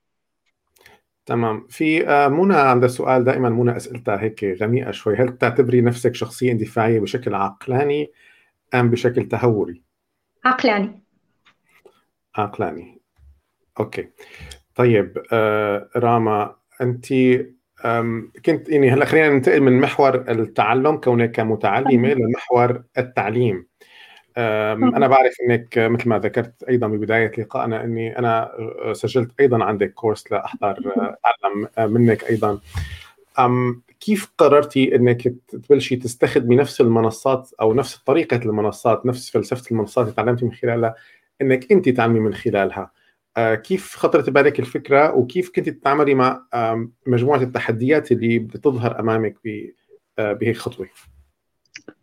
تمام. 1.26 1.66
في 1.70 2.08
آه، 2.08 2.28
منى 2.28 2.54
عندها 2.54 2.88
سؤال 2.88 3.24
دائما 3.24 3.48
منى 3.48 3.76
أسئلتها 3.76 4.20
هيك 4.22 4.44
غميقه 4.44 4.90
شوي. 4.90 5.16
هل 5.16 5.38
تعتبري 5.38 5.80
نفسك 5.80 6.14
شخصية 6.14 6.52
اندفاعية 6.52 7.00
بشكل 7.00 7.34
عقلاني 7.34 8.12
أم 8.74 8.90
بشكل 8.90 9.28
تهوري؟ 9.28 9.82
عقلاني. 10.44 11.02
عقلاني. 12.36 13.00
أوكي. 13.80 14.08
طيب 14.74 15.22
آه 15.32 15.88
راما 15.96 16.56
انت 16.82 17.06
كنت 18.46 18.68
يعني 18.68 18.90
هلأ 18.90 19.04
خلينا 19.04 19.28
ننتقل 19.28 19.60
من 19.60 19.80
محور 19.80 20.14
التعلم 20.14 20.96
كونك 20.96 21.30
كمتعلمه 21.30 22.08
لمحور 22.08 22.82
التعليم. 22.98 23.66
أنا 24.36 25.06
بعرف 25.06 25.34
إنك 25.48 25.78
مثل 25.78 26.08
ما 26.08 26.18
ذكرت 26.18 26.62
أيضا 26.62 26.86
ببداية 26.86 27.32
لقائنا 27.38 27.84
إني 27.84 28.18
أنا 28.18 28.52
سجلت 28.92 29.30
أيضا 29.40 29.64
عندك 29.64 29.92
كورس 29.92 30.32
لأحضر 30.32 30.78
اتعلم 30.88 31.92
منك 31.92 32.24
أيضا. 32.24 32.58
كيف 34.00 34.32
قررتي 34.38 34.96
إنك 34.96 35.34
تبلشي 35.48 35.96
تستخدمي 35.96 36.56
نفس 36.56 36.80
المنصات 36.80 37.50
أو 37.60 37.74
نفس 37.74 37.96
طريقة 37.96 38.36
المنصات 38.36 39.06
نفس 39.06 39.30
فلسفة 39.30 39.70
المنصات 39.70 40.04
اللي 40.04 40.16
تعلمتي 40.16 40.44
من 40.44 40.52
خلالها 40.52 40.94
إنك 41.42 41.72
أنت 41.72 41.88
تعلمي 41.88 42.20
من 42.20 42.34
خلالها؟ 42.34 42.90
آه، 43.36 43.54
كيف 43.54 43.96
خطرت 43.96 44.30
بالك 44.30 44.60
الفكرة 44.60 45.14
وكيف 45.14 45.50
كنت 45.56 45.68
تتعاملي 45.68 46.14
مع 46.14 46.46
مجموعة 47.06 47.42
التحديات 47.42 48.12
اللي 48.12 48.38
بتظهر 48.38 49.00
أمامك 49.00 49.36
آه، 50.18 50.32
بهيك 50.32 50.56
خطوه 50.56 50.88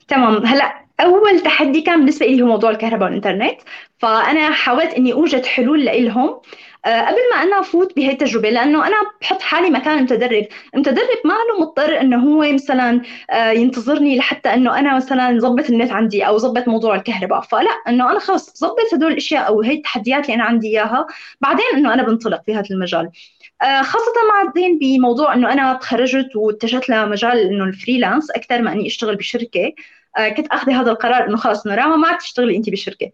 تمام. 0.08 0.46
هلأ 0.46 0.86
أول 1.02 1.40
تحدي 1.40 1.82
كان 1.82 2.00
بالنسبة 2.00 2.26
لي 2.26 2.42
هو 2.42 2.46
موضوع 2.46 2.70
الكهرباء 2.70 3.08
والإنترنت. 3.08 3.60
فأنا 4.00 4.52
حاولت 4.52 4.94
إني 4.94 5.14
أوجد 5.14 5.46
حلول 5.46 5.86
لهم 5.86 6.42
آه، 6.86 7.02
قبل 7.02 7.18
ما 7.36 7.44
أنا 7.44 7.60
أفوت 7.60 7.96
بهي 7.96 8.12
التجربة 8.12 8.50
لأنه 8.50 8.88
أنا 8.88 8.96
بحط 9.22 9.42
حالي 9.42 9.70
مكان 9.70 9.98
المتدرب، 9.98 10.46
المتدرب 10.74 11.22
ما 11.26 11.34
له 11.34 11.62
مضطر 11.62 12.02
إنه 12.02 12.18
هو 12.18 12.54
مثلا 12.54 13.02
آه، 13.30 13.52
ينتظرني 13.52 14.18
لحتى 14.18 14.54
إنه 14.54 14.80
أنا 14.80 14.96
مثلا 14.96 15.40
ظبط 15.40 15.70
النت 15.70 15.92
عندي 15.92 16.28
أو 16.28 16.38
ظبط 16.38 16.68
موضوع 16.68 16.96
الكهرباء، 16.96 17.42
فلا 17.42 17.70
إنه 17.88 18.12
أنا 18.12 18.20
خلص 18.20 18.60
ظبط 18.60 18.94
هدول 18.94 19.12
الأشياء 19.12 19.48
أو 19.48 19.62
هي 19.62 19.74
التحديات 19.74 20.26
اللي 20.26 20.36
أنا 20.36 20.44
عندي 20.44 20.68
إياها، 20.68 21.08
بعدين 21.42 21.66
إنه 21.74 21.94
أنا 21.94 22.04
بنطلق 22.04 22.42
في 22.46 22.56
هذا 22.56 22.66
المجال. 22.72 23.10
آه، 23.62 23.82
خاصة 23.82 24.14
بعدين 24.30 24.80
بموضوع 24.80 25.34
إنه 25.34 25.54
أنا 25.54 25.74
تخرجت 25.74 26.36
واتجهت 26.36 26.90
لمجال 26.90 27.38
إنه 27.40 27.64
ال 27.64 27.70
freelance 27.70 28.32
أكثر 28.32 28.62
ما 28.62 28.72
إني 28.72 28.88
أشتغل 28.88 29.16
بشركة. 29.16 29.74
كنت 30.38 30.48
أخذي 30.48 30.74
هذا 30.74 30.92
القرار 30.92 31.28
إنه 31.28 31.38
خلص 31.38 31.66
إنه 31.68 31.76
راما 31.76 31.96
ما 31.96 32.08
عاد 32.08 32.18
تشتغلي 32.18 32.58
انت 32.58 32.70
بالشركة 32.70 33.12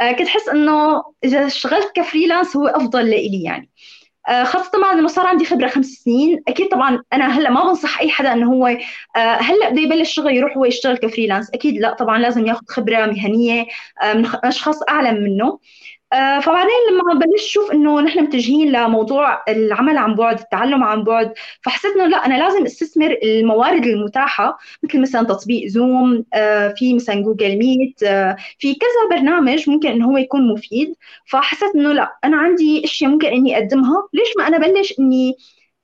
آه، 0.00 0.12
كنت 0.12 0.28
احس 0.28 0.48
إنه 0.48 1.02
إذا 1.24 1.46
اشتغلت 1.46 1.92
ك 1.94 2.00
freelance 2.00 2.56
هو 2.56 2.66
أفضل 2.66 3.10
لإلي 3.10 3.42
يعني. 3.42 3.70
آه، 4.28 4.44
خاصة 4.44 4.82
بعد 4.82 4.98
إنه 4.98 5.08
صار 5.08 5.26
عندي 5.26 5.44
خبرة 5.44 5.68
خمس 5.68 5.86
سنين، 5.86 6.42
أكيد 6.48 6.68
طبعا 6.68 7.02
أنا 7.12 7.38
هلأ 7.38 7.50
ما 7.50 7.64
بنصح 7.64 8.00
أي 8.00 8.10
حدا 8.10 8.32
إنه 8.32 8.52
هو 8.52 8.66
هلأ 9.16 9.70
بده 9.70 9.80
يبلش 9.80 10.14
شغل 10.14 10.36
يروح 10.36 10.56
هو 10.56 10.64
يشتغل 10.64 10.96
ك 10.96 11.01
freelance، 11.01 11.50
أكيد 11.54 11.80
لا 11.80 11.94
طبعا 11.94 12.18
لازم 12.18 12.46
ياخذ 12.46 12.66
خبرة 12.68 13.06
مهنية 13.06 13.66
من 14.14 14.26
أشخاص 14.44 14.82
اعلم 14.88 15.24
منه، 15.24 15.58
آه، 16.12 16.40
فبعدين 16.40 16.70
لما 16.90 17.14
بلشت 17.20 17.44
أشوف 17.44 17.72
إنه 17.72 18.00
نحن 18.00 18.18
متجهين 18.22 18.72
لموضوع 18.72 19.42
العمل 19.48 19.98
عن 19.98 20.14
بعد 20.14 20.38
التعلم 20.38 20.84
عن 20.84 21.04
بعد 21.04 21.32
فحسيت 21.62 21.92
إنه 21.96 22.06
لا 22.06 22.26
أنا 22.26 22.34
لازم 22.34 22.64
أستثمر 22.64 23.18
الموارد 23.22 23.86
المتاحة 23.86 24.58
مثل 24.82 25.00
مثلا 25.00 25.22
تطبيق 25.26 25.66
زوم 25.68 26.24
آه، 26.34 26.74
في 26.76 26.94
مثلا 26.94 27.22
جوجل 27.22 27.58
ميت 27.58 28.02
آه، 28.02 28.36
في 28.58 28.74
كذا 28.74 29.18
برنامج 29.18 29.70
ممكن 29.70 29.88
إنه 29.88 30.06
هو 30.06 30.16
يكون 30.16 30.48
مفيد. 30.52 30.94
فحسيت 31.26 31.74
إنه 31.74 31.92
لا 31.92 32.18
أنا 32.24 32.36
عندي 32.36 32.84
أشياء 32.84 33.10
ممكن 33.10 33.28
إني 33.28 33.56
أقدمها. 33.56 34.08
ليش 34.12 34.28
ما 34.38 34.48
أنا 34.48 34.58
بلش 34.58 34.94
إني 35.00 35.36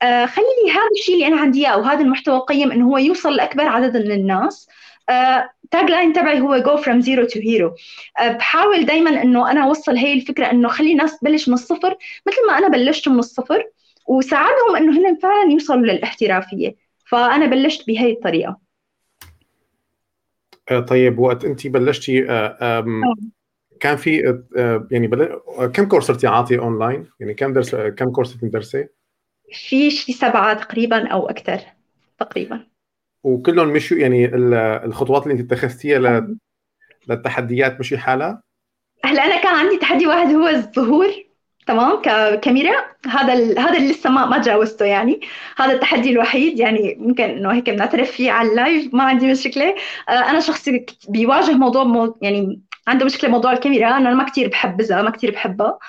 خلي 0.03 0.45
لي 0.65 0.71
هذا 0.71 0.89
الشيء 0.99 1.15
اللي 1.15 1.27
أنا 1.27 1.41
عندي 1.41 1.59
إياه 1.59 1.69
أو 1.69 1.81
هذا 1.81 2.01
المحتوى 2.01 2.35
القيم 2.37 2.71
إنه 2.71 2.87
هو 2.87 2.97
يوصل 2.97 3.35
لأكبر 3.35 3.63
عدد 3.67 3.97
من 3.97 4.11
الناس. 4.11 4.67
tagline 5.71 6.13
تبعي 6.13 6.41
هو 6.41 6.57
go 6.57 6.77
from 6.77 7.01
zero 7.01 7.25
to 7.25 7.39
hero 7.39 7.75
بحاول 8.21 8.85
دائما 8.85 9.21
إنه 9.21 9.51
أنا 9.51 9.63
أوصل 9.63 9.97
هي 9.97 10.13
الفكرة 10.13 10.51
إنه 10.51 10.67
خلي 10.67 10.91
الناس 10.91 11.19
تبلش 11.19 11.47
من 11.47 11.53
الصفر 11.53 11.95
مثل 12.27 12.47
ما 12.47 12.57
أنا 12.57 12.67
بلشت 12.67 13.09
من 13.09 13.19
الصفر 13.19 13.63
وساعدهم 14.07 14.75
إنه 14.77 14.97
هن 14.97 15.15
فعلا 15.15 15.51
يوصلوا 15.51 15.85
للاحترافية. 15.85 16.75
فأنا 17.05 17.45
بلشت 17.45 17.87
بهي 17.87 18.11
الطريقة. 18.11 18.57
آه، 20.71 20.79
طيب 20.79 21.19
وقت 21.19 21.45
انت 21.45 21.67
بلشتي 21.67 22.29
آه، 22.29 22.85
كان 23.79 23.97
في 23.97 24.41
آه، 24.57 24.87
يعني 24.91 25.07
بل... 25.07 25.39
كم 25.73 25.85
course 25.85 26.05
صرتي 26.05 26.27
عاطي 26.27 26.59
اونلاين؟ 26.59 27.07
يعني 27.19 27.33
كم 27.33 27.53
درس 27.53 27.75
كم 27.75 28.11
course 28.11 28.33
بتدرسي؟ 28.33 28.87
في 29.53 29.91
شي 29.91 30.13
سبعة 30.13 30.53
تقريبا 30.53 31.07
أو 31.07 31.29
أكثر 31.29 31.59
تقريبا. 32.19 32.66
وكلهم 33.27 33.67
مشوا 33.67 33.97
يعني 33.97 34.35
الخطوات 34.85 35.23
اللي 35.23 35.33
انت 35.33 35.51
اتخذتيها 35.51 36.27
للتحديات 37.09 37.79
مشي 37.79 37.97
حالها؟ 37.97 38.41
هلا 39.05 39.25
أنا 39.25 39.41
كان 39.41 39.55
عندي 39.55 39.77
تحدي 39.77 40.07
واحد 40.07 40.33
هو 40.33 40.47
الظهور 40.47 41.07
تمام 41.67 42.01
ككاميرا 42.01 42.83
هذا 43.07 43.33
هذا 43.59 43.77
اللي 43.77 43.91
لسه 43.91 44.09
ما 44.09 44.25
ما 44.25 44.37
تجاوزته 44.37 44.85
يعني. 44.85 45.21
هذا 45.57 45.73
التحدي 45.73 46.09
الوحيد 46.09 46.59
يعني 46.59 46.95
ممكن 46.99 47.23
إنه 47.23 47.53
هيك 47.53 47.69
بنعترف 47.69 48.11
فيه 48.11 48.31
على 48.31 48.49
اللايف 48.49 48.93
ما 48.93 49.03
عندي 49.03 49.31
مشكلة. 49.31 49.75
آه، 50.09 50.11
أنا 50.11 50.39
شخصي 50.39 50.85
بيواجه 51.09 51.51
موضوع 51.51 51.83
مو 51.83 52.17
يعني 52.21 52.61
عنده 52.87 53.05
مشكلة 53.05 53.29
موضوع 53.29 53.51
الكاميرا 53.51 53.97
أنا 53.97 54.13
ما 54.13 54.23
كثير 54.23 54.47
بحبذها 54.47 55.01
ما 55.01 55.09
كثير 55.09 55.31
بحبها. 55.31 55.79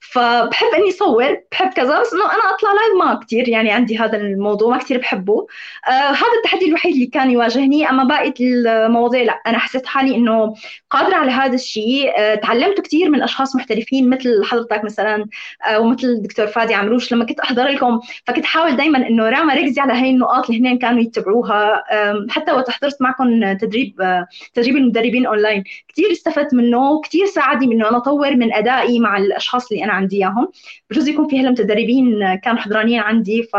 فبحب 0.00 0.66
إني 0.76 0.88
أصور 0.88 1.36
بحب 1.52 1.68
كذا 1.68 2.00
بس 2.00 2.12
إنه 2.12 2.24
أنا 2.24 2.54
أطلع 2.54 2.70
live 2.72 2.94
ما 3.04 3.20
كثير 3.24 3.48
يعني 3.48 3.70
عندي 3.70 3.98
هذا 3.98 4.16
الموضوع 4.16 4.70
ما 4.70 4.78
كثير 4.78 4.98
بحبه. 4.98 5.46
آه 5.88 5.90
هذا 5.90 6.36
التحدي 6.38 6.64
الوحيد 6.68 6.92
اللي 6.94 7.06
كان 7.06 7.30
يواجهني 7.30 7.90
أما 7.90 8.04
باقي 8.04 8.34
المواضيع 8.40 9.22
لا. 9.22 9.40
أنا 9.46 9.58
حسيت 9.58 9.86
حالي 9.86 10.14
إنه 10.14 10.54
قادرة 10.90 11.14
على 11.16 11.30
هذا 11.30 11.54
الشيء. 11.54 12.12
آه 12.18 12.34
تعلمت 12.34 12.80
كثير 12.80 13.10
من 13.10 13.22
أشخاص 13.22 13.56
محترفين 13.56 14.10
مثل 14.10 14.44
حضرتك 14.44 14.84
مثلا 14.84 15.26
آه 15.68 15.80
ومثل 15.80 16.06
الدكتور 16.06 16.46
فادي 16.46 16.74
عمروش. 16.74 17.12
لما 17.12 17.24
كنت 17.24 17.40
أحضر 17.40 17.64
لكم 17.64 18.00
فكنت 18.26 18.44
حاول 18.44 18.76
دائما 18.76 18.98
إنه 19.08 19.28
راما 19.28 19.54
ركزي 19.54 19.80
على 19.80 19.92
هاي 19.92 20.10
النقاط 20.10 20.50
اللي 20.50 20.68
هن 20.68 20.78
كانوا 20.78 21.00
يتبعوها. 21.00 21.84
حتى 22.30 22.52
وقت 22.52 22.70
حضرت 22.70 23.02
معكم 23.02 23.52
تدريب 23.52 24.00
آه 24.00 24.26
تدريب 24.54 24.76
المدربين 24.76 25.26
أونلاين 25.26 25.64
كثير 25.88 26.12
استفدت 26.12 26.54
منه 26.54 26.90
وكثير 26.90 27.26
ساعدني 27.26 27.74
إنه 27.74 27.88
أنا 27.88 27.96
أطور 27.96 28.36
من 28.36 28.52
أدائي 28.52 28.98
مع 29.00 29.16
الأشخاص 29.18 29.70
اللي 29.72 29.87
أنا 29.88 29.96
عندي 29.96 30.16
إياهم. 30.16 30.48
بجوز 30.90 31.08
يكون 31.08 31.28
في 31.28 31.40
هالمتدربين 31.40 32.34
كانوا 32.34 32.60
حضرانيين 32.60 33.00
عندي 33.00 33.42
ف 33.42 33.56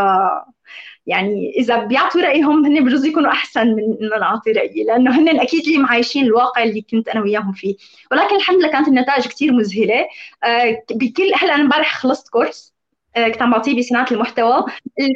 يعني 1.07 1.53
إذا 1.57 1.77
بيعطوا 1.85 2.21
رأيهم 2.21 2.65
هن 2.65 2.85
بجوز 2.85 3.05
يكونوا 3.05 3.31
أحسن 3.31 3.67
من 3.67 3.83
إنه 4.01 4.17
نعطي 4.19 4.51
رأيي 4.51 4.83
لأنه 4.83 5.19
هن 5.19 5.39
أكيد 5.39 5.67
اللي 5.67 5.77
معايشين 5.77 6.25
الواقع 6.25 6.63
اللي 6.63 6.81
كنت 6.81 7.07
أنا 7.09 7.21
وياهم 7.21 7.51
فيه. 7.53 7.75
ولكن 8.11 8.35
الحمد 8.35 8.57
لله 8.59 8.71
كانت 8.71 8.87
النتائج 8.87 9.27
كثير 9.27 9.51
مذهلة. 9.53 10.07
آه، 10.43 10.83
بكل 10.91 11.31
هلأ 11.35 11.55
أنا 11.55 11.63
امبارح 11.63 11.95
خلصت 11.97 12.29
كورس 12.29 12.73
آه، 13.15 13.27
كنت 13.27 13.41
عم 13.41 13.51
بعطيه 13.51 13.79
بصناعة 13.79 14.07
المحتوى. 14.11 14.65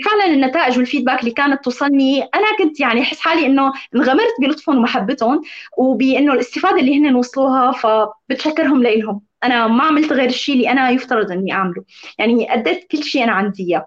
فعلا 0.06 0.34
النتائج 0.34 0.78
والفيدباك 0.78 1.20
اللي 1.20 1.32
كانت 1.32 1.64
توصلني 1.64 2.24
أنا 2.24 2.58
كنت 2.60 2.80
يعني 2.80 3.02
أحس 3.02 3.20
حالي 3.20 3.46
إنه 3.46 3.74
انغمرت 3.96 4.34
بلطفهم 4.42 4.78
ومحبتهم 4.78 5.42
وبإنه 5.78 6.34
الاستفادة 6.34 6.80
اللي 6.80 6.98
هن 7.00 7.16
وصلوها 7.16 7.72
فبتشكرهم 7.72 8.84
لهم 8.84 9.22
أنا 9.44 9.68
ما 9.68 9.84
عملت 9.84 10.14
غير 10.14 10.30
الشيء 10.30 10.56
اللي 10.56 10.70
أنا 10.72 10.90
يفترض 10.90 11.32
إني 11.32 11.54
أعمله. 11.54 11.84
يعني 12.18 12.54
أديت 12.54 12.92
كل 12.92 13.04
شيء 13.04 13.24
أنا 13.24 13.32
عندي 13.32 13.64
إياه. 13.64 13.86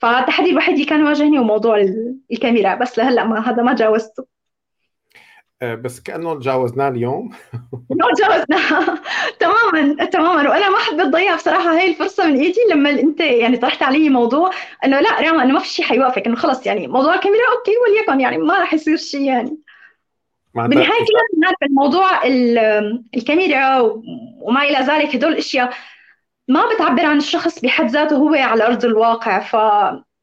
فالتحدي 0.00 0.50
الوحيد 0.50 0.74
اللي 0.74 0.86
كان 0.86 1.00
يواجهني 1.00 1.38
هو 1.38 1.44
موضوع 1.44 1.86
الكاميرا. 2.32 2.74
بس 2.74 2.98
لهلأ 2.98 3.24
ما 3.24 3.50
هذا 3.50 3.62
ما 3.62 3.74
جاوزته. 3.74 4.24
آه، 5.62 5.74
بس 5.74 6.00
كأنه 6.00 6.34
تجاوزناه 6.34 6.88
اليوم. 6.88 7.30
انه 7.92 8.06
تجاوزناه 8.16 8.98
تماما 9.40 10.04
تماما. 10.04 10.50
وأنا 10.50 10.70
ما 10.70 10.78
حبيت 10.78 11.06
ضيع 11.06 11.34
بصراحة 11.34 11.78
هاي 11.78 11.90
الفرصة 11.90 12.26
من 12.26 12.40
إيدي 12.40 12.60
لما 12.70 12.90
أنت 12.90 13.20
يعني 13.20 13.56
طرحت 13.56 13.82
علي 13.82 14.08
موضوع 14.08 14.50
إنه 14.84 15.00
لا 15.00 15.20
راما 15.20 15.42
إنه 15.42 15.52
ما 15.54 15.60
في 15.60 15.68
شيء 15.68 15.84
حيوقفك 15.84 16.26
إنه 16.26 16.36
خلص 16.36 16.66
يعني 16.66 16.88
موضوع 16.88 17.14
الكاميرا 17.14 17.42
أوكي 17.58 17.72
وليكن 17.88 18.20
يعني 18.20 18.38
ما 18.38 18.58
راح 18.58 18.74
يصير 18.74 18.96
شيء 18.96 19.22
يعني. 19.22 19.58
بالنهاية 20.54 20.88
كلنا 20.88 21.48
هناك 21.48 21.56
الموضوع 21.62 22.24
الكاميرا 23.16 23.80
وما 24.40 24.62
إلى 24.62 24.78
ذلك 24.78 25.16
هدول 25.16 25.32
الأشياء 25.32 25.72
ما 26.48 26.62
بتعبر 26.74 27.04
عن 27.04 27.16
الشخص 27.16 27.60
بحد 27.60 27.90
ذاته 27.90 28.16
هو 28.16 28.34
على 28.34 28.66
أرض 28.66 28.84
الواقع. 28.84 29.38
ف 29.40 29.56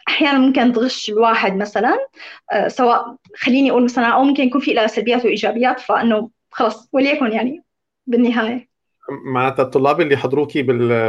أحيانا 0.07 0.39
ممكن 0.39 0.73
تغش 0.73 1.09
الواحد 1.09 1.55
مثلا 1.55 1.97
آه، 2.51 2.67
سواء 2.67 3.15
خليني 3.35 3.71
أقول 3.71 3.83
مثلا 3.83 4.07
أو 4.07 4.23
ممكن 4.23 4.43
يكون 4.43 4.61
في 4.61 4.73
لها 4.73 4.87
سلبيات 4.87 5.25
وإيجابيات. 5.25 5.79
فإنه 5.79 6.29
خلص 6.51 6.89
وليكن 6.93 7.31
يعني 7.31 7.63
بالنهاية. 8.07 8.69
معناتها 9.25 9.63
الطلاب 9.63 10.01
اللي 10.01 10.17
حضروكي 10.17 10.61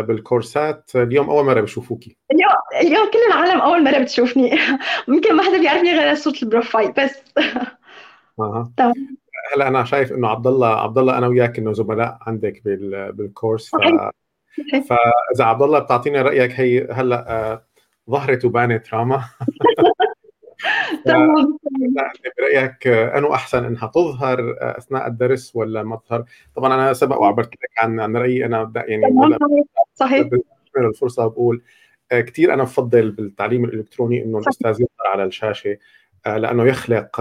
بالكورسات 0.02 0.90
اليوم 0.94 1.30
أول 1.30 1.44
مرة 1.44 1.60
بشوفوكي 1.60 2.16
اليوم 2.32 2.52
اليوم 2.80 3.10
كل 3.10 3.18
العالم 3.28 3.60
أول 3.60 3.84
مرة 3.84 3.98
بتشوفني. 3.98 4.58
ممكن 5.08 5.36
ما 5.36 5.42
حدا 5.42 5.58
بيعرفني 5.58 5.98
غير 5.98 6.14
صوره 6.14 6.36
البروفايل 6.42 6.92
بس. 6.92 7.22
أها. 8.46 8.72
تمام 8.76 9.20
هلا 9.54 9.68
أنا 9.68 9.84
شايف 9.84 10.12
إنه 10.12 10.28
عبد 10.28 10.46
الله 10.46 10.80
عبد 10.80 10.98
الله 10.98 11.18
أنا 11.18 11.26
وياك 11.26 11.58
إنه 11.58 11.72
زملاء 11.72 12.18
عندك 12.26 12.62
بالكورس 13.14 13.70
ف... 13.70 13.76
فاذا 14.88 15.44
عبد 15.44 15.62
الله 15.62 15.78
بتعطينا 15.78 16.22
رأيك 16.22 16.52
هي 16.52 16.88
هلا 16.90 17.30
آه، 17.30 17.64
ظهرت 18.10 18.44
وبانت 18.44 18.94
راما 18.94 19.24
تمام 21.04 21.58
برأيك 22.38 22.86
آه، 22.86 23.18
انه 23.18 23.34
أحسن 23.34 23.64
إنها 23.64 23.86
تظهر 23.86 24.56
آه، 24.60 24.78
أثناء 24.78 25.06
الدرس 25.06 25.56
ولا 25.56 25.82
ما 25.82 25.96
تظهر؟ 25.96 26.24
طبعا 26.56 26.74
أنا 26.74 26.92
سبق 26.92 27.20
وعبرت 27.20 27.52
لك 27.54 27.70
عن 27.78 28.00
عن 28.00 28.16
رأيي 28.16 28.46
أنا 28.46 28.72
يعني 28.76 29.38
صحيح. 29.94 30.28
الفرصة 30.76 31.26
بقول 31.26 31.62
كثير 32.10 32.54
أنا 32.54 32.62
بفضل 32.62 33.10
بالتعليم 33.10 33.64
الإلكتروني 33.64 34.24
إنه 34.24 34.38
الأستاذ 34.38 34.70
يظهر 34.70 35.06
على 35.12 35.24
الشاشة. 35.24 35.78
لأنه 36.26 36.64
يخلق 36.64 37.20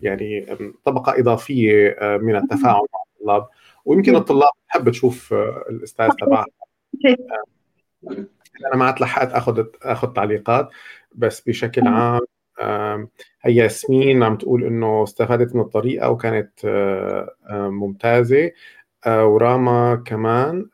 يعني 0.00 0.56
طبقة 0.84 1.20
إضافية 1.20 1.96
من 2.00 2.36
التفاعل 2.36 2.74
مع 2.74 3.02
الطلاب. 3.16 3.48
ويمكن 3.84 4.16
الطلاب 4.16 4.50
تحب 4.68 4.90
تشوف 4.90 5.32
الأستاذ 5.70 6.08
تبعها. 6.20 6.46
أنا 8.66 8.76
ما 8.76 8.94
لحقت 9.00 9.32
أخذ 9.32 9.64
أخذ 9.82 10.12
تعليقات 10.12 10.68
بس 11.14 11.40
بشكل 11.40 11.82
عام 11.86 12.20
هي 13.42 13.56
ياسمين 13.56 14.22
عم 14.22 14.36
تقول 14.36 14.64
إنه 14.64 15.02
استفادت 15.02 15.54
من 15.54 15.60
الطريقة 15.60 16.10
وكانت 16.10 16.50
ممتازة. 17.50 18.50
وراما 19.06 20.02
كمان. 20.06 20.68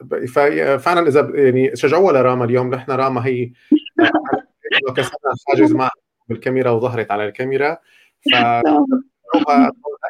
فعلا 0.79 1.09
إذا 1.09 1.31
يعني 1.35 1.77
شجعوها 1.77 2.13
لراما 2.13 2.45
اليوم. 2.45 2.75
نحن 2.75 2.93
راما 2.93 3.27
هي 3.27 3.53
كسرنا 4.97 5.35
حاجز 5.49 5.73
معها. 5.73 5.91
بالكاميرا 6.31 6.71
وظهرت 6.71 7.11
على 7.11 7.25
الكاميرا 7.25 7.79
ف 8.31 8.35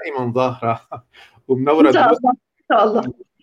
دائما 0.04 0.32
ظاهرة. 0.32 0.80
ومنوره 1.48 1.88
إن 1.88 1.92
شاء 1.92 2.12
الله 2.12 2.30
إن 2.30 2.76
شاء 2.76 2.84
الله. 2.84 3.02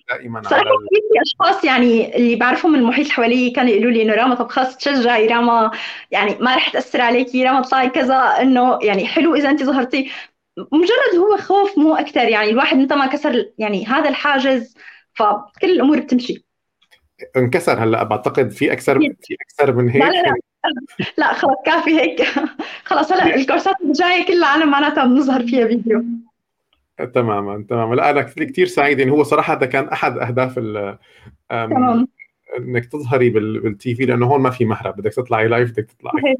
دائما 0.10 0.42
على 0.46 0.64
في 0.70 1.22
أشخاص 1.22 1.64
يعني 1.64 2.18
اللي 2.18 2.36
بعرفهم 2.36 2.72
من 2.72 2.80
المحيط 2.80 3.10
حوالي 3.10 3.50
كانوا 3.50 3.72
يقولوا 3.72 3.92
لي 3.92 4.02
إنه 4.02 4.14
راما 4.14 4.36
طب 4.36 4.50
خلص 4.50 4.78
تشجعي 4.78 5.28
راما 5.28 5.72
يعني 6.12 6.36
ما 6.40 6.56
رح 6.56 6.70
تأثر 6.70 7.02
عليكي 7.02 7.44
راما 7.44 7.62
تطلعي 7.62 7.90
كذا 7.90 8.16
إنه 8.16 8.80
يعني 8.82 9.08
حلو 9.08 9.36
إذا 9.36 9.50
انت 9.50 9.64
ظهرتي. 9.64 10.12
مجرد 10.58 11.16
هو 11.20 11.38
خوف 11.38 11.78
مو 11.78 11.96
أكثر 11.96 12.28
يعني 12.30 12.50
الواحد 12.50 12.78
متى 12.78 12.96
ما 12.96 13.08
كسر 13.08 13.52
يعني 13.58 13.86
هذا 13.86 14.10
الحاجز 14.10 14.76
فكل 15.14 15.72
الأمور 15.72 16.00
بتمشي. 16.00 16.46
انكسر 17.38 17.84
هلأ 17.84 18.04
بعتقد 18.04 18.50
في 18.50 18.72
أكثر 18.72 19.00
في 19.00 19.36
أكثر 19.50 19.74
من 19.76 19.90
هيك. 19.90 20.04
لا 20.04 20.10
لا, 20.10 20.22
لا. 20.22 20.36
لا 21.18 21.34
خلص 21.34 21.56
كافي 21.66 22.00
هيك. 22.00 22.22
خلص 22.86 23.12
هلا 23.12 23.36
الكورسات 23.36 23.76
الجاية 23.86 24.26
كل 24.26 24.34
العالم 24.34 24.72
معناتها 24.72 25.06
بنظهر 25.06 25.48
فيها 25.48 25.68
فيديو. 25.68 26.04
تماما 27.14 27.66
تماما. 27.70 27.96
لا 27.96 28.10
أنا 28.10 28.22
كثير 28.22 28.66
سعيد. 28.66 29.00
يعني 29.00 29.12
هو 29.12 29.24
صراحة 29.24 29.54
هذا 29.54 29.66
كان 29.66 29.88
أحد 29.88 30.18
أهداف 30.18 30.56
تمام. 31.50 32.08
إنك 32.58 32.86
تظهري 32.86 33.30
بالتي 33.30 33.96
في 33.96 34.06
لأنه 34.06 34.26
هون 34.26 34.42
ما 34.42 34.50
في 34.50 34.66
مهرب. 34.66 34.96
بدك 34.96 35.14
تطلعي 35.14 35.48
live 35.48 35.72
بدك 35.72 35.88
تطلعي. 35.92 36.36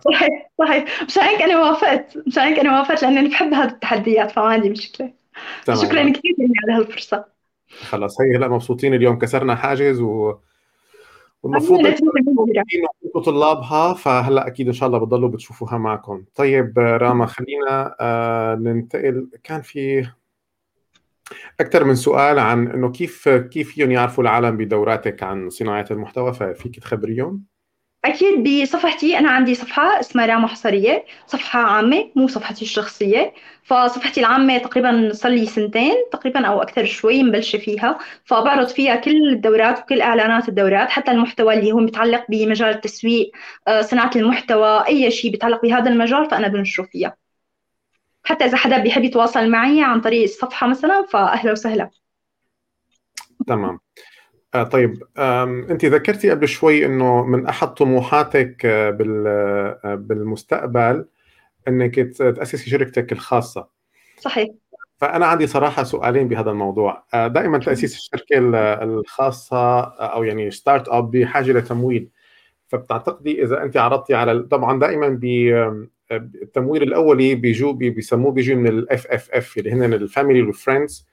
صحيح 0.00 0.50
صحيح 0.58 1.02
مشان 1.02 1.22
هيك 1.22 1.42
أنا 1.42 1.60
وافقت 1.60 2.18
مشان 2.26 2.42
هيك 2.42 2.58
أنا 2.58 2.78
وافقت 2.78 3.02
لأني 3.02 3.28
بحب 3.28 3.54
هذه 3.54 3.68
التحديات 3.68 4.30
فما 4.30 4.44
عندي 4.44 4.70
مشكلة. 4.70 5.12
تمام. 5.64 5.78
شكرا 5.78 6.10
كثير 6.10 6.34
على 6.64 6.78
هالفرصة. 6.78 7.24
خلص 7.68 8.20
هي 8.20 8.36
هلا 8.36 8.48
مبسوطين 8.48 8.94
اليوم. 8.94 9.18
كسرنا 9.18 9.54
حاجز 9.54 10.00
و 10.00 10.34
والمفروض 11.46 11.86
أنتم 11.86 13.20
طلابها 13.24 13.94
فهلا 13.94 14.46
أكيد 14.46 14.66
إن 14.66 14.72
شاء 14.72 14.86
الله 14.86 14.98
بتضلوا 14.98 15.28
بتشوفوها 15.28 15.78
معكم. 15.78 16.24
طيب 16.34 16.78
راما 16.78 17.26
خلينا 17.26 17.96
آه 18.00 18.54
ننتقل. 18.54 19.28
كان 19.44 19.60
في 19.60 20.06
أكثر 21.60 21.84
من 21.84 21.94
سؤال 21.94 22.38
عن 22.38 22.68
إنه 22.68 22.90
كيف 22.90 23.28
كيف 23.28 23.70
فيهم 23.70 23.90
يعرفوا 23.90 24.24
العالم 24.24 24.56
بدوراتك 24.56 25.22
عن 25.22 25.50
صناعة 25.50 25.86
المحتوى 25.90 26.32
ففيك 26.32 26.80
تخبريهم؟ 26.80 27.55
أكيد 28.06 28.62
بصفحتي 28.62 29.18
أنا 29.18 29.30
عندي 29.30 29.54
صفحة 29.54 30.00
اسمها 30.00 30.26
راما 30.26 30.48
حصرية 30.48 31.04
صفحة 31.26 31.60
عامة 31.60 32.10
مو 32.16 32.28
صفحتي 32.28 32.64
الشخصية. 32.64 33.34
فصفحتي 33.62 34.20
العامة 34.20 34.58
تقريبا 34.58 35.10
صار 35.12 35.32
لي 35.32 35.46
سنتين 35.46 35.94
تقريبا 36.12 36.46
أو 36.46 36.62
أكثر 36.62 36.84
شوي 36.84 37.22
مبلشة 37.22 37.58
فيها. 37.58 37.98
فبعرض 38.24 38.68
فيها 38.68 38.96
كل 38.96 39.28
الدورات 39.28 39.78
وكل 39.78 40.00
إعلانات 40.00 40.48
الدورات 40.48 40.90
حتى 40.90 41.10
المحتوى 41.10 41.54
اللي 41.54 41.72
هو 41.72 41.78
متعلق 41.78 42.24
بمجال 42.28 42.68
التسويق 42.68 43.30
آه، 43.68 43.80
صناعة 43.80 44.10
المحتوى 44.16 44.86
أي 44.86 45.10
شيء 45.10 45.30
بيتعلق 45.30 45.62
بهذا 45.62 45.90
المجال 45.90 46.30
فأنا 46.30 46.48
بنشره 46.48 46.84
فيها. 46.84 47.16
حتى 48.24 48.44
إذا 48.44 48.56
حدا 48.56 48.78
بيحب 48.78 49.04
يتواصل 49.04 49.50
معي 49.50 49.82
عن 49.82 50.00
طريق 50.00 50.22
الصفحة 50.22 50.66
مثلا 50.66 51.06
فأهلا 51.10 51.52
وسهلا. 51.52 51.90
تمام. 53.46 53.78
آه 54.56 54.62
طيب 54.62 55.02
انت 55.70 55.84
ذكرتي 55.84 56.30
قبل 56.30 56.48
شوي 56.48 56.86
انه 56.86 57.24
من 57.24 57.46
احد 57.46 57.74
طموحاتك 57.74 58.66
آه، 58.66 58.98
آه، 59.84 59.94
بالمستقبل 59.94 61.04
انك 61.68 61.94
تأسسي 62.00 62.70
شركتك 62.70 63.12
الخاصة. 63.12 63.68
صحيح. 64.18 64.48
فأنا 64.98 65.26
عندي 65.26 65.46
صراحة 65.46 65.82
سؤالين 65.82 66.28
بهذا 66.28 66.50
الموضوع. 66.50 67.04
آه، 67.14 67.26
دائما 67.26 67.58
تأسيس 67.58 67.94
الشركة 67.94 68.38
الخاصة 68.82 69.80
أو 69.80 70.24
يعني 70.24 70.50
startup 70.50 71.10
بحاجة 71.10 71.52
لتمويل. 71.52 72.08
فبتعتقدي 72.68 73.42
إذا 73.42 73.62
أنت 73.62 73.76
عرضتي 73.76 74.14
على 74.14 74.42
طبعا 74.42 74.78
دائما 74.78 75.20
التمويل 76.12 76.82
الأولي 76.82 77.34
بيجوا 77.34 77.72
بيسموه 77.72 78.32
بيجي 78.32 78.54
من 78.54 78.66
ال 78.66 79.06
FFF 79.06 79.58
اللي 79.58 79.72
هن 79.72 79.92
ال 79.92 79.99
family 79.99 80.42
وال 80.42 80.56
friends 80.56 81.06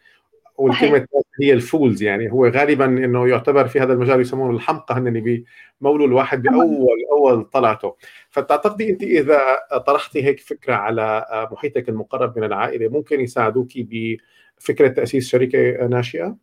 والكلمة 0.58 1.08
هي 1.42 1.54
ال 1.54 1.62
fools 1.62 2.04
يعني. 2.04 2.32
هو 2.32 2.48
غالبا 2.48 2.86
إنه 2.86 3.28
يعتبر 3.28 3.68
في 3.68 3.80
هذا 3.80 3.94
المجال 3.94 4.22
يسمونه 4.22 4.52
الحمقى 4.56 4.96
هن 4.96 5.08
اللي 5.08 5.46
بيمولوا 5.82 6.08
الواحد 6.08 6.42
بأول 6.42 6.98
أول 7.12 7.44
طلعته. 7.44 7.96
فتعتقدي 8.30 8.90
أنت 8.90 9.04
إذا 9.04 9.40
طرحتي 9.88 10.24
هيك 10.24 10.40
فكرة 10.40 10.74
على 10.74 11.26
محيطك 11.52 11.90
المقرب 11.90 12.38
من 12.38 12.44
العائلة 12.44 12.90
ممكن 12.90 13.20
يساعدوك 13.22 13.68
بفكرة 13.76 14.88
تأسيس 14.88 15.30
شركة 15.30 15.88
ناشئة؟ 15.88 16.38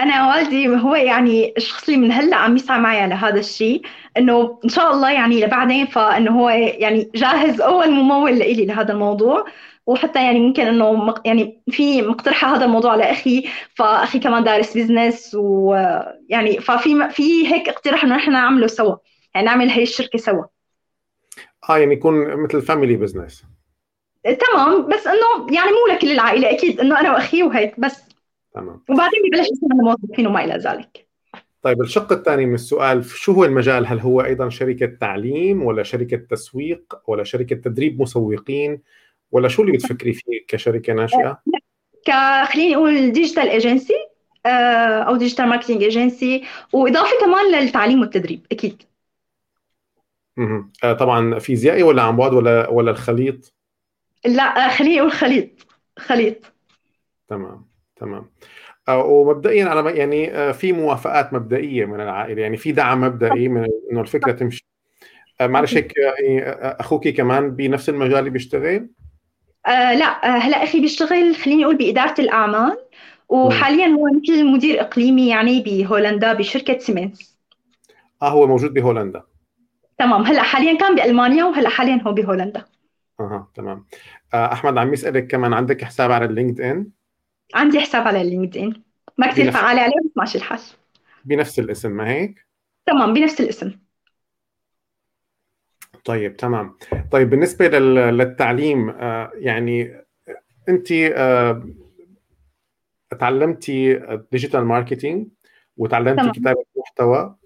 أنا 0.00 0.28
والدي 0.28 0.68
هو 0.68 0.94
يعني 0.94 1.54
الشخص 1.56 1.88
اللي 1.88 2.00
من 2.00 2.12
هلأ 2.12 2.36
عم 2.36 2.56
يسعى 2.56 2.80
معي 2.80 3.00
على 3.00 3.14
هذا 3.14 3.40
الشيء 3.40 3.82
إنه 4.16 4.58
إن 4.64 4.68
شاء 4.68 4.92
الله 4.92 5.12
يعني 5.12 5.44
لبعدين 5.44 5.86
فإنه 5.86 6.40
هو 6.40 6.48
يعني 6.48 7.10
جاهز 7.14 7.60
أول 7.60 7.90
ممول 7.90 8.38
لإلي 8.38 8.66
لهذا 8.66 8.92
الموضوع. 8.92 9.44
وحتى 9.86 10.24
يعني 10.24 10.40
ممكن 10.40 10.62
إنه 10.62 11.14
يعني 11.24 11.62
في 11.70 12.02
مقترحه 12.02 12.56
هذا 12.56 12.64
الموضوع 12.64 12.94
لأخي 12.94 13.48
فأخي 13.74 14.18
كمان 14.18 14.44
دارس 14.44 14.76
business 14.76 15.34
ويعني 15.34 16.60
ففي 16.60 17.10
في 17.10 17.52
هيك 17.52 17.68
اقتراح 17.68 18.04
إنه 18.04 18.16
نحن 18.16 18.32
نعمله 18.32 18.66
سوا 18.66 18.96
يعني 19.34 19.46
نعمل 19.46 19.68
هي 19.68 19.82
الشركة 19.82 20.18
سوا. 20.18 20.44
آه 21.70 21.78
يعني 21.78 21.92
يكون 21.92 22.36
مثل 22.36 22.62
family 22.62 22.96
business 22.96 23.44
تمام 24.24 24.88
بس 24.88 25.06
إنه 25.06 25.54
يعني 25.56 25.70
مو 25.70 25.94
لكل 25.94 26.12
العائله 26.12 26.50
أكيد 26.50 26.80
إنه 26.80 27.00
أنا 27.00 27.12
وأخي 27.12 27.42
وهيك 27.42 27.80
بس. 27.80 28.02
تمام. 28.54 28.82
وبعدين 28.90 29.20
ببلش 29.26 29.48
يصير 29.52 29.68
موظفين 29.74 30.26
وما 30.26 30.44
إلى 30.44 30.54
ذلك. 30.54 31.06
طيب 31.62 31.82
الشق 31.82 32.12
الثاني 32.12 32.46
من 32.46 32.54
السؤال 32.54 33.04
شو 33.04 33.32
هو 33.32 33.44
المجال؟ 33.44 33.86
هل 33.86 34.00
هو 34.00 34.20
أيضا 34.20 34.48
شركة 34.48 34.86
تعليم 35.00 35.62
ولا 35.62 35.82
شركة 35.82 36.16
تسويق 36.16 36.94
ولا 37.06 37.24
شركة 37.24 37.56
تدريب 37.56 38.02
مسوقين؟ 38.02 38.82
ولا 39.32 39.48
شو 39.48 39.62
اللي 39.62 39.72
بتفكري 39.72 40.12
فيه 40.12 40.44
كشركة 40.48 40.92
ناشئة؟ 40.92 41.42
خليني 42.52 42.76
أقول 42.76 43.12
digital 43.12 43.48
agency 43.48 43.94
أو 44.46 45.16
digital 45.16 45.46
marketing 45.46 45.82
agency 45.82 46.44
وإضافة 46.72 47.20
كمان 47.20 47.52
للتعليم 47.52 48.00
والتدريب 48.00 48.46
أكيد. 48.52 48.82
أها 50.38 50.92
طبعا 50.92 51.38
فيزيائي 51.38 51.82
ولا 51.82 52.02
عن 52.02 52.16
بعد 52.16 52.34
ولا 52.34 52.68
ولا 52.68 52.90
الخليط؟ 52.90 53.54
لا 54.24 54.68
خليني 54.68 55.00
أقول 55.00 55.12
خليط. 55.12 55.48
خليط. 55.98 56.52
تمام 57.28 57.66
تمام. 57.96 58.30
آه، 58.88 59.04
ومبدئيا 59.04 59.64
على 59.64 59.98
يعني 59.98 60.30
آه، 60.34 60.52
في 60.52 60.72
موافقات 60.72 61.32
مبدئية 61.32 61.84
من 61.84 62.00
العائلة 62.00 62.42
يعني 62.42 62.56
في 62.56 62.72
دعم 62.72 63.00
مبدئي 63.00 63.48
من 63.48 63.68
إنه 63.92 64.00
الفكرة 64.00 64.32
تمشي. 64.32 64.66
آه، 65.40 65.46
معلش 65.46 65.74
هيك 65.74 65.92
أخوك 66.60 67.08
كمان 67.08 67.50
بنفس 67.50 67.88
المجال 67.88 68.18
اللي 68.18 68.30
بيشتغل؟ 68.30 68.88
آه 69.66 69.94
لا 69.94 70.04
آه 70.04 70.38
هلا 70.38 70.62
أخي 70.62 70.80
بيشتغل 70.80 71.36
خليني 71.36 71.64
أقول 71.64 71.76
بإدارة 71.76 72.20
الأعمال 72.20 72.78
وحاليا 73.28 73.86
هو 73.86 74.04
مثل 74.22 74.44
مدير 74.46 74.80
إقليمي 74.80 75.28
يعني 75.28 75.60
بهولندا 75.62 76.32
بشركة 76.32 76.78
سيمنز. 76.78 77.38
آه 78.22 78.30
هو 78.30 78.46
موجود 78.46 78.74
بهولندا. 78.74 79.22
تمام. 79.98 80.22
هلا 80.22 80.42
حاليا 80.42 80.78
كان 80.78 80.94
بألمانيا 80.94 81.44
وهلا 81.44 81.68
حاليا 81.68 82.02
هو 82.06 82.12
بهولندا. 82.12 82.64
أها 83.20 83.50
تمام. 83.54 83.86
آه 84.34 84.52
أحمد 84.52 84.78
عم 84.78 84.92
يسألك 84.92 85.26
كمان 85.26 85.52
عندك 85.52 85.84
حساب 85.84 86.12
على 86.12 86.24
ال 86.24 86.60
LinkedIn 86.60 86.86
عندي 87.54 87.80
حساب 87.80 88.08
على 88.08 88.22
ال 88.22 88.56
LinkedIn 88.56 88.82
ما 89.18 89.26
كثير 89.26 89.50
فعالة 89.50 89.80
عليه 89.80 89.92
بس 90.04 90.16
ماشي 90.16 90.38
الحال. 90.38 90.60
بنفس 91.24 91.58
الاسم 91.58 91.90
ما 91.90 92.10
هيك؟ 92.10 92.46
تمام 92.86 93.14
بنفس 93.14 93.40
الاسم. 93.40 93.72
طيب 96.04 96.36
تمام. 96.36 96.76
طيب 97.10 97.30
بالنسبة 97.30 97.68
للتعليم 97.78 98.90
آه، 98.90 99.30
يعني 99.34 100.02
أنت 100.68 100.92
تعلمتي 103.18 104.00
digital 104.32 104.64
marketing 104.64 105.28
وتعلمتي 105.76 106.40
كتابة 106.40 106.64
محتوى 106.76 107.36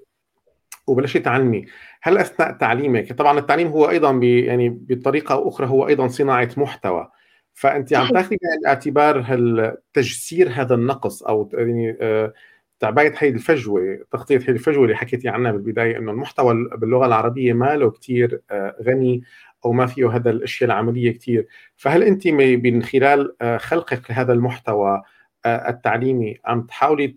وبلشتي 0.87 1.19
تعلمي 1.19 1.67
هل 2.03 2.19
أثناء 2.19 2.53
تعليمك 2.53 3.13
طبعا 3.13 3.39
التعليم 3.39 3.69
هو 3.69 3.91
أيضا 3.91 4.13
يعني 4.23 4.69
بطريقة 4.69 5.49
أخرى 5.49 5.67
هو 5.67 5.89
أيضا 5.89 6.09
صناعة 6.09 6.51
محتوى 6.57 7.11
فأنت 7.55 7.95
عم 7.95 8.09
تاخذي 8.09 8.39
بعين 8.43 8.59
الاعتبار 8.59 9.21
هل 9.27 9.77
تجسير 9.93 10.49
هذا 10.53 10.75
النقص 10.75 11.23
أو 11.23 11.51
يعني 11.53 11.97
آه، 12.01 12.33
تعبئه 12.81 13.15
هي 13.19 13.29
الفجوة 13.29 13.99
تغطية 14.13 14.39
هي 14.39 14.49
الفجوة 14.49 14.85
اللي 14.85 14.97
حكيتي 14.97 15.29
عنها 15.29 15.53
بالبداية 15.53 15.99
إنه 15.99 16.13
المحتوى 16.13 16.69
باللغة 16.77 17.07
العربية 17.07 17.53
ما 17.53 17.77
له 17.77 17.91
كثير 17.91 18.41
آه، 18.51 18.77
غني 18.83 19.23
أو 19.65 19.73
ما 19.73 19.87
فيه 19.87 20.17
هذا 20.17 20.31
الأشياء 20.31 20.71
العملية 20.71 21.11
كثير 21.11 21.47
فهل 21.77 22.03
أنت 22.03 22.29
من 22.29 22.83
خلال 22.83 23.37
آه، 23.43 23.57
خلقك 23.57 24.11
لهذا 24.11 24.33
المحتوى 24.33 25.03
آه، 25.45 25.69
التعليمي 25.69 26.39
عم 26.45 26.63
تحاولي 26.63 27.17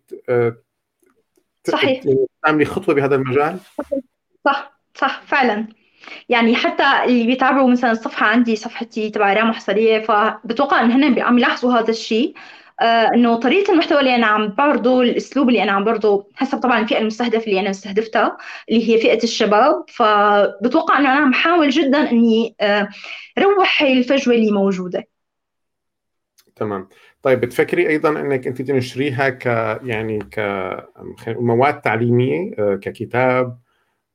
صحيح. 1.67 2.03
تعملي 2.43 2.65
خطوة 2.65 2.95
بهذا 2.95 3.15
المجال؟ 3.15 3.59
صح 4.45 4.79
صح 4.95 5.21
فعلا. 5.21 5.67
يعني 6.29 6.55
حتى 6.55 6.83
اللي 7.05 7.25
بيتابعوا 7.25 7.71
مثلا 7.71 7.91
الصفحة 7.91 8.25
عندي 8.25 8.55
صفحتي 8.55 9.09
تبع 9.09 9.33
رام 9.33 9.51
حصريه 9.51 9.99
فبتوقع 9.99 10.81
إن 10.81 10.91
هن 10.91 11.19
عم 11.19 11.37
يلاحظوا 11.37 11.73
هذا 11.73 11.89
الشيء. 11.89 12.33
آه 12.35 12.58
إنه 12.81 13.35
طريقة 13.35 13.73
المحتوى 13.73 13.99
اللي 13.99 14.15
أنا 14.15 14.25
عم 14.25 14.47
بعرضه 14.47 15.01
الأسلوب 15.01 15.49
اللي 15.49 15.63
أنا 15.63 15.71
عم 15.71 15.83
بعرضه 15.83 16.27
حسب 16.35 16.57
طبعا 16.57 16.79
الفئة 16.79 16.97
المستهدفة 16.97 17.45
اللي 17.45 17.59
أنا 17.59 17.69
مستهدفتها 17.69 18.37
اللي 18.69 18.89
هي 18.89 19.01
فئة 19.01 19.23
الشباب. 19.23 19.85
فبتوقع 19.89 20.99
إنه 20.99 21.13
أنا 21.13 21.19
عم 21.19 21.31
بحاول 21.31 21.69
جدا 21.69 22.11
إني 22.11 22.55
آه 22.61 22.89
روح 23.39 23.83
هي 23.83 23.97
الفجوة 23.97 24.35
اللي 24.35 24.51
موجودة. 24.51 25.07
تمام. 26.55 26.87
طيب 27.23 27.41
بتفكري 27.41 27.89
أيضا 27.89 28.09
إنك 28.09 28.47
أنت 28.47 28.61
تنشريها 28.61 29.29
ك 29.29 29.45
يعني 29.83 30.19
كمواد 31.25 31.81
تعليمية 31.81 32.51
آه، 32.59 32.75
ككتاب 32.75 33.57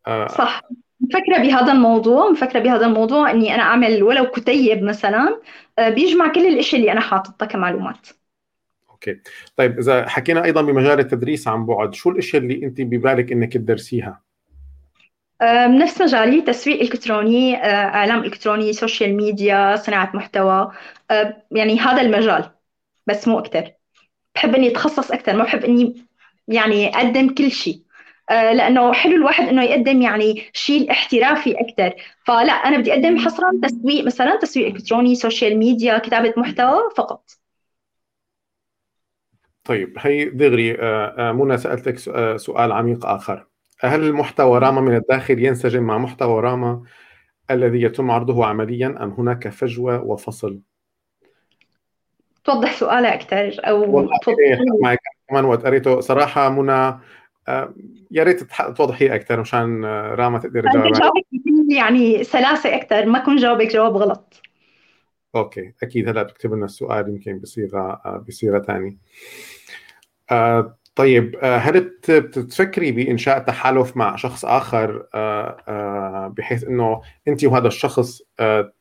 آه، 0.06 0.26
صح. 0.26 0.62
مفكرة 1.00 1.38
بهذا 1.38 1.72
الموضوع 1.72 2.28
مفكرة 2.28 2.60
بهذا 2.60 2.86
الموضوع 2.86 3.30
إني 3.30 3.54
أنا 3.54 3.62
أعمل 3.62 4.02
ولو 4.02 4.30
كتيب 4.30 4.82
مثلا 4.82 5.40
آه، 5.78 5.88
بيجمع 5.88 6.28
كل 6.28 6.46
الإشياء 6.46 6.80
اللي 6.80 6.92
أنا 6.92 7.00
حاططها 7.00 7.46
كمعلومات. 7.46 8.08
أوكي. 9.08 9.20
طيب 9.56 9.78
إذا 9.78 10.08
حكينا 10.08 10.44
أيضا 10.44 10.62
بمجال 10.62 11.00
التدريس 11.00 11.48
عن 11.48 11.66
بعد 11.66 11.94
شو 11.94 12.10
الأشياء 12.10 12.42
اللي 12.42 12.66
أنت 12.66 12.80
ببالك 12.80 13.32
إنك 13.32 13.52
تدرسيها؟ 13.52 14.20
نفس 15.66 16.00
مجالي 16.00 16.40
تسويق 16.40 16.80
إلكتروني 16.80 17.56
إعلام 17.66 18.24
إلكتروني 18.24 18.72
social 18.72 19.16
media 19.16 19.76
صناعة 19.76 20.10
محتوى. 20.14 20.70
يعني 21.50 21.78
هذا 21.78 22.00
المجال 22.00 22.50
بس 23.06 23.28
مو 23.28 23.38
أكثر 23.38 23.70
بحب 24.34 24.54
إني 24.54 24.68
أتخصص 24.68 25.10
أكثر 25.10 25.36
ما 25.36 25.44
بحب 25.44 25.64
إني 25.64 25.94
يعني 26.48 26.96
أقدم 26.96 27.28
كل 27.28 27.50
شيء. 27.50 27.80
آه، 28.30 28.52
لأنه 28.52 28.92
حلو 28.92 29.16
الواحد 29.16 29.48
إنه 29.48 29.62
يقدم 29.62 30.02
يعني 30.02 30.42
شيء 30.52 30.90
احترافي 30.90 31.52
أكثر 31.60 32.02
فلا 32.26 32.52
أنا 32.52 32.78
بدي 32.78 32.92
أقدم 32.92 33.18
حصرا 33.18 33.50
تسويق 33.62 34.04
مثلا 34.04 34.36
تسويق 34.36 34.66
إلكتروني 34.66 35.14
social 35.14 35.58
media 35.58 35.98
كتابة 35.98 36.34
محتوى 36.36 36.80
فقط. 36.96 37.43
طيب 39.64 39.94
هي 39.98 40.24
دغري 40.24 40.80
آه، 40.80 41.14
آه، 41.18 41.32
منى 41.32 41.58
سألتك 41.58 41.98
سؤال 42.36 42.72
عميق 42.72 43.06
آخر. 43.06 43.46
هل 43.80 44.02
المحتوى 44.02 44.58
راما 44.58 44.80
من 44.80 44.96
الداخل 44.96 45.44
ينسجم 45.44 45.82
مع 45.82 45.98
محتوى 45.98 46.40
راما 46.42 46.82
الذي 47.50 47.82
يتم 47.82 48.10
عرضه 48.10 48.46
عمليا 48.46 48.86
أم 48.86 49.10
هناك 49.10 49.48
فجوة 49.48 50.04
وفصل؟ 50.04 50.60
توضح 52.44 52.72
سؤالها 52.72 53.14
أكثر 53.14 53.60
أو 53.64 53.96
والله 53.96 54.10
معك 54.82 54.98
كمان 55.28 55.44
وقت 55.44 55.66
قريته. 55.66 56.00
صراحة 56.00 56.48
منى 56.48 57.00
آه، 57.48 57.74
يا 58.10 58.22
ريت 58.22 58.42
توضحي 58.76 59.14
أكثر 59.14 59.40
مشان 59.40 59.84
آه، 59.84 60.14
راما 60.14 60.38
تقدر 60.38 60.62
تجاوب 60.62 61.12
يعني 61.70 62.24
سلاسة 62.24 62.76
أكثر 62.76 63.06
ما 63.06 63.18
كنت 63.18 63.40
جاوبك 63.40 63.72
جواب 63.72 63.96
غلط. 63.96 64.42
okay 65.36 65.72
أكيد 65.82 66.08
هلأ 66.08 66.22
بتكتب 66.22 66.54
لنا 66.54 66.64
السؤال 66.64 67.08
يمكن 67.08 67.38
بصيغة 67.38 68.00
آه، 68.04 68.24
بصيغة 68.28 68.58
ثانية 70.28 70.76
طيب 70.94 71.38
هل 71.42 71.98
بتفكري 72.08 72.92
بإنشاء 72.92 73.38
تحالف 73.38 73.96
مع 73.96 74.16
شخص 74.16 74.44
آخر 74.44 75.06
بحيث 76.28 76.64
إنه 76.64 77.02
أنت 77.28 77.44
وهذا 77.44 77.66
الشخص 77.66 78.22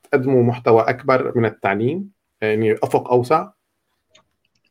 تقدموا 0.03 0.43
محتوى 0.43 0.81
أكبر 0.81 1.37
من 1.37 1.45
التعليم؟ 1.45 2.09
يعني 2.41 2.73
أفق 2.73 3.11
أوسع؟ 3.11 3.49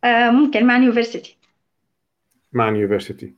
ممكن 0.04 0.66
مع 0.66 0.76
university 0.76 1.38
مع 2.52 2.68
university 2.68 3.34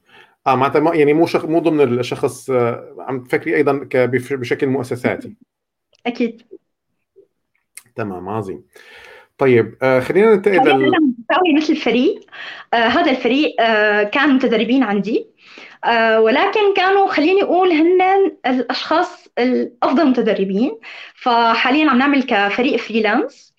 آه 0.47 0.57
معناتها 0.57 0.95
يعني 0.95 1.13
مو 1.13 1.27
شخ... 1.27 1.45
مو 1.45 1.59
ضمن 1.59 1.81
الشخص 1.81 2.51
آه، 2.51 2.97
عم 2.99 3.25
تفكري 3.25 3.57
أيضا 3.57 3.85
ك... 3.85 3.97
بشكل 3.97 4.67
مؤسساتي. 4.67 5.37
أكيد. 6.07 6.43
تمام 7.95 8.29
عظيم. 8.29 8.65
طيب 9.39 9.77
آه 9.83 10.01
خلينا 10.01 10.35
ننتقل 10.35 10.79
لل 10.81 11.57
مثل 11.57 11.77
فريق 11.77 12.21
آه 12.75 12.77
هذا 12.77 13.11
الفريق 13.11 13.61
آه 13.61 14.03
كان 14.03 14.35
متدربين 14.35 14.83
عندي. 14.83 15.27
آه 15.85 16.21
ولكن 16.21 16.75
كانوا 16.77 17.07
خليني 17.07 17.43
أقول 17.43 17.73
هن 17.73 18.03
الأشخاص 18.47 19.29
الأفضل 19.39 20.07
متدربين. 20.07 20.79
فحاليا 21.15 21.91
عم 21.91 21.99
نعمل 21.99 22.23
كفريق 22.23 22.77
freelance 22.77 23.55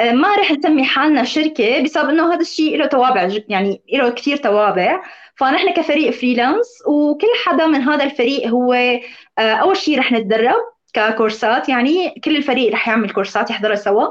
آه، 0.00 0.12
ما 0.12 0.36
رح 0.36 0.52
نسمي 0.52 0.84
حالنا 0.84 1.24
شركة 1.24 1.82
بسبب 1.82 2.08
إنه 2.08 2.34
هذا 2.34 2.40
الشيء 2.40 2.76
له 2.76 2.86
توابع 2.86 3.28
يعني 3.48 3.82
له 3.92 4.10
كثير 4.10 4.36
توابع. 4.36 5.02
فنحن 5.36 5.72
كفريق 5.72 6.10
freelance 6.10 6.66
وكل 6.86 7.26
حدا 7.44 7.66
من 7.66 7.80
هذا 7.80 8.04
الفريق 8.04 8.46
هو 8.46 8.72
آه، 8.72 9.00
أول 9.38 9.76
شيء 9.76 9.98
رح 9.98 10.12
نتدرب. 10.12 10.60
ككورسات 10.94 11.68
يعني 11.68 12.14
كل 12.24 12.36
الفريق 12.36 12.72
رح 12.72 12.88
يعمل 12.88 13.10
كورسات 13.10 13.50
يحضرها 13.50 13.74
سوا. 13.74 14.06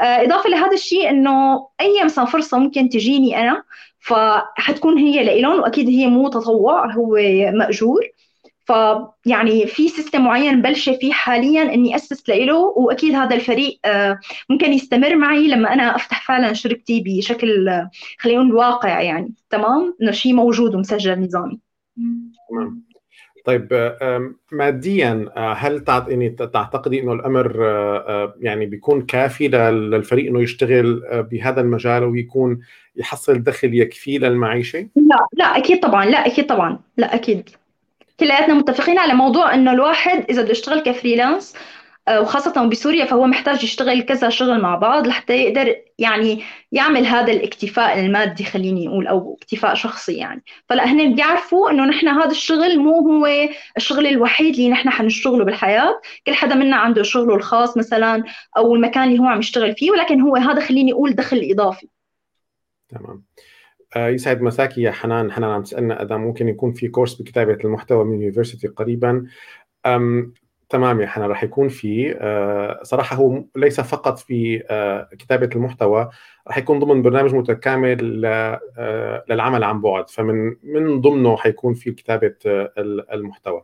آه، 0.00 0.24
إضافة 0.24 0.50
لهذا 0.50 0.72
الشيء 0.72 1.10
إنه 1.10 1.66
أي 1.80 2.04
مثلا 2.04 2.24
فرصة 2.24 2.58
ممكن 2.58 2.88
تجيني 2.88 3.40
أنا 3.40 3.62
فحتكون 4.00 4.98
هي 4.98 5.24
لإلهم 5.24 5.60
وأكيد 5.60 5.88
هي 5.88 6.06
مو 6.06 6.28
تطوع 6.28 6.92
هو 6.92 7.16
مأجور. 7.52 8.02
فيعني 8.66 9.66
في 9.66 9.88
سيستم 9.88 10.24
معين 10.24 10.58
مبلشه 10.58 10.92
فيه 10.92 11.12
حاليا 11.12 11.62
إني 11.74 11.96
أسس 11.96 12.28
له 12.28 12.56
وأكيد 12.56 13.14
هذا 13.14 13.34
الفريق 13.34 13.78
آه، 13.84 14.18
ممكن 14.50 14.72
يستمر 14.72 15.16
معي 15.16 15.48
لما 15.48 15.72
أنا 15.72 15.96
أفتح 15.96 16.26
فعلا 16.26 16.52
شركتي 16.52 17.02
بشكل 17.06 17.70
خلينا 18.18 18.42
نقول 18.42 18.54
واقع 18.54 19.00
يعني. 19.00 19.34
تمام؟ 19.50 19.96
إنه 20.02 20.10
شيء 20.10 20.32
موجود 20.32 20.74
ومسجل 20.74 21.20
نظامي. 21.20 21.60
تمام. 22.50 22.91
طيب 23.44 23.94
ماديا 24.52 25.28
آه، 25.36 25.52
هل 25.52 25.84
يعني 25.84 26.28
تعتقدي 26.28 27.00
إنه 27.00 27.12
الأمر 27.12 27.66
آه، 27.66 28.34
يعني 28.40 28.66
بيكون 28.66 29.02
كافي 29.02 29.48
للفريق 29.48 30.30
إنه 30.30 30.42
يشتغل 30.42 31.02
بهذا 31.30 31.60
المجال 31.60 32.04
ويكون 32.04 32.60
يحصل 32.96 33.42
دخل 33.42 33.74
يكفيه 33.74 34.18
للمعيشة؟ 34.18 34.88
لا 34.96 35.26
لا 35.32 35.44
أكيد 35.44 35.80
طبعا 35.80 36.04
لا 36.04 36.26
أكيد 36.26 36.46
طبعا 36.46 36.78
لا 36.96 37.14
أكيد 37.14 37.48
كلياتنا 38.20 38.54
متفقين 38.54 38.98
على 38.98 39.14
موضوع 39.14 39.54
إنه 39.54 39.72
الواحد 39.72 40.24
إذا 40.30 40.42
بده 40.42 40.50
يشتغل 40.50 40.80
كفريلانس 40.80 41.54
آه، 41.56 41.81
وخاصة 42.10 42.68
بسوريا 42.68 43.04
فهو 43.04 43.26
محتاج 43.26 43.64
يشتغل 43.64 44.02
كذا 44.02 44.28
شغل 44.28 44.60
مع 44.60 44.74
بعض 44.74 45.06
لحتى 45.06 45.36
يقدر 45.36 45.76
يعني 45.98 46.42
يعمل 46.72 47.06
هذا 47.06 47.32
الاكتفاء 47.32 48.00
المادي 48.00 48.44
خليني 48.44 48.88
أقول 48.88 49.06
أو 49.06 49.38
اكتفاء 49.42 49.74
شخصي 49.74 50.12
يعني. 50.12 50.44
فلا 50.68 50.84
هن 50.84 51.14
بيعرفوا 51.14 51.70
إنه 51.70 51.84
نحن 51.84 52.08
هذا 52.08 52.30
الشغل 52.30 52.78
مو 52.78 52.98
هو 52.98 53.48
الشغل 53.76 54.06
الوحيد 54.06 54.54
اللي 54.54 54.70
نحن 54.70 54.90
حنشتغله 54.90 55.44
بالحياة. 55.44 56.00
كل 56.26 56.34
حدا 56.34 56.54
منا 56.54 56.76
عنده 56.76 57.02
شغله 57.02 57.34
الخاص 57.34 57.76
مثلا 57.76 58.24
أو 58.56 58.74
المكان 58.74 59.08
اللي 59.08 59.18
هو 59.18 59.26
عم 59.26 59.38
يشتغل 59.38 59.74
فيه 59.76 59.90
ولكن 59.90 60.20
هو 60.20 60.36
هذا 60.36 60.60
خليني 60.60 60.92
أقول 60.92 61.14
دخل 61.14 61.48
إضافي. 61.50 61.88
تمام. 62.88 63.22
آه، 63.96 64.08
يسعد 64.08 64.42
مساكي 64.42 64.82
يا 64.82 64.90
حنان. 64.90 65.32
حنان 65.32 65.50
عم 65.50 65.62
تسألنا 65.62 66.02
إذا 66.02 66.16
ممكن 66.16 66.48
يكون 66.48 66.72
في 66.72 66.88
كورس 66.88 67.14
بكتابة 67.14 67.58
المحتوى 67.64 68.04
من 68.04 68.20
يونيفرسيتي 68.20 68.68
قريبا. 68.68 69.26
تمام 70.72 71.00
يا 71.00 71.06
حنان 71.06 71.28
راح 71.28 71.44
يكون 71.44 71.68
في 71.68 72.16
أه 72.20 72.80
صراحة 72.82 73.16
هو 73.16 73.44
ليس 73.56 73.80
فقط 73.80 74.18
في 74.18 74.62
أه 74.70 75.08
كتابة 75.18 75.50
المحتوى 75.54 76.08
راح 76.46 76.58
يكون 76.58 76.78
ضمن 76.78 77.02
برنامج 77.02 77.34
متكامل 77.34 78.22
أه 78.24 79.24
للعمل 79.28 79.64
عن 79.64 79.80
بعد 79.80 80.10
فمن 80.10 80.56
من 80.62 81.00
ضمنه 81.00 81.36
حيكون 81.36 81.74
في 81.74 81.92
كتابة 81.92 82.34
آه، 82.46 82.72
المحتوى. 83.12 83.62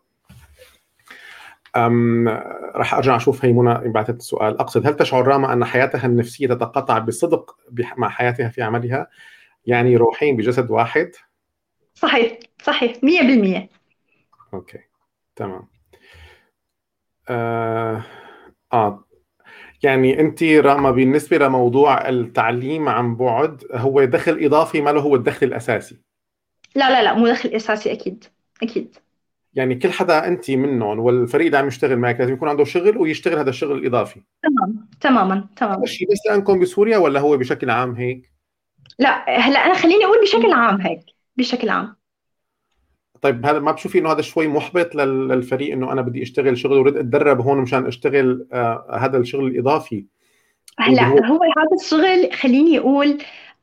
أم 1.77 2.29
راح 2.75 2.95
أرجع 2.95 3.17
أشوف 3.17 3.45
هي 3.45 3.53
منى 3.53 3.93
بعثت 3.93 4.17
السؤال. 4.17 4.61
أقصد 4.61 4.87
هل 4.87 4.97
تشعر 4.97 5.27
راما 5.27 5.53
أن 5.53 5.65
حياتها 5.65 6.07
النفسية 6.07 6.47
تتقاطع 6.47 6.99
بصدق 6.99 7.57
مع 7.97 8.09
حياتها 8.09 8.49
في 8.49 8.63
عملها؟ 8.63 9.09
يعني 9.67 9.97
روحين 9.97 10.37
بجسد 10.37 10.71
واحد؟ 10.71 11.11
صحيح 11.95 12.39
صحيح 12.63 12.93
100% 12.97 13.69
أوكي 14.55 14.79
تمام. 15.37 15.78
آه, 17.29 18.03
آه. 18.73 19.05
يعني 19.83 20.21
انت 20.21 20.43
راما 20.43 20.91
بالنسبة 20.91 21.39
لموضوع 21.39 22.09
التعليم 22.09 22.89
عن 22.89 23.17
بعد 23.17 23.65
هو 23.73 24.05
دخل 24.05 24.45
إضافي 24.45 24.81
ما 24.81 24.91
له 24.91 25.01
هو 25.01 25.17
الدخل 25.17 25.47
الأساسي. 25.47 26.01
لا 26.75 26.91
لا 26.91 27.03
لا 27.03 27.15
مو 27.15 27.29
دخل 27.29 27.49
أساسي 27.49 27.93
أكيد 27.93 28.25
أكيد. 28.63 28.97
يعني 29.55 29.75
كل 29.75 29.93
حدا 29.93 30.27
انت 30.29 30.51
منهم 30.51 30.99
والفريق 30.99 31.47
اللي 31.47 31.59
عم 31.59 31.69
يشتغل 31.69 31.97
معك 31.97 32.21
لازم 32.21 32.33
يكون 32.33 32.49
عنده 32.49 32.65
شغل 32.65 32.99
ويشتغل 32.99 33.39
هذا 33.39 33.51
الشغل 33.51 33.79
الإضافي. 33.79 34.21
تمام 34.43 34.89
تماما 35.01 35.49
تماما. 35.57 35.83
الشيء 35.83 36.13
بس 36.13 36.19
لأنكم 36.27 36.61
بسوريا 36.61 36.99
ولا 36.99 37.21
هو 37.21 37.37
بشكل 37.37 37.71
عام 37.71 37.95
هيك؟ 37.95 38.33
لا 38.99 39.39
هلا 39.39 39.59
أنا 39.59 39.75
خليني 39.75 40.05
أقول 40.05 40.23
بشكل 40.23 40.53
عام 40.53 40.81
هيك 40.81 41.01
بشكل 41.37 41.69
عام. 41.69 41.98
طيب 43.23 43.47
هذا 43.47 43.59
ما 43.59 43.73
بتشوفي 43.73 43.99
إنه 43.99 44.13
هذا 44.13 44.21
شوي 44.21 44.49
محبط 44.49 44.95
للفريق 44.95 45.73
إنه 45.73 45.93
أنا 45.93 46.03
بدي 46.03 46.23
أشتغل 46.23 46.59
شغل 46.59 46.79
ورد 46.79 46.97
أتدرب 46.97 47.41
هون 47.41 47.59
مشان 47.59 47.87
أشتغل 47.87 48.47
آه 48.53 48.99
هذا 49.01 49.19
الشغل 49.19 49.47
الإضافي؟ 49.47 50.05
هلأ 50.79 51.07
هو 51.07 51.41
هذا 51.43 51.77
الشغل 51.81 52.33
خليني 52.33 52.79
أقول 52.79 53.19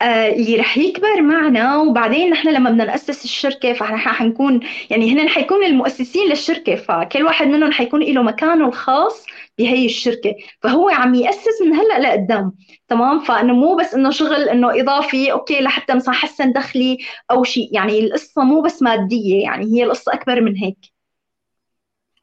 اللي 0.06 0.56
رح 0.56 0.78
يكبر 0.78 1.22
معنا. 1.22 1.78
وبعدين 1.78 2.30
نحن 2.30 2.50
لما 2.50 2.70
بدنا 2.70 2.86
نأسس 2.86 3.26
الشركة 3.26 3.74
فنحن 3.74 4.10
حنكون 4.10 4.60
يعني 4.90 5.14
هن 5.14 5.30
حيكون 5.30 5.64
المؤسسين 5.64 6.30
للشركة. 6.30 6.76
فكل 6.76 7.24
واحد 7.24 7.48
منهم 7.48 7.72
حيكون 7.72 8.04
له 8.04 8.22
مكانه 8.22 8.68
الخاص 8.68 9.26
بهي 9.58 9.86
الشركة. 9.86 10.36
فهو 10.62 10.90
عم 10.90 11.16
يأسس 11.16 11.62
من 11.66 11.74
هلأ 11.74 12.00
لقدام 12.00 12.52
تمام؟ 12.88 13.20
فإنه 13.20 13.54
مو 13.54 13.76
بس 13.76 13.94
إنه 13.94 14.10
شغل 14.10 14.50
إنه 14.50 14.82
إضافي 14.82 15.32
أوكي 15.32 15.62
لحتى 15.62 15.96
مثلا 15.96 16.14
حسن 16.14 16.52
دخلي 16.52 16.98
أو 17.32 17.44
شيء. 17.44 17.70
يعني 17.72 18.00
القصة 18.00 18.44
مو 18.44 18.62
بس 18.62 18.82
مادية 18.82 19.44
يعني 19.44 19.66
هي 19.66 19.84
القصة 19.84 20.14
أكبر 20.14 20.42
من 20.42 20.56
هيك. 20.56 20.78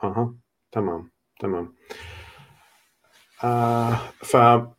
أها 0.05 0.35
تمام 0.73 1.11
تمام. 1.41 1.75
آه 3.45 3.99
ف 4.23 4.37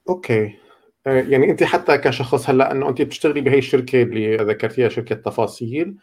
okay. 0.10 0.46
آه، 0.46 0.63
يعني 1.06 1.52
أنت 1.52 1.64
حتى 1.64 1.98
كشخص 1.98 2.50
هلأ 2.50 2.72
إنه 2.72 2.90
أنت 2.90 3.02
بتشتغلي 3.02 3.42
بهي 3.42 3.58
الشركة 3.58 4.02
اللي 4.02 4.38
ذكرتيها 4.38 4.90
شركة 4.90 5.16
تفاصيل 5.16 5.96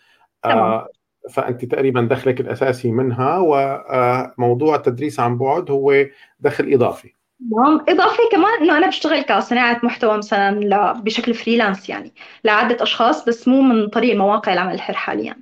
آه 0.45 0.89
فأنت 1.31 1.65
تقريبا 1.65 2.09
دخلك 2.11 2.41
الأساسي 2.41 2.91
منها 2.91 3.39
وموضوع 3.39 4.77
التدريس 4.77 5.21
عن 5.21 5.39
بعد 5.39 5.71
هو 5.71 6.05
دخل 6.41 6.73
إضافي. 6.73 7.15
نعم 7.57 7.85
إضافي 7.89 8.23
كمان 8.33 8.63
إنه 8.63 8.79
أنا 8.79 8.87
بشتغل 8.87 9.23
كصناعة 9.23 9.81
محتوى 9.83 10.19
مثلا 10.19 10.93
بشكل 10.93 11.35
freelance 11.35 11.89
يعني 11.89 12.13
لعدة 12.45 12.83
أشخاص 12.83 13.25
بس 13.25 13.49
مو 13.49 13.63
من 13.63 13.89
طريق 13.89 14.17
مواقع 14.17 14.53
العمل 14.53 14.75
الحر 14.75 14.95
حاليا. 14.95 15.37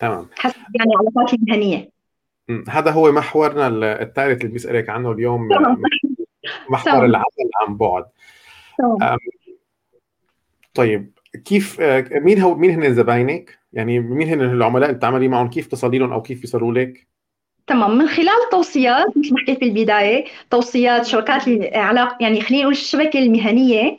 تمام. 0.00 0.28
حسب 0.38 0.56
يعني 0.74 0.90
علاقاتي 0.96 1.36
المهنية. 1.36 1.90
هذا 2.68 2.90
هو 2.90 3.12
محورنا 3.12 3.66
الثالث 4.02 4.40
اللي 4.40 4.52
بيسألك 4.52 4.88
عنه 4.88 5.12
اليوم 5.12 5.48
محور 6.70 7.04
العمل 7.04 7.24
عن 7.66 7.76
بعد. 7.76 8.04
طيب 10.74 11.12
كيف 11.44 11.80
آه، 11.80 12.04
مين 12.10 12.40
هو 12.40 12.54
مين 12.54 12.70
هن 12.70 12.94
زباينك؟ 12.94 13.58
يعني 13.72 14.00
مين 14.00 14.28
هن 14.28 14.40
العملاء 14.40 14.88
اللي 14.88 14.98
بتعملي 14.98 15.28
معهم 15.28 15.50
كيف 15.50 15.66
تصلي 15.66 16.04
أو 16.04 16.22
كيف 16.22 16.40
بيصلوا 16.40 16.72
لك؟ 16.72 17.06
تمام 17.66 17.98
من 17.98 18.06
خلال 18.06 18.48
توصيات 18.50 19.06
مثل 19.16 19.34
ما 19.34 19.40
حكيت 19.40 19.60
بالبدايه 19.60 20.24
توصيات 20.50 21.06
شبكات 21.06 21.48
العلاقه 21.48 22.16
يعني 22.20 22.40
خلينا 22.40 22.62
نقول 22.62 22.74
الشبكة 22.74 23.18
المهنية 23.18 23.82
آه، 23.82 23.96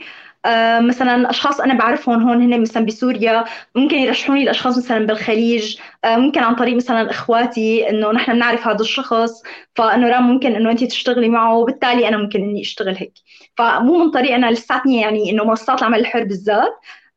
مثلا 0.80 1.30
أشخاص 1.30 1.60
أنا 1.60 1.74
بعرفهم 1.74 2.30
هون 2.30 2.42
هن 2.42 2.62
مثلا 2.62 2.86
بسوريا 2.86 3.46
ممكن 3.76 3.96
يرشحوني 3.96 4.46
لأشخاص 4.46 4.78
مثلا 4.78 5.06
بالخليج 5.06 5.78
آه، 6.06 6.18
ممكن 6.18 6.40
عن 6.40 6.56
طريق 6.56 6.76
مثلا 6.76 7.12
إخواتي 7.12 7.90
إنه 7.90 8.12
نحن 8.12 8.34
بنعرف 8.34 8.68
هذا 8.68 8.82
الشخص 8.82 9.44
فإنه 9.76 10.10
رام 10.10 10.24
ممكن 10.28 10.56
إنه 10.56 10.72
انت 10.72 10.84
تشتغلي 10.84 11.30
معه 11.30 11.56
وبالتالي 11.56 12.08
أنا 12.08 12.18
ممكن 12.18 12.40
إني 12.40 12.62
أشتغل 12.62 12.96
هيك. 12.96 13.14
فمو 13.58 13.98
من 13.98 14.12
طريق 14.12 14.34
أنا 14.34 14.52
لساتني 14.52 15.02
يعني 15.02 15.32
إنه 15.32 15.44
منصات 15.44 15.80
العمل 15.80 16.00
الحر 16.00 16.24
بالذات 16.24 16.74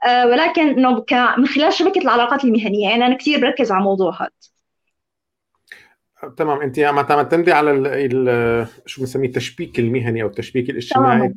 آه، 0.06 0.26
ولكن 0.26 0.68
إنه 0.68 1.04
من 1.38 1.46
خلال 1.46 1.72
شبكة 1.72 2.00
العلاقات 2.00 2.44
المهنية 2.44 2.88
يعني 2.88 3.06
أنا 3.06 3.16
كثير 3.16 3.40
بركز 3.40 3.72
على 3.72 3.78
الموضوع 3.78 4.22
هذا 4.22 4.30
تمام 6.36 6.60
انت 6.60 6.78
عم 6.78 7.00
تعتمدي 7.00 7.52
على 7.52 7.70
ال 7.70 8.66
شو 8.86 9.00
بنسميه 9.00 9.28
التشبيك 9.28 9.78
المهني 9.78 10.22
أو 10.22 10.26
التشبيك 10.26 10.70
الاجتماعي. 10.70 11.34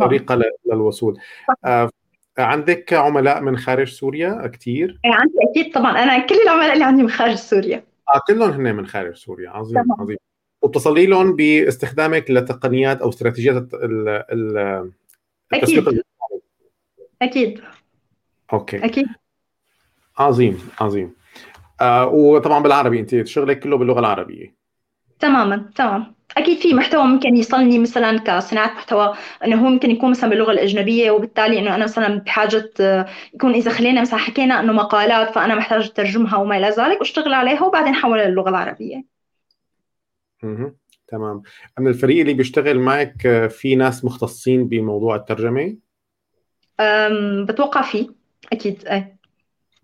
طريقه 0.00 0.40
للوصول. 0.66 1.18
آه 1.64 1.90
عندك 2.38 2.92
عملاء 2.92 3.40
من 3.40 3.56
خارج 3.56 3.88
سوريا 3.88 4.46
كثير؟ 4.46 5.00
إيه، 5.04 5.12
عندي 5.12 5.34
أكيد 5.50 5.74
طبعا. 5.74 6.02
أنا 6.02 6.26
كل 6.26 6.34
العملاء 6.34 6.72
اللي 6.72 6.84
عندي 6.84 7.02
من 7.02 7.10
خارج 7.10 7.34
سوريا. 7.34 7.84
آه 8.14 8.20
كلهم 8.28 8.50
هن 8.50 8.74
من 8.74 8.86
خارج 8.86 9.14
سوريا. 9.14 9.50
عظيم 9.50 9.82
طبعا. 9.82 9.96
عظيم. 10.00 10.16
وبتصلي 10.62 11.06
لهم 11.06 11.36
باستخدامك 11.36 12.30
لتقنيات 12.30 13.02
أو 13.02 13.08
استراتيجيات 13.08 13.74
ال 13.74 14.08
ال 14.08 14.92
أكيد. 15.52 16.02
أكيد. 17.22 17.60
أوكي. 18.52 18.84
أكيد. 18.84 19.06
عظيم 20.18 20.68
عظيم. 20.80 21.14
آه 21.80 22.06
وطبعا 22.06 22.62
بالعربي 22.62 23.00
أنت 23.00 23.26
شغلك 23.26 23.58
كله 23.58 23.76
باللغة 23.76 24.00
العربية. 24.00 24.54
تماما 25.18 25.70
تمام. 25.76 26.14
أكيد 26.36 26.58
في 26.58 26.74
محتوى 26.74 27.04
ممكن 27.04 27.36
يصلني 27.36 27.78
مثلا 27.78 28.18
كصناعة 28.18 28.74
محتوى 28.74 29.14
إنه 29.44 29.56
هو 29.56 29.68
ممكن 29.68 29.90
يكون 29.90 30.10
مثلا 30.10 30.30
باللغة 30.30 30.52
الأجنبية 30.52 31.10
وبالتالي 31.10 31.58
إنه 31.58 31.74
أنا 31.74 31.84
مثلا 31.84 32.18
بحاجة 32.18 32.70
يكون 33.34 33.54
إذا 33.54 33.70
خلينا 33.70 34.00
مثلا 34.00 34.18
حكينا 34.18 34.60
إنه 34.60 34.72
مقالات 34.72 35.34
فأنا 35.34 35.54
محتاجة 35.54 35.84
اترجمها 35.84 36.36
وما 36.36 36.56
إلى 36.56 36.68
ذلك 36.68 36.98
وأشتغل 36.98 37.34
عليها 37.34 37.64
وبعدين 37.64 37.94
حولها 37.94 38.28
للغة 38.28 38.48
العربية. 38.48 39.04
أها 40.44 40.74
تمام. 41.08 41.42
من 41.78 41.88
الفريق 41.88 42.20
اللي 42.20 42.34
بيشتغل 42.34 42.78
معك 42.78 43.48
في 43.50 43.76
ناس 43.76 44.04
مختصين 44.04 44.68
بموضوع 44.68 45.16
الترجمة؟ 45.16 45.76
أم 46.80 47.44
بتوقع 47.44 47.82
في 47.82 48.10
أكيد 48.52 48.86
إيه 48.86 49.16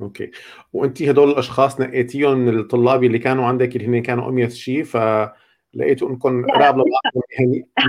أوكي 0.01 0.31
وانت 0.73 1.03
هدول 1.03 1.31
الأشخاص 1.31 1.81
نقيتيهم 1.81 2.39
من 2.39 2.59
الطلاب 2.59 3.05
اللي 3.05 3.19
كانوا 3.19 3.47
عندك 3.47 3.77
اللي 3.77 3.87
هن 3.87 4.03
كانوا 4.03 4.29
أمية 4.29 4.49
شيء 4.49 4.85
ف 4.85 4.97
لقيتوا 5.75 6.09
انكم 6.09 6.47
قراب 6.47 6.77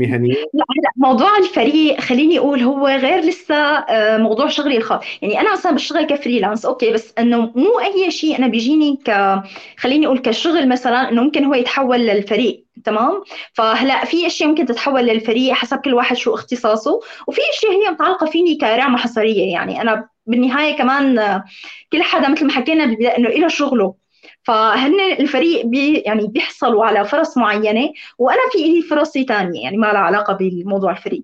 مهنيا. 0.02 0.36
لا 0.54 0.66
لا 0.84 0.92
موضوع 0.96 1.38
الفريق 1.38 2.02
خليني 2.02 2.40
أقول 2.40 2.62
هو 2.62 2.88
غير 2.88 3.20
لسه 3.20 3.56
آه، 3.56 4.18
موضوع 4.18 4.48
شغلي 4.48 4.78
الخاص. 4.78 5.04
يعني 5.22 5.40
أنا 5.40 5.54
مثلا 5.54 5.72
بشتغل 5.72 6.04
ك 6.04 6.10
freelance 6.10 6.66
okay 6.66 6.94
بس 6.94 7.14
إنه 7.20 7.52
مو 7.56 7.80
أي 7.80 8.12
شيء 8.12 8.38
أنا 8.38 8.48
بيجيني 8.48 9.00
ك 9.06 9.42
خليني 9.78 10.06
أقول 10.06 10.20
كشغل 10.20 10.70
مثلا 10.70 11.10
إنه 11.10 11.24
ممكن 11.24 11.46
هو 11.46 11.54
يتحول 11.54 12.00
للفريق 12.00 12.66
تمام؟ 12.84 13.24
فهلأ 13.54 14.06
في 14.06 14.28
أشياء 14.28 14.50
ممكن 14.50 14.66
تتحول 14.66 15.02
للفريق 15.02 15.54
حسب 15.54 15.78
كل 15.78 15.94
واحد 15.94 16.16
شو 16.16 16.34
اختصاصه. 16.34 17.00
وفي 17.28 17.42
أشياء 17.54 17.72
هي 17.72 17.92
متعلقة 17.92 18.26
فيني 18.26 18.56
كرغمة 18.56 18.98
حصرية 18.98 19.54
يعني 19.54 19.82
أنا 19.82 20.10
بالنهاية 20.26 20.78
كمان 20.78 21.20
آه، 21.20 21.44
كل 21.92 22.04
حدا 22.04 22.30
مثل 22.30 22.46
ما 22.46 22.52
حكينا 22.52 22.86
بالبداية 22.86 23.18
إنه 23.18 23.30
له 23.30 23.48
شغله. 23.48 24.01
فهن 24.44 25.00
الفريق 25.20 25.66
بي 25.66 25.98
يعني 25.98 26.28
بيحصلوا 26.28 26.86
على 26.86 27.06
فرص 27.06 27.38
معينة 27.38 27.94
وأنا 28.18 28.50
في 28.52 28.58
لي 28.58 28.82
فرصي 28.82 29.24
ثانية 29.24 29.64
يعني 29.64 29.78
ما 29.78 29.88
لها 29.88 30.02
علاقة 30.02 30.34
بموضوع 30.34 30.92
الفريق. 30.92 31.24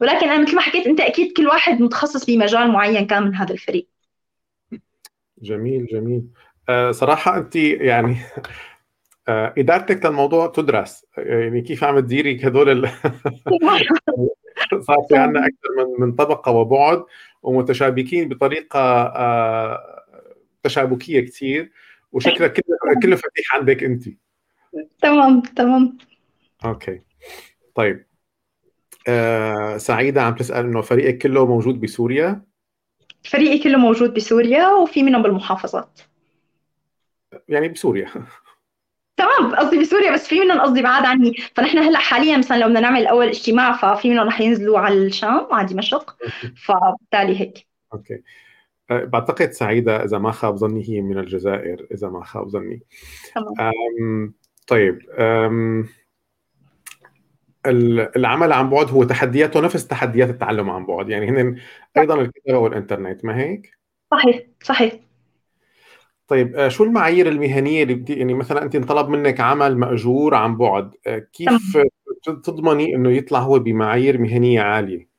ولكن 0.00 0.28
أنا 0.28 0.42
مثل 0.42 0.54
ما 0.54 0.60
حكيت 0.60 0.86
أنت 0.86 1.00
أكيد 1.00 1.32
كل 1.36 1.46
واحد 1.46 1.80
متخصص 1.82 2.26
بمجال 2.26 2.70
معين 2.70 3.06
كان 3.06 3.22
من 3.22 3.34
هذا 3.34 3.52
الفريق. 3.52 3.88
جميل 5.42 5.86
جميل. 5.86 6.24
أه 6.68 6.90
صراحة 6.90 7.36
أنت 7.36 7.56
يعني 7.56 8.16
أه 9.28 9.54
إدارتك 9.58 10.06
للموضوع 10.06 10.46
تدرس. 10.46 11.06
يعني 11.16 11.60
كيف 11.60 11.84
عم 11.84 12.00
تديري 12.00 12.46
هدول 12.46 12.88
صار 14.80 14.96
في 15.08 15.16
عندنا 15.16 15.46
أكثر 15.46 15.68
من 15.78 16.06
من 16.06 16.12
طبقة 16.12 16.52
وبعد 16.52 17.04
ومتشابكين 17.42 18.28
بطريقة 18.28 18.80
أه 18.80 20.00
تشابكية 20.62 21.20
كثير 21.20 21.72
وشكلها 22.12 22.48
كله 22.48 23.00
كله 23.02 23.16
فتيح 23.16 23.54
عندك 23.54 23.84
انت. 23.84 24.04
تمام 25.02 25.40
تمام. 25.40 25.98
أوكي. 26.64 27.00
طيب. 27.74 28.06
آه 29.08 29.76
سعيدة 29.76 30.22
عم 30.22 30.34
تسأل 30.34 30.64
إنه 30.64 30.80
فريقك 30.80 31.18
كله 31.18 31.46
موجود 31.46 31.80
بسوريا؟ 31.80 32.42
فريقي 33.24 33.58
كله 33.58 33.78
موجود 33.78 34.14
بسوريا 34.14 34.68
وفي 34.68 35.02
منهم 35.02 35.22
بالمحافظات. 35.22 36.00
يعني 37.48 37.68
بسوريا. 37.68 38.10
تمام 39.16 39.54
قصدي 39.54 39.78
بسوريا 39.78 40.12
بس 40.12 40.28
في 40.28 40.40
منهم 40.40 40.60
قصدي 40.60 40.82
بعاد 40.82 41.04
عني. 41.04 41.34
فنحن 41.56 41.78
هلأ 41.78 41.98
حاليا 41.98 42.36
مثلا 42.36 42.56
لو 42.56 42.68
بدنا 42.68 42.80
نعمل 42.80 43.06
أول 43.06 43.28
اجتماع 43.28 43.72
ففي 43.72 44.10
منهم 44.10 44.26
رح 44.28 44.40
ينزلوا 44.40 44.78
على 44.78 44.94
الشام 44.94 45.46
على 45.50 45.68
دمشق. 45.68 46.16
فبالتالي 46.66 47.40
هيك. 47.40 47.66
أوكي. 47.92 48.22
بعتقد 48.90 49.50
سعيدة 49.50 50.04
إذا 50.04 50.18
ما 50.18 50.30
خاب 50.30 50.56
ظني 50.56 50.88
هي 50.88 51.00
من 51.00 51.18
الجزائر 51.18 51.86
إذا 51.94 52.08
ما 52.08 52.24
خاب 52.24 52.48
ظني. 52.48 52.82
أم 53.60 54.34
طيب 54.66 54.98
أم 55.10 55.88
العمل 58.16 58.52
عن 58.52 58.70
بعد 58.70 58.90
هو 58.90 59.04
تحدياته 59.04 59.60
نفس 59.60 59.86
تحديات 59.86 60.30
التعلم 60.30 60.70
عن 60.70 60.86
بعد. 60.86 61.08
يعني 61.08 61.28
هن 61.28 61.56
أيضا 61.98 62.20
الكتابة 62.20 62.58
والإنترنت 62.58 63.24
ما 63.24 63.40
هيك؟ 63.40 63.78
صحيح 64.10 64.42
صحيح. 64.62 64.92
طيب 66.28 66.56
أه، 66.56 66.68
شو 66.68 66.84
المعايير 66.84 67.28
المهنية 67.28 67.82
اللي 67.82 67.94
بدي 67.94 68.14
يعني 68.14 68.34
مثلا 68.34 68.62
أنت 68.62 68.74
انطلب 68.74 69.08
منك 69.08 69.40
عمل 69.40 69.78
مأجور 69.78 70.34
عن 70.34 70.56
بعد 70.56 70.94
أه، 71.06 71.18
كيف 71.18 71.78
تضمني 72.24 72.94
إنه 72.94 73.10
يطلع 73.10 73.38
هو 73.38 73.58
بمعايير 73.58 74.18
مهنية 74.18 74.60
عالية؟ 74.60 75.09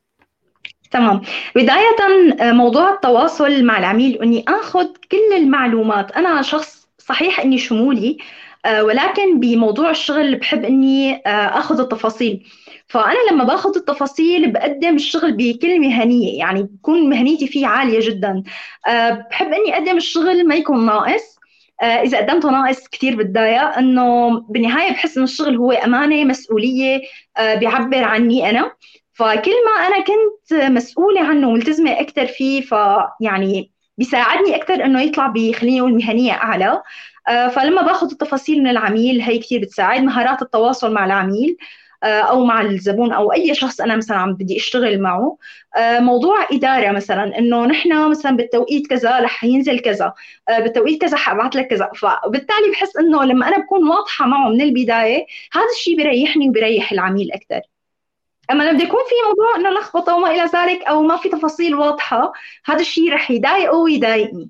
تمام. 0.91 1.21
بداية 1.55 1.95
آه، 2.41 2.51
موضوع 2.51 2.93
التواصل 2.93 3.63
مع 3.63 3.79
العميل. 3.79 4.21
أني 4.21 4.45
آخذ 4.47 4.87
كل 5.11 5.35
المعلومات. 5.37 6.11
أنا 6.11 6.41
شخص 6.41 6.87
صحيح 6.97 7.39
أني 7.39 7.57
شمولي 7.57 8.17
آه، 8.65 8.83
ولكن 8.83 9.39
بموضوع 9.39 9.89
الشغل 9.89 10.35
بحب 10.35 10.65
أني 10.65 11.15
آه، 11.15 11.59
آخذ 11.59 11.79
التفاصيل. 11.79 12.43
فأنا 12.87 13.31
لما 13.31 13.43
باخذ 13.43 13.77
التفاصيل 13.77 14.51
بقدم 14.51 14.95
الشغل 14.95 15.31
بكل 15.31 15.79
مهنيه 15.79 16.39
يعني 16.39 16.63
بكون 16.63 17.09
مهنيتي 17.09 17.47
فيه 17.47 17.67
عالية 17.67 17.99
جدا. 18.09 18.43
بحب 19.29 19.53
أني 19.53 19.73
أقدم 19.73 19.97
الشغل 19.97 20.47
ما 20.47 20.55
يكون 20.55 20.85
ناقص. 20.85 21.37
إذا 21.83 22.17
قدمته 22.17 22.51
ناقص 22.51 22.87
كثير 22.87 23.15
بتضايق 23.15 23.77
إنه 23.77 24.29
بالنهاية 24.49 24.91
بحس 24.91 25.17
انه 25.17 25.23
الشغل 25.23 25.57
هو 25.57 25.71
أمانة 25.71 26.25
مسؤولية 26.25 27.01
بيعبر 27.39 28.03
عني 28.03 28.49
أنا. 28.49 28.71
فكل 29.21 29.51
ما 29.65 29.87
أنا 29.87 30.03
كنت 30.03 30.53
مسؤولة 30.53 31.21
عنه 31.21 31.49
وملتزمة 31.49 31.99
أكثر 31.99 32.25
فيه 32.27 32.61
فيعني 32.61 33.71
بيساعدني 33.97 34.55
أكثر 34.55 34.85
إنه 34.85 35.01
يطلع 35.01 35.27
بخليني 35.27 35.81
أقول 35.81 35.93
مهنيه 35.93 36.33
اعلى 36.33 36.83
فلما 37.27 37.81
باخذ 37.81 38.11
التفاصيل 38.11 38.59
من 38.59 38.67
العميل 38.67 39.21
هي 39.21 39.37
كثير 39.39 39.61
بتساعد 39.61 40.01
مهارات 40.01 40.41
التواصل 40.41 40.93
مع 40.93 41.05
العميل 41.05 41.57
آه، 42.03 42.21
أو 42.21 42.45
مع 42.45 42.61
الزبون 42.61 43.13
أو 43.13 43.33
أي 43.33 43.55
شخص 43.55 43.81
أنا 43.81 43.95
مثلا 43.95 44.17
عم 44.17 44.33
بدي 44.33 44.57
أشتغل 44.57 45.01
معه. 45.01 45.37
آه، 45.77 45.99
موضوع 45.99 46.47
إدارة 46.51 46.91
مثلا 46.91 47.37
إنه 47.37 47.65
نحن 47.65 48.09
مثلا 48.09 48.37
بالتوقيت 48.37 48.87
كذا 48.87 49.19
رح 49.19 49.43
ينزل 49.43 49.79
كذا 49.79 50.13
آه، 50.49 50.59
بالتوقيت 50.59 51.01
كذا 51.01 51.17
حابعث 51.17 51.55
لك 51.55 51.67
كذا. 51.67 51.89
فبالتالي 51.95 52.71
بحس 52.71 52.97
إنه 52.97 53.23
لما 53.23 53.47
أنا 53.47 53.57
بكون 53.57 53.87
واضحة 53.89 54.27
معه 54.27 54.49
من 54.49 54.61
البداية 54.61 55.25
هذا 55.53 55.65
الشيء 55.77 55.97
بيريحني 55.97 56.49
وبيريح 56.49 56.91
العميل 56.91 57.31
أكثر 57.31 57.70
أما 58.51 58.63
لما 58.63 58.83
يكون 58.83 58.99
في 59.09 59.15
موضوع 59.27 59.55
إنه 59.55 59.69
لخبطة 59.79 60.15
وما 60.15 60.31
إلى 60.31 60.45
ذلك 60.45 60.83
أو 60.83 61.03
ما 61.03 61.17
في 61.17 61.29
تفاصيل 61.29 61.75
واضحة 61.75 62.33
هذا 62.65 62.81
الشيء 62.81 63.13
رح 63.13 63.31
يضايقه 63.31 63.77
ويضايقني. 63.77 64.49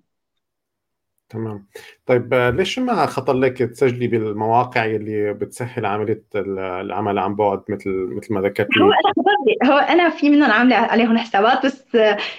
تمام. 1.32 1.66
طيب 2.06 2.34
ليش 2.34 2.80
ما 2.80 3.06
خطر 3.06 3.34
لك 3.34 3.58
تسجلي 3.58 4.08
بالمواقع 4.08 4.86
اللي 4.86 5.34
بتسهل 5.34 5.86
عملية 5.86 6.24
العمل 6.36 7.20
عن 7.20 7.36
بعد 7.36 7.62
مثل 7.70 7.90
مثل 7.90 8.34
ما 8.34 8.42
ذكرتي؟ 8.42 8.80
هو 8.80 8.92
أنا 8.92 9.74
هو 9.74 9.78
أنا 9.78 10.10
في 10.10 10.30
منهم 10.30 10.52
عاملة 10.52 10.76
عليهم 10.76 11.18
حسابات 11.18 11.66
بس 11.66 11.84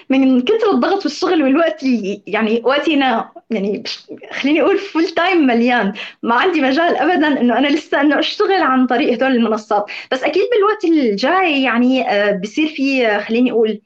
من 0.09 0.41
كثر 0.41 0.71
الضغط 0.71 1.05
والشغل 1.05 1.43
والوقت 1.43 1.83
يعني 2.27 2.61
وقتي 2.65 2.93
أنا 2.93 3.31
يعني 3.49 3.83
خليني 4.31 4.61
أقول 4.61 4.77
full 4.77 5.05
time 5.05 5.47
مليان. 5.47 5.93
ما 6.23 6.35
عندي 6.35 6.61
مجال 6.61 6.95
ابدا 6.95 7.27
إنه 7.41 7.57
أنا 7.57 7.67
لسه 7.67 8.01
إنه 8.01 8.19
أشتغل 8.19 8.61
عن 8.61 8.87
طريق 8.87 9.13
هدول 9.13 9.31
المنصات. 9.31 9.85
بس 10.11 10.23
أكيد 10.23 10.43
بالوقت 10.51 10.85
الجاي 10.85 11.63
يعني 11.63 12.09
آه، 12.09 12.31
بصير 12.31 12.67
في 12.67 13.19
خليني 13.19 13.51
أقول 13.51 13.81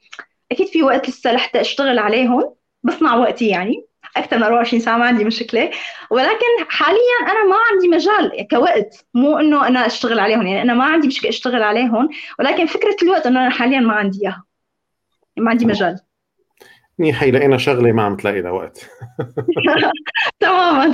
أكيد 0.52 0.66
في 0.66 0.82
وقت 0.82 1.08
لسه 1.08 1.32
لحتى 1.32 1.60
أشتغل 1.60 1.98
عليهم 1.98 2.54
بصنع 2.82 3.16
وقتي 3.16 3.48
يعني. 3.48 3.87
أكثر 4.18 4.36
من 4.36 4.42
24 4.42 4.80
ساعة 4.80 4.98
ما 4.98 5.04
عندي 5.04 5.24
مشكلة. 5.24 5.70
ولكن 6.10 6.46
حاليا 6.68 7.18
أنا 7.22 7.44
ما 7.48 7.56
عندي 7.70 7.88
مجال 7.88 8.46
كوقت. 8.50 9.06
مو 9.14 9.38
إنه 9.38 9.66
أنا 9.66 9.86
أشتغل 9.86 10.18
عليهم 10.18 10.46
يعني 10.46 10.62
أنا 10.62 10.74
ما 10.74 10.84
عندي 10.84 11.06
مشكلة 11.06 11.30
أشتغل 11.30 11.62
عليهم. 11.62 12.08
ولكن 12.38 12.66
فكرة 12.66 12.96
الوقت 13.02 13.26
إنه 13.26 13.40
أنا 13.40 13.50
حاليا 13.50 13.80
ما 13.80 13.92
عندي 13.92 14.18
إياها. 14.22 14.44
ما 15.38 15.50
عندي 15.50 15.66
مجال. 15.66 15.98
هي 17.00 17.30
لقينا 17.30 17.58
شغلة 17.58 17.92
ما 17.92 18.02
عم 18.02 18.16
تلاقي 18.16 18.40
لها 18.40 18.50
وقت. 18.50 18.90
تماما. 20.40 20.92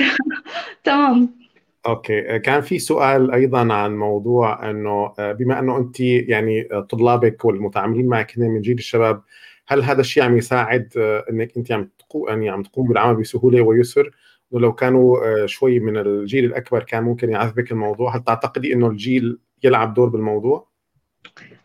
تمام. 0.85 1.45
أوكي. 1.87 2.39
كان 2.39 2.61
في 2.61 2.79
سؤال 2.79 3.31
أيضا 3.31 3.73
عن 3.73 3.97
موضوع 3.97 4.71
إنه 4.71 5.15
بما 5.19 5.59
إنه 5.59 5.77
انت 5.77 6.01
يعني 6.01 6.69
طلابك 6.91 7.45
والمتعاملين 7.45 8.07
معك 8.07 8.33
من 8.39 8.61
جيل 8.61 8.79
الشباب 8.79 9.23
هل 9.67 9.83
هذا 9.83 10.01
الشيء 10.01 10.23
عم 10.23 10.37
يساعد 10.37 10.93
إنك 11.31 11.57
أنت 11.57 11.73
عم 11.73 11.89
يعني 12.29 12.49
عم 12.49 12.63
تقوم 12.63 12.89
بالعمل 12.89 13.17
بسهولة 13.17 13.61
ويسر؟ 13.61 14.11
ولو 14.51 14.73
كانوا 14.73 15.19
آه، 15.43 15.47
شوي 15.47 15.81
من 15.81 15.97
الجيل 15.97 16.45
الأكبر 16.45 16.83
كان 16.83 17.03
ممكن 17.03 17.31
يعذبك 17.31 17.73
الموضوع. 17.73 18.17
هل 18.17 18.25
تعتقدي 18.25 18.73
إنه 18.73 18.87
الجيل 18.87 19.39
يلعب 19.65 19.95
دور 19.95 20.09
بالموضوع؟ 20.09 20.69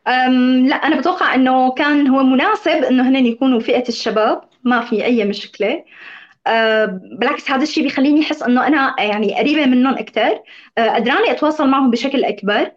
أم 0.07 0.67
لا 0.67 0.75
أنا 0.75 0.99
بتوقع 0.99 1.35
إنه 1.35 1.73
كان 1.73 2.07
هو 2.07 2.23
مناسب 2.23 2.83
إنه 2.83 3.09
هن 3.09 3.25
يكونوا 3.25 3.59
فئة 3.59 3.87
الشباب. 3.89 4.41
ما 4.63 4.81
في 4.81 5.05
أي 5.05 5.25
مشكلة. 5.25 5.83
أه 6.47 6.85
بالعكس 7.19 7.51
هذا 7.51 7.63
الشيء 7.63 7.83
بيخليني 7.83 8.21
أحس 8.21 8.43
إنه 8.43 8.67
أنا 8.67 8.95
يعني 8.99 9.35
قريبة 9.35 9.65
منهم 9.65 9.97
أكثر 9.97 10.39
قدراني 10.77 11.31
أتواصل 11.31 11.69
معهم 11.69 11.91
بشكل 11.91 12.23
أكبر. 12.23 12.61
آه، 12.61 12.73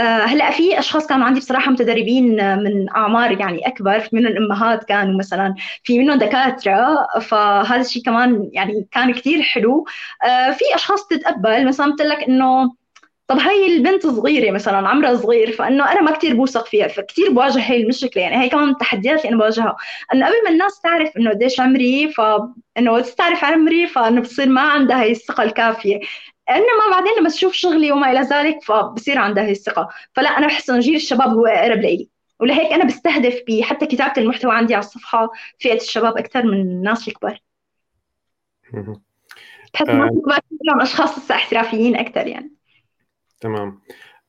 هلا 0.00 0.50
في 0.50 0.78
أشخاص 0.78 1.06
كانوا 1.06 1.26
عندي 1.26 1.40
بصراحة 1.40 1.70
متدربين 1.70 2.56
من 2.62 2.90
أعمار 2.90 3.40
يعني 3.40 3.66
أكبر 3.66 4.08
من 4.12 4.26
الأمهات 4.26 4.84
كانوا 4.84 5.18
مثلا 5.18 5.54
في 5.84 5.98
منهم 5.98 6.18
دكاترة 6.18 7.06
فهذا 7.20 7.80
الشيء 7.80 8.02
كمان 8.02 8.50
يعني 8.52 8.88
كان 8.92 9.12
كثير 9.12 9.42
حلو. 9.42 9.86
آه، 10.24 10.50
في 10.50 10.64
أشخاص 10.74 11.06
تتقبل 11.06 11.66
مثلا 11.66 11.92
بتقول 11.92 12.08
لك 12.08 12.18
إنه 12.28 12.72
طب 13.26 13.38
هي 13.38 13.76
البنت 13.76 14.06
صغيرة 14.06 14.50
مثلا 14.50 14.88
عمرها 14.88 15.14
صغير 15.14 15.52
فإنه 15.52 15.92
أنا 15.92 16.00
ما 16.02 16.10
كثير 16.10 16.34
بوثق 16.36 16.66
فيها 16.66 16.88
فكثير 16.88 17.32
بواجه 17.32 17.58
هي 17.58 17.82
المشكلة. 17.82 18.22
يعني 18.22 18.36
هي 18.44 18.48
كمان 18.48 18.64
من 18.64 18.70
التحديات 18.70 19.18
اللي 19.18 19.28
أنا 19.28 19.36
بواجهها. 19.38 19.76
إنه 20.14 20.26
قبل 20.26 20.36
ما 20.44 20.50
الناس 20.50 20.80
تعرف 20.80 21.16
إنه 21.16 21.30
قديش 21.30 21.60
عمري 21.60 22.12
فانه 22.12 23.00
تعرف 23.18 23.44
عمري 23.44 23.86
فانه 23.86 24.20
بصير 24.20 24.48
ما 24.48 24.60
عندها 24.60 25.02
هي 25.02 25.10
الثقة 25.10 25.42
الكافية. 25.42 26.00
انما 26.50 26.90
بعدين 26.90 27.12
لما 27.18 27.28
تشوف 27.28 27.52
شغلي 27.52 27.92
وما 27.92 28.10
إلى 28.10 28.20
ذلك 28.20 28.62
فبصير 28.62 29.18
عندها 29.18 29.44
هي 29.44 29.50
الثقة. 29.50 29.88
فلا 30.12 30.28
أنا 30.28 30.46
بحس 30.46 30.70
انه 30.70 30.80
جيل 30.80 30.96
الشباب 30.96 31.28
هو 31.28 31.46
أقرب 31.46 31.78
لي. 31.78 32.08
ولهيك 32.40 32.72
أنا 32.72 32.84
بستهدف 32.84 33.42
بحتى 33.48 33.86
كتابة 33.86 34.12
المحتوى 34.18 34.52
عندي 34.54 34.74
على 34.74 34.84
الصفحة 34.84 35.30
فئة 35.58 35.76
الشباب 35.76 36.18
أكثر 36.18 36.42
من 36.42 36.60
الناس 36.60 37.08
الكبار. 37.08 37.38
بحس 39.74 39.88
آه. 39.88 40.10
أشخاص 40.80 41.18
لسه 41.18 41.34
احترافيين 41.34 41.96
أكثر 41.96 42.26
يعني. 42.26 42.52
تمام. 43.40 43.80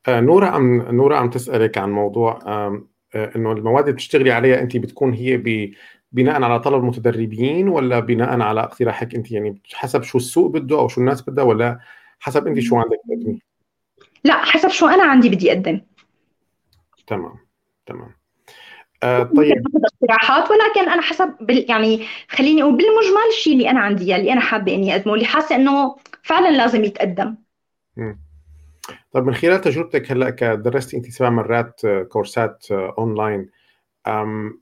آه 0.07 0.19
نورا 0.19 0.47
عم 0.47 0.81
نورا 0.81 1.17
عم 1.17 1.29
تسألك 1.29 1.77
عن 1.77 1.91
موضوع 1.91 2.39
آه 2.45 2.83
إنه 3.15 3.51
المواد 3.51 3.83
اللي 3.83 3.93
بتشتغلي 3.93 4.31
عليها 4.31 4.59
انت 4.59 4.77
بتكون 4.77 5.13
هي 5.13 5.37
ب 5.37 5.73
بناء 6.11 6.43
على 6.43 6.59
طلب 6.59 6.75
المتدربين 6.75 7.69
ولا 7.69 7.99
بناء 7.99 8.41
على 8.41 8.59
اقتراحك 8.63 9.15
انت 9.15 9.31
يعني 9.31 9.61
حسب 9.73 10.03
شو 10.03 10.17
السوق 10.17 10.51
بده 10.51 10.79
أو 10.79 10.87
شو 10.87 11.01
الناس 11.01 11.29
بدها 11.29 11.43
ولا 11.43 11.79
حسب 12.23 12.47
انت 12.47 12.59
شو 12.59 12.75
عندك 12.75 12.97
تقدمي. 13.07 13.41
لا 14.23 14.33
حسب 14.33 14.69
شو 14.69 14.87
أنا 14.87 15.03
عندي 15.03 15.29
بدي 15.29 15.51
أقدم. 15.51 15.81
تمام 17.07 17.35
تمام. 17.85 18.11
آه 19.03 19.23
طيب. 19.23 19.63
اقتراحات 19.85 20.51
ولكن 20.51 20.89
أنا 20.89 21.01
حسب 21.01 21.35
بال 21.41 21.69
يعني 21.69 22.05
خليني 22.29 22.63
أقول 22.63 22.77
بالمجمل 22.77 23.29
الشيء 23.29 23.53
اللي 23.53 23.69
أنا 23.69 23.79
عندي 23.79 24.15
اللي 24.15 24.33
أنا 24.33 24.41
حابة 24.41 24.75
إني 24.75 24.95
أقدمه 24.95 25.13
اللي 25.13 25.25
حاسة 25.25 25.55
إنه 25.55 25.95
فعلا 26.23 26.57
لازم 26.57 26.83
يتقدم. 26.83 27.35
طيب 29.11 29.25
من 29.25 29.33
خلال 29.33 29.61
تجربتك 29.61 30.11
هلأ 30.11 30.29
كدرستي 30.29 30.97
أنت 30.97 31.05
سبع 31.05 31.29
مرات 31.29 31.81
كورسات 32.09 32.65
أونلاين 32.71 33.49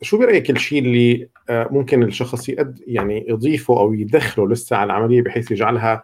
شو 0.02 0.18
برأيك 0.18 0.50
الشيء 0.50 0.80
اللي 0.80 1.30
آه، 1.50 1.68
ممكن 1.72 2.04
الشخص 2.04 2.50
يقد 2.50 2.84
يعني 2.88 3.26
يضيفه 3.30 3.80
أو 3.80 3.94
يدخله 3.94 4.50
لسه 4.50 4.76
على 4.76 4.86
العملية 4.86 5.22
بحيث 5.22 5.52
يجعلها 5.52 6.04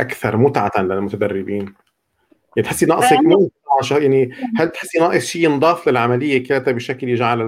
أكثر 0.00 0.36
متعة 0.36 0.72
للمتدربين. 0.78 1.74
يعني 2.56 2.68
تحسي 2.68 2.86
ناقصك 2.86 3.18
مو 3.22 3.50
يعني 3.90 4.30
هل 4.56 4.68
تحسي 4.68 4.98
ناقص 4.98 5.24
شيء 5.24 5.44
ينضاف 5.44 5.88
للعملية 5.88 6.44
كذا 6.44 6.72
بشكل 6.72 7.08
يجعل 7.08 7.40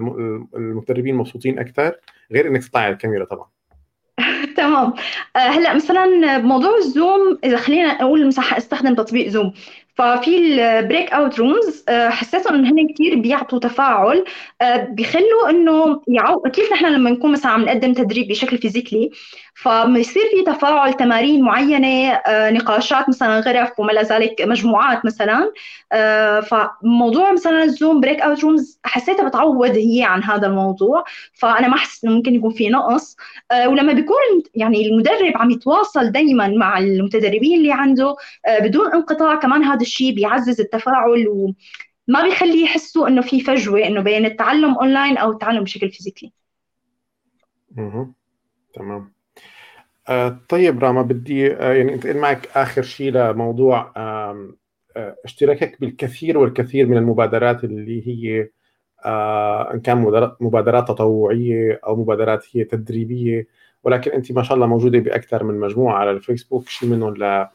المدربين 0.57 1.15
مبسوطين 1.15 1.59
أكثر؟ 1.59 1.97
غير 2.33 2.49
إنك 2.49 2.65
تطلعي 2.65 2.85
على 2.85 2.93
الكاميرا 2.93 3.25
طبعا. 3.25 3.47
تمام. 4.57 4.93
آه، 5.37 5.39
هلأ 5.39 5.75
مثلا 5.75 6.39
بموضوع 6.39 6.77
ال 6.77 6.89
Zoom 6.89 7.39
إذا 7.45 7.57
خلينا 7.57 7.95
نقول 7.95 8.27
مساحه 8.27 8.57
استخدم 8.57 8.95
تطبيق 8.95 9.29
Zoom. 9.29 9.53
ففي 9.95 10.37
ال 10.37 11.13
breakout 11.13 11.39
rooms 11.39 11.85
حسيتهم 11.89 12.55
انه 12.55 12.71
هن 12.71 12.89
كثير 12.95 13.21
بيعطوا 13.21 13.59
تفاعل 13.59 14.25
آه، 14.63 14.85
بيخلوا 14.85 15.51
إنه 15.51 16.03
يعو... 16.09 16.41
كيف 16.41 16.73
نحن 16.73 16.87
لما 16.87 17.11
نكون 17.11 17.33
مثلا 17.33 17.53
عم 17.53 17.65
نقدم 17.65 17.93
تدريب 17.93 18.29
بشكل 18.29 18.59
physically 18.59 19.11
فبصير 19.55 20.23
في 20.31 20.43
تفاعل 20.47 20.95
تمارين 20.95 21.43
معينة 21.43 22.13
آه، 22.13 22.51
نقاشات 22.51 23.09
مثلا 23.09 23.41
غرف 23.41 23.81
وما 23.81 23.93
ذلك 23.93 24.43
مجموعات 24.43 25.05
مثلا 25.05 25.53
آه، 25.93 26.41
فموضوع 26.41 27.33
مثلا 27.33 27.63
ال 27.65 28.01
Zoom 28.01 28.21
breakout 28.21 28.45
rooms 28.45 28.81
حسيتها 28.85 29.29
بتعوض 29.29 29.77
هي 29.77 30.03
عن 30.05 30.23
هذا 30.23 30.47
الموضوع 30.47 31.05
فأنا 31.33 31.69
ما 31.69 31.75
احس 31.75 32.05
إنه 32.05 32.15
ممكن 32.15 32.35
يكون 32.35 32.51
في 32.51 32.69
نقص 32.69 33.17
ولما 33.67 33.93
بيكون 33.93 34.17
يعني 34.55 34.87
المدرب 34.89 35.33
عم 35.37 35.51
يتواصل 35.51 36.13
دائما 36.13 36.49
مع 36.49 36.79
المتدربين 36.79 37.59
اللي 37.59 37.73
عنده 37.73 38.17
بدون 38.61 38.93
انقطاع 38.93 39.35
كمان 39.35 39.65
هذا 39.65 39.81
الشيء 39.81 40.15
بيعزز 40.15 40.61
التفاعل 40.61 41.29
وما 41.29 42.23
بيخليه 42.23 42.65
يحسوا 42.65 43.09
إنه 43.09 43.23
في 43.23 43.41
فجوة 43.41 43.87
إنه 43.87 44.01
بين 44.01 44.27
التعلم 44.27 44.75
اونلاين 44.75 45.17
أو 45.17 45.33
التعلم 45.33 45.65
بشكل 45.65 45.91
physically. 45.91 46.33
أها 47.79 48.13
تمام. 48.75 49.20
آه 50.11 50.41
طيب 50.49 50.85
راما 50.85 51.03
بدي 51.03 51.53
آه 51.55 51.73
يعني 51.73 51.95
انتقل 51.95 52.17
معك 52.17 52.49
آخر 52.57 52.83
شيء 52.83 53.13
لموضوع 53.13 53.93
آه 53.97 54.55
اشتراكك 55.25 55.81
بالكثير 55.81 56.39
والكثير 56.39 56.87
من 56.87 56.97
المبادرات 56.97 57.65
اللي 57.65 58.09
هي 58.09 58.49
إن 59.75 59.81
كان 59.81 59.99
مبادرات 60.41 60.89
تطوعية 60.89 61.81
أو 61.87 61.97
مبادرات 61.97 62.45
هي 62.53 62.65
تدريبية 62.65 63.47
ولكن 63.85 64.11
أنت 64.11 64.33
ما 64.33 64.43
شاء 64.43 64.55
الله 64.55 64.67
موجودة 64.67 64.99
بأكثر 64.99 65.45
من 65.45 65.61
مجموعة 65.61 65.99
على 65.99 66.11
الفيسبوك 66.11 66.69
شيء 66.69 66.89
منهم 66.89 67.15
ل 67.17 67.47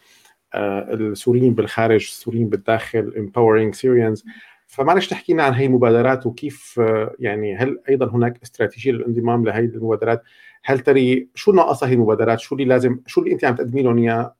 السوريين 0.55 1.53
بالخارج 1.53 2.03
السوريين 2.03 2.49
بالداخل 2.49 3.13
empowering 3.13 3.77
Syrians. 3.77 4.23
فمعلش 4.67 5.07
تحكي 5.07 5.33
لنا 5.33 5.43
عن 5.43 5.53
هي 5.53 5.65
المبادرات 5.65 6.25
وكيف 6.25 6.81
يعني 7.19 7.55
هل 7.55 7.79
أيضا 7.89 8.05
هناك 8.05 8.39
استراتيجية 8.43 8.91
للانضمام 8.91 9.45
لهي 9.45 9.59
المبادرات؟ 9.59 10.23
هل 10.65 10.79
تري 10.79 11.27
شو 11.35 11.51
ناقصها 11.51 11.89
هي 11.89 11.93
المبادرات؟ 11.93 12.39
شو 12.39 12.55
اللي 12.55 12.65
لازم 12.65 12.99
شو 13.07 13.21
اللي 13.21 13.33
انت 13.33 13.45
عم 13.45 13.55
تقدمي 13.55 13.81
لهم 13.81 13.97
اياه 13.97 14.35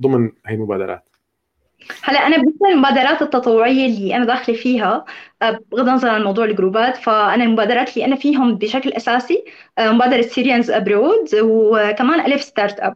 ضمن 0.00 0.32
هي 0.46 0.54
المبادرات؟ 0.54 1.04
هلا 2.02 2.26
أنا 2.26 2.36
بالنسبة 2.36 2.68
للمبادرات 2.68 3.22
التطوعية 3.22 3.86
اللي 3.86 4.16
أنا 4.16 4.24
داخلة 4.24 4.56
فيها 4.56 5.04
بغض 5.42 5.88
النظر 5.88 6.08
عن 6.08 6.22
موضوع 6.22 6.44
الجروبات 6.44 6.96
فأنا 6.96 7.44
المبادرات 7.44 7.94
اللي 7.94 8.04
أنا 8.04 8.16
فيهم 8.16 8.54
بشكل 8.54 8.92
أساسي 8.92 9.44
مبادرة 9.78 10.22
Syrians 10.22 10.70
Abroad 10.70 11.28
وكمان 11.34 12.32
ألف 12.32 12.42
Startup 12.42 12.94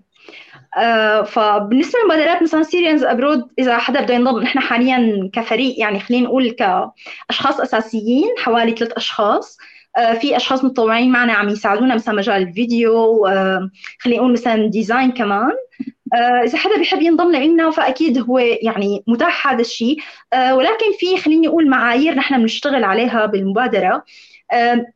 آه، 0.77 1.23
فبالنسبة 1.23 1.99
للمبادرات 1.99 2.43
مثلا 2.43 2.63
Syrians 2.63 3.05
Abroad 3.05 3.49
إذا 3.59 3.79
حدا 3.79 4.01
بده 4.01 4.15
ينضم 4.15 4.43
نحن 4.43 4.59
حاليا 4.59 5.31
كفريق 5.33 5.81
يعني 5.81 6.01
خلينا 6.01 6.27
نقول 6.27 6.51
كأشخاص 6.51 7.61
أساسيين 7.61 8.29
حوالي 8.39 8.73
ثلاث 8.73 8.93
أشخاص. 8.93 9.59
آه، 9.59 9.74
في 10.21 10.37
أشخاص 10.37 10.65
متطوعين 10.65 11.13
معنا 11.13 11.33
عم 11.33 11.49
يساعدونا 11.49 11.95
مثلا 11.95 12.15
مجال 12.15 12.43
الفيديو 12.43 13.27
آه، 13.27 13.71
خلينا 13.99 14.21
نقول 14.21 14.33
مثلا 14.33 14.67
design 14.67 15.13
كمان. 15.13 15.53
إذا 16.45 16.59
حدا 16.59 16.79
بيحب 16.79 17.03
ينضم 17.03 17.33
لنا 17.33 17.71
فأكيد 17.71 18.19
هو 18.19 18.39
يعني 18.39 19.05
متاح 19.07 19.49
هذا 19.49 19.61
الشيء. 19.61 19.99
ولكن 20.35 20.87
في 20.99 21.17
خليني 21.17 21.49
أقول 21.49 21.69
معايير 21.69 22.15
نحن 22.15 22.39
بنشتغل 22.39 22.85
عليها 22.85 23.27
بالمبادرة. 23.27 24.05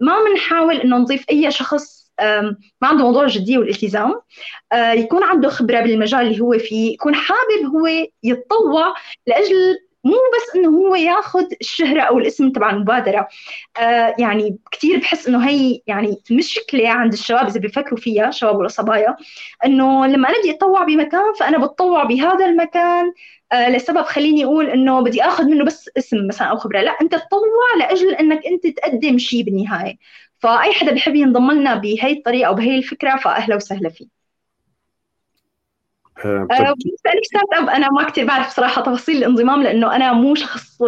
ما 0.00 0.14
بنحاول 0.30 0.76
إنه 0.76 0.96
نضيف 0.96 1.24
أي 1.30 1.50
شخص 1.50 1.98
ما 2.80 2.88
عنده 2.88 3.04
موضوع 3.04 3.24
الجدية 3.24 3.58
والالتزام. 3.58 4.14
آه، 4.72 4.92
يكون 4.92 5.22
عنده 5.22 5.48
خبرة 5.48 5.80
بالمجال 5.80 6.20
اللي 6.20 6.40
هو 6.40 6.58
فيه 6.58 6.92
يكون 6.92 7.14
حابب 7.14 7.66
هو 7.74 7.86
يتطوع 8.22 8.94
لأجل 9.26 9.78
مو 10.08 10.16
بس 10.36 10.56
إنه 10.56 10.68
هو 10.68 10.94
ياخذ 10.94 11.46
الشهرة 11.60 12.00
أو 12.02 12.18
الاسم 12.18 12.52
تبع 12.52 12.70
المبادرة. 12.70 13.28
آه 13.80 14.14
يعني 14.18 14.58
كثير 14.72 14.98
بحس 15.00 15.28
إنه 15.28 15.48
هي 15.48 15.80
يعني 15.86 16.22
مشكلة 16.30 16.88
عند 16.88 17.12
الشباب 17.12 17.46
إذا 17.46 17.60
بيفكروا 17.60 18.00
فيها 18.00 18.30
شباب 18.30 18.56
ولا 18.56 18.68
صبايا 18.68 19.16
إنه 19.64 20.06
لما 20.06 20.28
أنا 20.28 20.38
بدي 20.38 20.50
اتطوع 20.50 20.84
بمكان 20.84 21.34
فأنا 21.40 21.58
بتطوع 21.66 22.04
بهذا 22.04 22.46
المكان 22.46 23.12
آه 23.52 23.68
لسبب 23.70 24.02
خليني 24.02 24.44
أقول 24.44 24.66
إنه 24.70 25.00
بدي 25.00 25.22
آخذ 25.22 25.44
منه 25.44 25.64
بس 25.64 25.90
اسم 25.98 26.26
مثلا 26.28 26.48
أو 26.48 26.56
خبرة. 26.56 26.80
لا 26.80 26.90
أنت 27.02 27.14
تطوع 27.14 27.76
لأجل 27.78 28.14
إنك 28.14 28.46
أنت 28.46 28.66
تقدم 28.66 29.18
شيء 29.18 29.42
بالنهاية. 29.44 29.96
فأي 30.38 30.72
حدا 30.72 30.94
بحب 30.94 31.14
ينضم 31.14 31.50
لنا 31.50 31.74
بهي 31.74 32.12
الطريقة 32.12 32.48
أو 32.48 32.54
بهي 32.54 32.78
الفكرة 32.78 33.16
فاهلا 33.16 33.56
وسهلا 33.56 33.88
فيه 33.88 34.17
آه،. 36.24 36.46
آه، 36.50 36.56
بالنسبة 36.56 37.10
Startup 37.24 37.68
أنا 37.68 37.88
ما 37.90 38.04
كثير 38.04 38.26
بعرف 38.26 38.48
صراحة 38.48 38.82
تفاصيل 38.82 39.16
الانضمام 39.16 39.62
لأنه 39.62 39.96
أنا 39.96 40.12
مو 40.12 40.34
شخص 40.34 40.78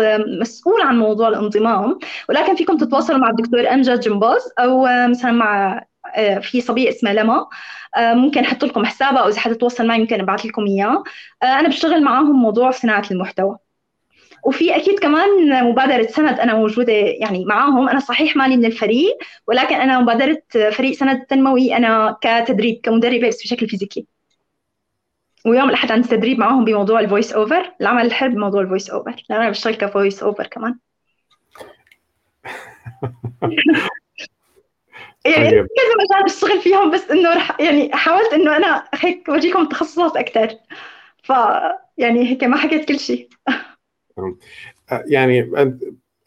مسؤول 0.41 0.81
عن 0.81 0.99
موضوع 0.99 1.29
الانضمام. 1.29 1.99
ولكن 2.29 2.55
فيكم 2.55 2.77
تتواصلوا 2.77 3.19
مع 3.19 3.31
الدكتور 3.31 3.69
امجد 3.69 4.01
جمباز 4.01 4.53
أو 4.59 4.87
مثلا 5.09 5.33
مع 5.33 5.83
آه، 6.17 6.39
في 6.39 6.61
صبيه 6.61 6.89
اسمها 6.89 7.13
لما. 7.13 7.47
ممكن 7.99 8.45
أحط 8.45 8.65
لكم 8.65 8.85
حسابها 8.85 9.23
أو 9.23 9.29
إذا 9.29 9.41
حدا 9.41 9.55
تواصل 9.55 9.87
معي 9.87 9.99
ممكن 9.99 10.21
أبعث 10.21 10.47
لكم 10.47 10.67
إياه. 10.67 11.05
أنا 11.43 11.69
بشتغل 11.69 12.03
معاهم 12.03 12.43
موضوع 12.43 12.71
صناعة 12.71 13.05
المحتوى. 13.11 13.57
وفي 14.45 14.77
أكيد 14.77 14.99
كمان 14.99 15.65
مبادرة 15.65 16.07
سند 16.07 16.41
أنا 16.41 16.55
موجودة 16.55 16.93
يعني 16.93 17.45
معاهم. 17.45 17.89
أنا 17.89 18.01
صحيح 18.01 18.37
مالي 18.37 18.57
من 18.57 18.65
الفريق 18.65 19.19
ولكن 19.47 19.75
أنا 19.75 20.01
مبادرة 20.01 20.43
فريق 20.73 20.93
سند 20.93 21.21
تنموي 21.29 21.77
أنا 21.77 22.17
كتدريب 22.21 22.81
كمدربة 22.83 23.29
بس 23.29 23.43
بشكل 23.43 23.69
physical. 23.69 24.07
ويوم 25.47 25.69
الأحد 25.69 25.93
عندي 25.93 26.09
تدريب 26.09 26.39
معاهم 26.39 26.65
بموضوع 26.65 27.01
ال 27.01 27.06
voice 27.06 27.33
over 27.33 27.73
العمل 27.81 28.07
الحر 28.07 28.29
بموضوع 28.29 28.61
ال 28.61 28.66
voice 28.66 28.91
over 28.91 29.25
لأن 29.31 29.41
أنا 29.41 29.51
بشتغل 29.51 29.75
ك 29.75 29.83
voice 29.83 30.23
over 30.23 30.47
كمان. 30.47 30.79
يعني 35.25 35.51
طيب. 35.51 35.67
كذا 35.67 35.95
مجال 36.01 36.25
بشتغل 36.25 36.61
فيهم 36.61 36.91
بس 36.91 37.11
إنه 37.11 37.35
رح 37.35 37.61
يعني 37.61 37.91
حاولت 37.93 38.33
إنه 38.33 38.57
أنا 38.57 38.89
هيك 38.95 39.29
اورجيكم 39.29 39.69
تخصصات 39.69 40.17
أكثر 40.17 40.49
ف 41.23 41.33
يعني 41.99 42.31
هيك 42.31 42.45
ما 42.45 42.57
حكيت 42.57 42.89
كل 42.89 42.99
شيء 42.99 43.29
آه، 44.19 45.05
يعني 45.07 45.51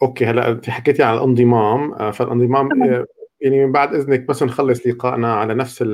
أوكي 0.02 0.26
هلأ 0.26 0.50
انت 0.50 0.70
حكيتي 0.70 1.02
على 1.02 1.16
الانضمام. 1.16 1.92
آه، 1.92 2.10
فالانضمام 2.10 2.82
آه، 2.82 3.06
يعني 3.40 3.66
من 3.66 3.72
بعد 3.72 3.94
إذنك 3.94 4.20
بس 4.20 4.42
نخلص 4.42 4.86
لقائنا 4.86 5.34
على 5.34 5.54
نفس 5.54 5.84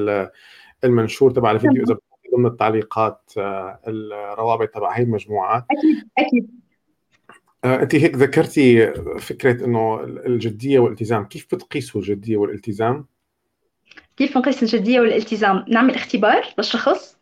المنشور 0.85 1.31
تبع 1.31 1.51
الفيديو 1.51 1.83
إذا 1.85 1.97
ضمن 2.37 2.47
التعليقات 2.47 3.33
الروابط 3.87 4.68
تبع 4.68 4.93
هي 4.93 5.03
المجموعات. 5.03 5.64
أكيد 5.70 6.09
أكيد. 6.18 6.61
انت 7.64 7.95
هيك 7.95 8.16
ذكرتي 8.16 8.93
فكرة 9.18 9.64
إنه 9.64 10.01
الجدية 10.05 10.78
والالتزام. 10.78 11.24
كيف 11.24 11.55
بتقيسوا 11.55 12.01
الجدية 12.01 12.37
والالتزام؟ 12.37 13.07
كيف 14.16 14.35
بنقيس 14.35 14.62
الجدية 14.62 15.01
والالتزام؟ 15.01 15.64
نعمل 15.68 15.95
اختبار 15.95 16.45
للشخص. 16.59 17.18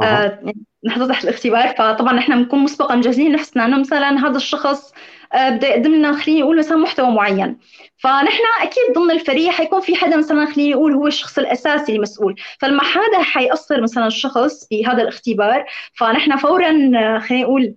أه. 0.00 0.04
آه 0.04 0.52
نحط 0.84 1.08
تحت 1.08 1.24
الاختبار. 1.24 1.68
فطبعا 1.68 2.12
نحن 2.12 2.42
بنكون 2.42 2.58
مسبقا 2.58 2.94
مجهزين 2.94 3.32
نفسنا 3.32 3.64
انه 3.64 3.80
مثلا 3.80 4.26
هذا 4.26 4.36
الشخص 4.36 4.92
آه 5.32 5.50
بده 5.50 5.68
يقدم 5.68 5.94
لنا 5.94 6.12
خلينا 6.12 6.40
نقول 6.40 6.58
مثلا 6.58 6.76
محتوى 6.76 7.10
معين. 7.10 7.58
فنحن 7.96 8.42
أكيد 8.62 8.94
ضمن 8.94 9.10
الفريق 9.10 9.50
حيكون 9.50 9.80
في 9.80 9.96
حدا 9.96 10.16
مثلا 10.16 10.46
خلينا 10.46 10.76
نقول 10.76 10.92
هو 10.92 11.06
الشخص 11.06 11.38
الأساسي 11.38 11.96
المسؤول. 11.96 12.34
فلما 12.60 12.82
حدا 12.82 13.22
حيأثر 13.22 13.80
مثلا 13.82 14.06
الشخص 14.06 14.68
بهذا 14.70 15.02
الاختبار. 15.02 15.64
فنحن 15.94 16.36
فورا 16.36 16.90
آه، 16.96 17.18
خلينا 17.18 17.44
نقول 17.44 17.74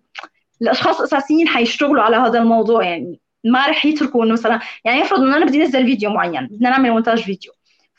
الأشخاص 0.62 1.00
الأساسيين 1.00 1.48
حيشتغلوا 1.48 2.04
على 2.04 2.18
هذا 2.18 2.40
الموضوع. 2.40 2.84
يعني 2.84 3.20
ما 3.44 3.68
رح 3.68 3.86
يتركوا 3.86 4.26
مثلا 4.26 4.60
يعني 4.86 5.00
يفرض 5.02 5.20
إنه 5.20 5.38
أنا 5.38 5.46
بدي 5.46 5.64
انزل 5.64 5.86
فيديو 5.86 6.10
معين 6.10 6.48
بدنا 6.48 6.70
نعمل 6.70 6.92
مونتاج 6.92 7.20
فيديو. 7.24 7.52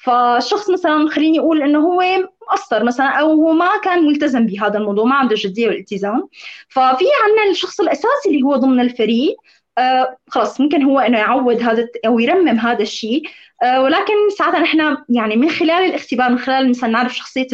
فالشخص 0.04 0.70
مثلا 0.70 1.08
خليني 1.08 1.38
أقول 1.38 1.62
إنه 1.62 1.78
هو 1.78 2.02
مقصر 2.42 2.84
مثلا 2.84 3.06
أو 3.06 3.32
هو 3.32 3.52
ما 3.52 3.70
كان 3.84 4.06
ملتزم 4.06 4.46
بهذا 4.46 4.78
الموضوع 4.78 5.04
ما 5.04 5.14
عنده 5.14 5.34
جدية 5.38 5.68
والالتزام. 5.68 6.28
ففي 6.68 7.04
عندنا 7.24 7.50
الشخص 7.50 7.80
الأساسي 7.80 8.28
اللي 8.28 8.42
هو 8.42 8.56
ضمن 8.56 8.80
الفريق. 8.80 9.36
آه 9.78 10.16
خلاص 10.28 10.60
ممكن 10.60 10.82
هو 10.82 10.98
إنه 11.00 11.18
يعود 11.18 11.62
هذا 11.62 11.88
أو 12.06 12.18
يرمم 12.18 12.58
هذا 12.58 12.82
الشيء. 12.82 13.22
آه 13.62 13.82
ولكن 13.82 14.14
ساعتها 14.38 14.60
نحن 14.60 14.96
يعني 15.08 15.36
من 15.36 15.50
خلال 15.50 15.70
الاختبار 15.84 16.30
من 16.30 16.38
خلال 16.38 16.70
مثلا 16.70 16.90
نعرف 16.90 17.16
شخصية 17.16 17.46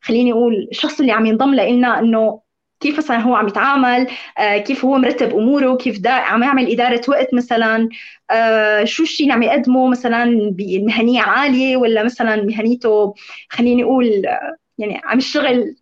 خليني 0.00 0.32
أقول 0.32 0.68
الشخص 0.70 1.00
اللي 1.00 1.12
عم 1.12 1.26
ينضم 1.26 1.54
لنا 1.54 1.98
إنه 1.98 2.40
كيف 2.84 2.98
مثلا 2.98 3.16
هو 3.18 3.34
عم 3.34 3.48
يتعامل 3.48 4.06
آه 4.38 4.58
كيف 4.58 4.84
هو 4.84 4.98
مرتب 4.98 5.34
أموره 5.36 5.76
كيف 5.76 5.98
دا 5.98 6.10
عم 6.10 6.42
يعمل 6.42 6.72
إدارة 6.72 7.00
وقت 7.08 7.34
مثلا 7.34 7.88
آه 8.30 8.84
شو 8.84 9.02
الشيء 9.02 9.26
اللي 9.26 9.34
عم 9.34 9.42
يقدمه 9.42 9.88
مثلا 9.88 10.50
بمهنيه 10.50 11.22
عالية 11.22 11.76
ولا 11.76 12.02
مثلا 12.02 12.36
مهنيته 12.42 13.14
خليني 13.50 13.84
أقول 13.84 14.26
آه 14.26 14.56
يعني 14.78 15.00
عم 15.04 15.18
يشتغل 15.18 15.76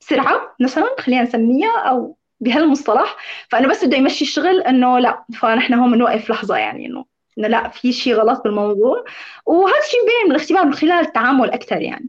بسرعة 0.00 0.56
مثلا 0.60 0.86
خلينا 0.98 1.22
نسميها 1.22 1.78
أو 1.78 2.16
بهالمصطلح. 2.40 3.16
فانه 3.50 3.68
بس 3.68 3.84
بده 3.84 3.96
يمشي 3.96 4.24
الشغل 4.24 4.60
إنه 4.60 4.98
لا 4.98 5.24
فنحن 5.40 5.74
هون 5.74 5.92
بنوقف 5.92 6.30
لحظة 6.30 6.56
يعني 6.56 6.86
إنه 6.86 7.04
إنه 7.38 7.48
لا 7.48 7.68
في 7.68 7.92
شيء 7.92 8.14
غلط 8.14 8.44
بالموضوع. 8.44 9.04
وهذا 9.46 9.78
الشيء 9.86 10.00
بين 10.00 10.32
الاختبار 10.32 10.64
من 10.64 10.74
خلال 10.74 11.06
التعامل 11.06 11.50
أكثر 11.50 11.80
يعني. 11.82 12.08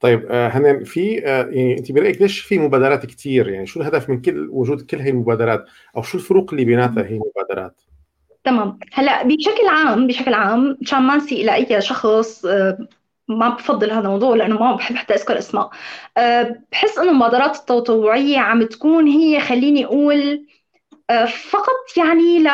طيب 0.00 0.26
آه، 0.30 0.48
هنا 0.48 0.84
في 0.84 1.26
آه، 1.26 1.46
يعني 1.50 1.78
أنت 1.78 1.92
برايك 1.92 2.22
ليش 2.22 2.40
في 2.40 2.58
مبادرات 2.58 3.06
كثير 3.06 3.48
يعني 3.48 3.66
شو 3.66 3.80
الهدف 3.80 4.10
من 4.10 4.22
كل 4.22 4.48
وجود 4.50 4.80
كل 4.80 4.98
هي 4.98 5.10
المبادرات؟ 5.10 5.64
أو 5.96 6.02
شو 6.02 6.18
الفروق 6.18 6.50
اللي 6.52 6.64
بيناتها 6.64 7.06
هي 7.06 7.20
المبادرات؟ 7.20 7.80
تمام. 8.44 8.78
هلأ 8.92 9.22
بشكل 9.22 9.66
عام 9.68 10.06
بشكل 10.06 10.34
عام 10.34 10.78
مشان 10.82 11.02
ما 11.02 11.16
نسيء 11.16 11.46
لأي 11.46 11.80
شخص 11.80 12.44
آه، 12.44 12.78
ما 13.28 13.48
بفضل 13.48 13.90
هذا 13.90 14.00
الموضوع 14.00 14.36
لأنه 14.36 14.58
ما 14.58 14.76
بحب 14.76 14.96
حتى 14.96 15.14
أذكر 15.14 15.38
اسماء 15.38 15.70
بحس 16.72 16.98
إنه 16.98 17.10
المبادرات 17.10 17.56
التطوعية 17.56 18.38
عم 18.38 18.62
تكون 18.62 19.06
هي 19.06 19.40
خليني 19.40 19.84
أقول 19.84 20.46
فقط 21.28 21.96
يعني 21.96 22.38
ل 22.38 22.48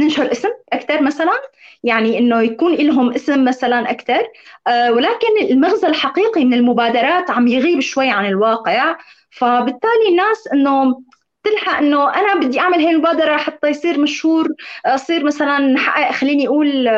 ننشر 0.00 0.32
اسم 0.32 0.48
أكثر 0.72 1.02
مثلا 1.02 1.32
يعني 1.84 2.18
إنه 2.18 2.42
يكون 2.42 2.74
لهم 2.74 3.12
اسم 3.14 3.44
مثلا 3.44 3.90
أكثر 3.90 4.28
آه 4.66 4.92
ولكن 4.92 5.38
المغزى 5.50 5.86
الحقيقي 5.86 6.44
من 6.44 6.54
المبادرات 6.54 7.30
عم 7.30 7.48
يغيب 7.48 7.80
شوي 7.80 8.10
عن 8.10 8.26
الواقع. 8.26 8.96
فبالتالي 9.30 10.08
الناس 10.10 10.48
إنه 10.54 11.02
تلحق 11.44 11.76
إنه 11.78 12.14
أنا 12.14 12.34
بدي 12.34 12.60
أعمل 12.60 12.78
هي 12.78 12.90
المبادرة 12.90 13.36
حتى 13.36 13.68
يصير 13.68 14.00
مشهور 14.00 14.48
اصير 14.86 15.24
مثلا 15.24 15.78
حقق 15.78 16.12
خليني 16.12 16.46
أقول 16.48 16.88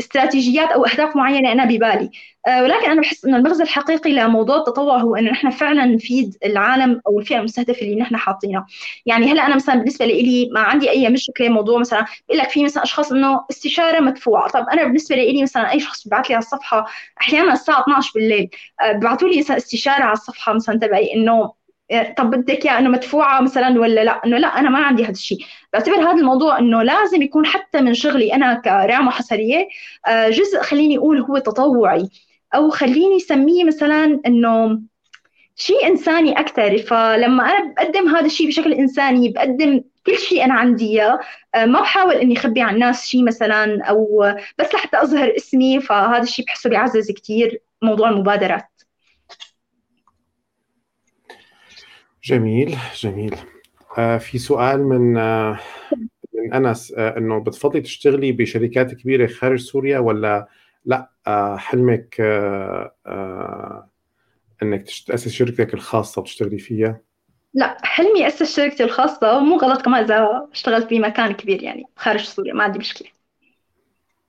استراتيجيات 0.00 0.68
أو 0.72 0.84
أهداف 0.86 1.16
معينة 1.16 1.52
أنا 1.52 1.64
ببالي. 1.64 2.04
آه، 2.04 2.10
ولكن 2.48 2.90
أنا 2.90 3.00
بحس 3.00 3.24
انه 3.24 3.36
المغزى 3.36 3.62
الحقيقي 3.62 4.12
لموضوع 4.12 4.56
التطوع 4.56 4.98
هو 4.98 5.16
انه 5.16 5.30
نحن 5.30 5.50
فعلا 5.50 5.86
نفيد 5.86 6.36
العالم 6.44 7.00
أو 7.06 7.18
الفئة 7.20 7.38
المستهدفة 7.38 7.80
اللي 7.82 7.96
نحن 7.96 8.16
حاطينها. 8.16 8.66
يعني 9.06 9.32
هلأ 9.32 9.46
أنا 9.46 9.54
مثلا 9.56 9.74
بالنسبة 9.74 10.06
لي 10.06 10.50
ما 10.54 10.60
عندي 10.60 10.90
أي 10.90 11.08
مشكله 11.08 11.48
موضوع 11.48 11.78
مثلا 11.78 12.06
بقول 12.28 12.38
لك 12.38 12.50
في 12.50 12.64
مثلا 12.64 12.82
أشخاص 12.82 13.12
إنه 13.12 13.44
استشارة 13.50 14.00
مدفوعة. 14.00 14.48
طب 14.48 14.66
أنا 14.72 14.84
بالنسبة 14.84 15.16
لي 15.16 15.42
مثلا 15.42 15.70
أي 15.70 15.80
شخص 15.80 16.08
ببعث 16.08 16.28
لي 16.28 16.34
على 16.34 16.42
الصفحة 16.42 16.86
أحيانا 17.20 17.52
الساعة 17.52 17.80
12 17.82 18.12
بالليل 18.14 18.50
آه، 18.82 18.92
ببعثوا 18.92 19.28
لي 19.28 19.38
مثلا 19.38 19.56
استشارة 19.56 20.02
على 20.02 20.12
الصفحة 20.12 20.52
مثلا 20.52 20.78
تبعي 20.78 21.14
إنه 21.14 21.52
طب 22.16 22.30
بدك 22.30 22.66
اياه 22.66 22.78
إنه 22.78 22.88
مدفوعة 22.90 23.40
مثلا 23.40 23.80
ولا 23.80 24.04
لأ؟ 24.04 24.20
إنه 24.26 24.38
لأ 24.38 24.48
أنا 24.48 24.70
ما 24.70 24.78
عندي 24.78 25.04
هذا 25.04 25.10
الشيء. 25.10 25.38
بعتبر 25.72 25.94
هذا 25.96 26.20
الموضوع 26.20 26.58
إنه 26.58 26.82
لازم 26.82 27.22
يكون 27.22 27.46
حتى 27.46 27.80
من 27.80 27.94
شغلي 27.94 28.34
أنا 28.34 28.54
كرامة 28.54 29.10
حصرية 29.10 29.68
آه، 30.08 30.28
جزء 30.28 30.62
خليني 30.62 30.98
أقول 30.98 31.20
هو 31.20 31.38
تطوعي. 31.38 32.08
أو 32.54 32.70
خليني 32.70 33.16
أسميه 33.16 33.64
مثلا 33.64 34.20
إنه 34.26 34.80
شيء 35.56 35.86
إنساني 35.86 36.40
أكثر 36.40 36.78
فلما 36.78 37.44
أنا 37.44 37.72
بقدم 37.72 38.08
هذا 38.08 38.26
الشيء 38.26 38.48
بشكل 38.48 38.72
إنساني 38.72 39.28
بقدم 39.28 39.82
كل 40.06 40.18
شيء 40.18 40.44
أنا 40.44 40.54
عندي 40.54 40.88
إياه 40.88 41.20
آه، 41.54 41.64
ما 41.64 41.80
بحاول 41.80 42.14
إني 42.14 42.36
أخبي 42.36 42.60
عن 42.60 42.74
الناس 42.74 43.06
شيء 43.06 43.24
مثلا 43.24 43.84
أو 43.84 44.32
بس 44.58 44.74
لحتى 44.74 45.02
أظهر 45.02 45.36
اسمي. 45.36 45.80
فهذا 45.80 46.22
الشيء 46.22 46.44
بحسه 46.44 46.70
بيعزز 46.70 47.10
كثير 47.12 47.60
موضوع 47.82 48.10
المبادرات. 48.10 48.68
جميل 52.24 52.76
جميل. 52.96 53.36
آه 53.98 54.18
في 54.18 54.38
سؤال 54.38 54.84
من 54.84 55.16
آه 55.16 55.58
من 56.34 56.54
أنس 56.54 56.94
آه 56.96 57.18
إنه 57.18 57.38
بتفضلي 57.38 57.80
تشتغلي 57.80 58.32
بشركات 58.32 58.94
كبيرة 58.94 59.26
خارج 59.26 59.58
سوريا 59.60 59.98
ولا 59.98 60.48
لا 60.84 61.10
آه 61.26 61.56
حلمك 61.56 62.16
آه 62.20 62.94
آه 63.06 63.90
إنك 64.62 64.84
تاسس 65.06 65.28
شركتك 65.28 65.74
الخاصة 65.74 66.20
وتشتغلي 66.20 66.58
فيها؟ 66.58 67.00
لا 67.54 67.76
حلمي 67.82 68.26
أسس 68.26 68.56
شركتي 68.56 68.84
الخاصة 68.84 69.36
ومو 69.36 69.56
غلط 69.56 69.82
كمان 69.82 70.04
إذا 70.04 70.48
اشتغلت 70.52 70.90
بمكان 70.90 71.32
كبير 71.32 71.62
يعني 71.62 71.84
خارج 71.96 72.24
سوريا 72.24 72.54
ما 72.54 72.64
عندي 72.64 72.78
مشكلة. 72.78 73.08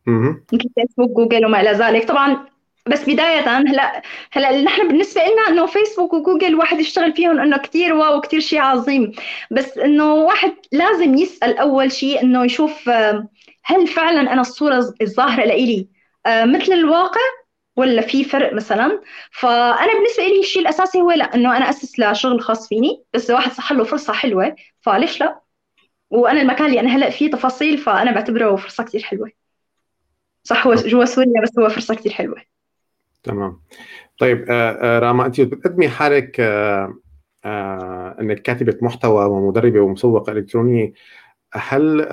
أها 0.08 0.41
مثل 0.54 0.70
Facebook 0.76 1.18
Google 1.18 1.46
وما 1.45 1.62
إلى 1.62 1.72
ذلك 1.72 2.08
طبعا 2.08 2.45
بس 2.88 3.10
بداية 3.10 3.39
هلأ 3.39 4.02
هلأ 4.32 4.62
نحن 4.62 4.88
بالنسبة 4.88 5.22
لنا 5.22 5.47
إنه 5.47 5.66
Facebook 5.66 6.14
و 6.14 6.20
Google 6.20 6.56
واحد 6.56 6.80
يشتغل 6.80 7.14
فيهم 7.14 7.39
إنه 7.39 7.58
كثير 7.58 7.93
wow 7.94 8.22
كثير 8.22 8.39
شيء 8.39 8.60
عظيم 8.60 9.12
بس 9.52 9.78
إنه 9.78 10.14
واحد 10.14 10.54
لازم 10.72 11.16
يسأل 11.16 11.58
أول 11.58 11.91
شيء 11.91 12.22
إنه 12.24 12.45
يشوف 12.45 12.89
هل 13.64 13.88
فعلا 13.88 14.34
أنا 14.34 14.41
الصورة 14.41 14.93
الظاهرة 15.02 15.45
لإلي 15.45 15.88
مثل 16.28 16.74
الواقع 16.74 17.22
ولا 17.76 18.02
في 18.02 18.24
فرق 18.24 18.54
مثلا؟ 18.54 19.02
فأنا 19.32 19.94
بالنسبة 19.94 20.24
لي 20.24 20.40
الشيء 20.40 20.62
الأساسي 20.62 21.02
هو 21.02 21.12
لا 21.12 21.36
إنه 21.36 21.58
أنا 21.58 21.70
أسس 21.70 22.00
لشغل 22.00 22.42
خاص 22.42 22.68
فيني 22.68 23.04
بس 23.14 23.30
واحد 23.30 23.52
صح 23.52 23.72
له 23.72 23.84
فرصة 23.84 24.14
حلوة 24.14 24.56
فليش 24.82 25.22
لا؟ 25.22 25.42
وأنا 26.10 26.42
المكان 26.42 26.68
اللي 26.68 26.80
أنا 26.80 26.90
هلأ 26.96 27.10
فيه 27.10 27.32
تفاصيل 27.32 27.78
فأنا 27.78 28.12
بعتبره 28.12 28.56
فرصة 28.56 28.84
كثير 28.84 29.04
حلوة. 29.04 29.32
صح 30.44 30.68
هو 30.68 30.74
جوا 30.74 31.06
سوريا 31.06 31.42
بس 31.44 31.60
هو 31.60 31.70
فرصة 31.70 31.96
كثير 31.96 32.12
حلوة. 32.12 32.42
تمام. 33.24 33.62
طيب 34.20 34.46
آه، 34.50 34.72
آه، 34.72 35.00
راما 35.00 35.26
أنت 35.26 35.42
بتقدمي 35.42 35.90
حالك 35.90 36.40
آه، 36.40 38.16
إنك 38.22 38.42
كاتبة 38.42 38.78
محتوى 38.82 39.26
ومدربة 39.26 39.80
ومسوقة 39.80 40.32
إلكترونية. 40.32 40.94
هل 41.54 42.08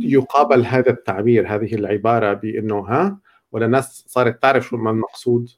يقابل 0.00 0.66
هذا 0.66 0.90
التعبير 0.90 1.54
هذه 1.54 1.74
العبارة 1.74 2.32
بأنه 2.32 2.78
ها 2.78 3.18
ولا 3.52 3.66
الناس 3.66 4.04
صارت 4.06 4.42
تعرف 4.42 4.66
شو 4.66 4.76
ما 4.76 4.90
المقصود؟ 4.90 5.50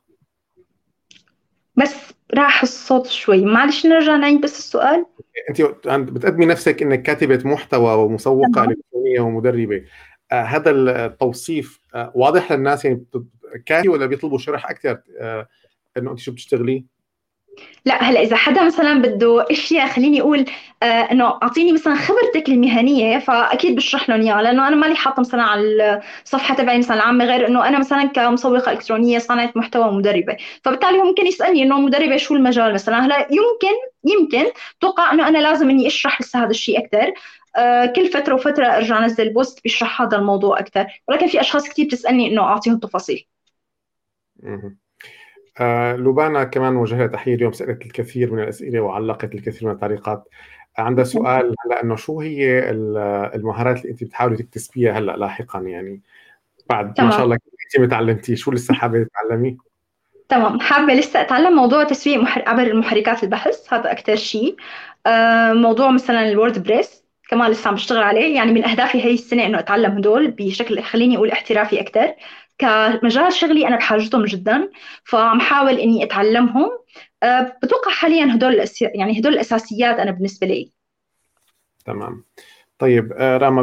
بس 1.76 1.94
راح 2.34 2.62
الصوت 2.62 3.06
شوي. 3.06 3.44
معلش 3.44 3.86
نرجع 3.86 4.16
نعيد 4.16 4.40
بس 4.40 4.58
السؤال. 4.58 5.06
أنت 5.50 6.10
بتقدمي 6.10 6.46
نفسك 6.46 6.82
إنك 6.82 7.02
كاتبة 7.02 7.50
محتوى 7.50 7.94
ومسوقة 7.94 8.64
إلكترونية 8.64 9.20
ومدربة. 9.20 9.84
آه 10.32 10.42
هذا 10.42 10.70
التوصيف 10.70 11.80
آه 11.94 12.12
واضح 12.14 12.52
للناس 12.52 12.84
يعني 12.84 13.04
كافي 13.66 13.88
ولا 13.88 14.06
بيطلبوا 14.06 14.38
شرح 14.38 14.70
أكثر؟ 14.70 15.00
آه 15.20 15.48
إنه 15.96 16.10
أنت 16.10 16.18
شو 16.18 16.32
بتشتغلي؟ 16.32 16.84
لا 17.84 18.02
هلا 18.02 18.20
إذا 18.20 18.36
حدا 18.36 18.64
مثلا 18.64 19.02
بده 19.02 19.46
إشياء 19.50 19.88
خليني 19.88 20.20
أقول 20.20 20.44
آه 20.82 20.86
إنه 20.86 21.24
أعطيني 21.42 21.72
مثلا 21.72 21.94
خبرتك 21.94 22.48
المهنية 22.48 23.18
فأكيد 23.18 23.76
بشرح 23.76 24.08
لهم 24.08 24.20
إياها 24.20 24.42
لأنه 24.42 24.68
أنا 24.68 24.76
مالي 24.76 24.94
حاطة 24.96 25.20
مثلا 25.20 25.42
على 25.42 26.00
الصفحة 26.24 26.54
تبعي 26.54 26.78
مثلا 26.78 26.96
العامة 26.96 27.24
غير 27.24 27.46
إنه 27.46 27.68
أنا 27.68 27.78
مثلا 27.78 28.04
كمسوقة 28.04 28.72
إلكترونية 28.72 29.18
صانعه 29.18 29.52
محتوى 29.56 29.88
ومدربه 29.88 30.36
فبالتالي 30.64 30.98
هو 31.00 31.04
ممكن 31.04 31.26
يسألني 31.26 31.62
إنه 31.62 31.80
مدربة 31.80 32.16
شو 32.16 32.34
المجال 32.34 32.74
مثلا؟ 32.74 33.06
هلا 33.06 33.18
يمكن 33.18 33.76
يمكن 34.04 34.52
توقع 34.80 35.12
إنه 35.12 35.28
أنا 35.28 35.38
لازم 35.38 35.70
إني 35.70 35.86
أشرح 35.86 36.20
لسه 36.20 36.38
هذا 36.44 36.50
الشيء 36.50 36.78
أكثر 36.78 37.12
آه 37.56 37.86
كل 37.86 38.06
فترة 38.10 38.34
وفترة 38.34 38.66
أرجع 38.66 38.98
أنزل 38.98 39.32
بوست 39.32 39.62
بيشرح 39.64 40.02
هذا 40.02 40.16
الموضوع 40.16 40.58
أكثر 40.60 40.86
ولكن 41.08 41.26
في 41.26 41.40
أشخاص 41.40 41.68
كثير 41.68 41.86
بتسألني 41.86 42.26
إنه 42.32 42.42
أعطيهم 42.42 42.78
تفاصيل. 42.78 43.26
آه 45.58 45.96
لوبانا 45.96 46.44
كمان 46.44 46.76
وجهها 46.76 47.06
تحية. 47.06 47.34
اليوم 47.34 47.52
سألت 47.52 47.82
الكثير 47.86 48.32
من 48.32 48.42
الأسئلة 48.42 48.80
وعلقت 48.80 49.34
الكثير 49.34 49.68
من 49.68 49.74
التعليقات. 49.74 50.28
عندها 50.78 51.04
سؤال 51.04 51.54
هلا 51.66 51.82
إنه 51.82 51.96
شو 51.96 52.20
هي 52.20 52.70
المهارات 53.34 53.80
اللي 53.80 53.90
أنت 53.90 54.04
بتحاولي 54.04 54.36
تكتسبيها 54.36 54.92
هلا 54.92 55.16
لاحقا 55.16 55.60
يعني؟ 55.60 56.00
بعد 56.70 56.94
تمام. 56.94 57.10
ما 57.10 57.16
شاء 57.16 57.24
الله 57.24 57.38
انت 57.78 57.90
تعلمتي 57.90 58.36
شو 58.36 58.50
لسه 58.50 58.74
حابة 58.74 59.04
تتعلمي؟ 59.04 59.56
تمام. 60.28 60.60
حابة 60.60 60.94
لسه 60.94 61.20
أتعلم 61.20 61.56
موضوع 61.56 61.84
تسويق 61.84 62.20
محر... 62.20 62.42
عبر 62.46 62.62
المحركات 62.62 63.24
البحث. 63.24 63.72
هذا 63.74 63.92
أكثر 63.92 64.16
شيء. 64.16 64.56
آه 65.06 65.52
موضوع 65.52 65.90
مثلا 65.90 66.28
الورد 66.28 66.62
بريس 66.62 67.04
كمان 67.28 67.50
لسه 67.50 67.68
عم 67.68 67.74
بشتغل 67.74 68.02
عليه. 68.02 68.36
يعني 68.36 68.52
من 68.52 68.64
أهدافي 68.64 69.04
هي 69.04 69.14
السنة 69.14 69.46
إنه 69.46 69.58
أتعلم 69.58 69.98
هدول 69.98 70.30
بشكل 70.30 70.82
خليني 70.82 71.16
أقول 71.16 71.30
احترافي 71.30 71.80
أكثر 71.80 72.14
كمجال 72.60 73.32
شغلي 73.32 73.68
أنا 73.68 73.76
بحاجتهم 73.76 74.24
جدا 74.24 74.70
فعم 75.04 75.40
حاول 75.40 75.78
إني 75.78 76.04
أتعلمهم. 76.04 76.70
أه 77.22 77.56
بتوقع 77.62 77.90
حاليا 77.90 78.34
هدول 78.34 78.64
يعني 78.94 79.20
هدول 79.20 79.32
الأساسيات 79.32 79.98
أنا 79.98 80.10
بالنسبة 80.10 80.46
لي. 80.46 80.72
تمام. 81.84 82.24
طيب 82.78 83.12
آه، 83.12 83.36
راما 83.36 83.62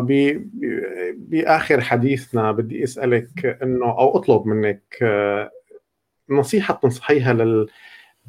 بآخر 1.16 1.82
حديثنا 1.82 2.52
بدي 2.52 2.84
أسألك 2.84 3.60
إنه 3.64 3.86
أو 3.86 4.18
أطلب 4.18 4.48
منك 4.48 4.98
آه، 5.02 5.52
نصيحة 6.30 6.74
تنصحيها 6.74 7.66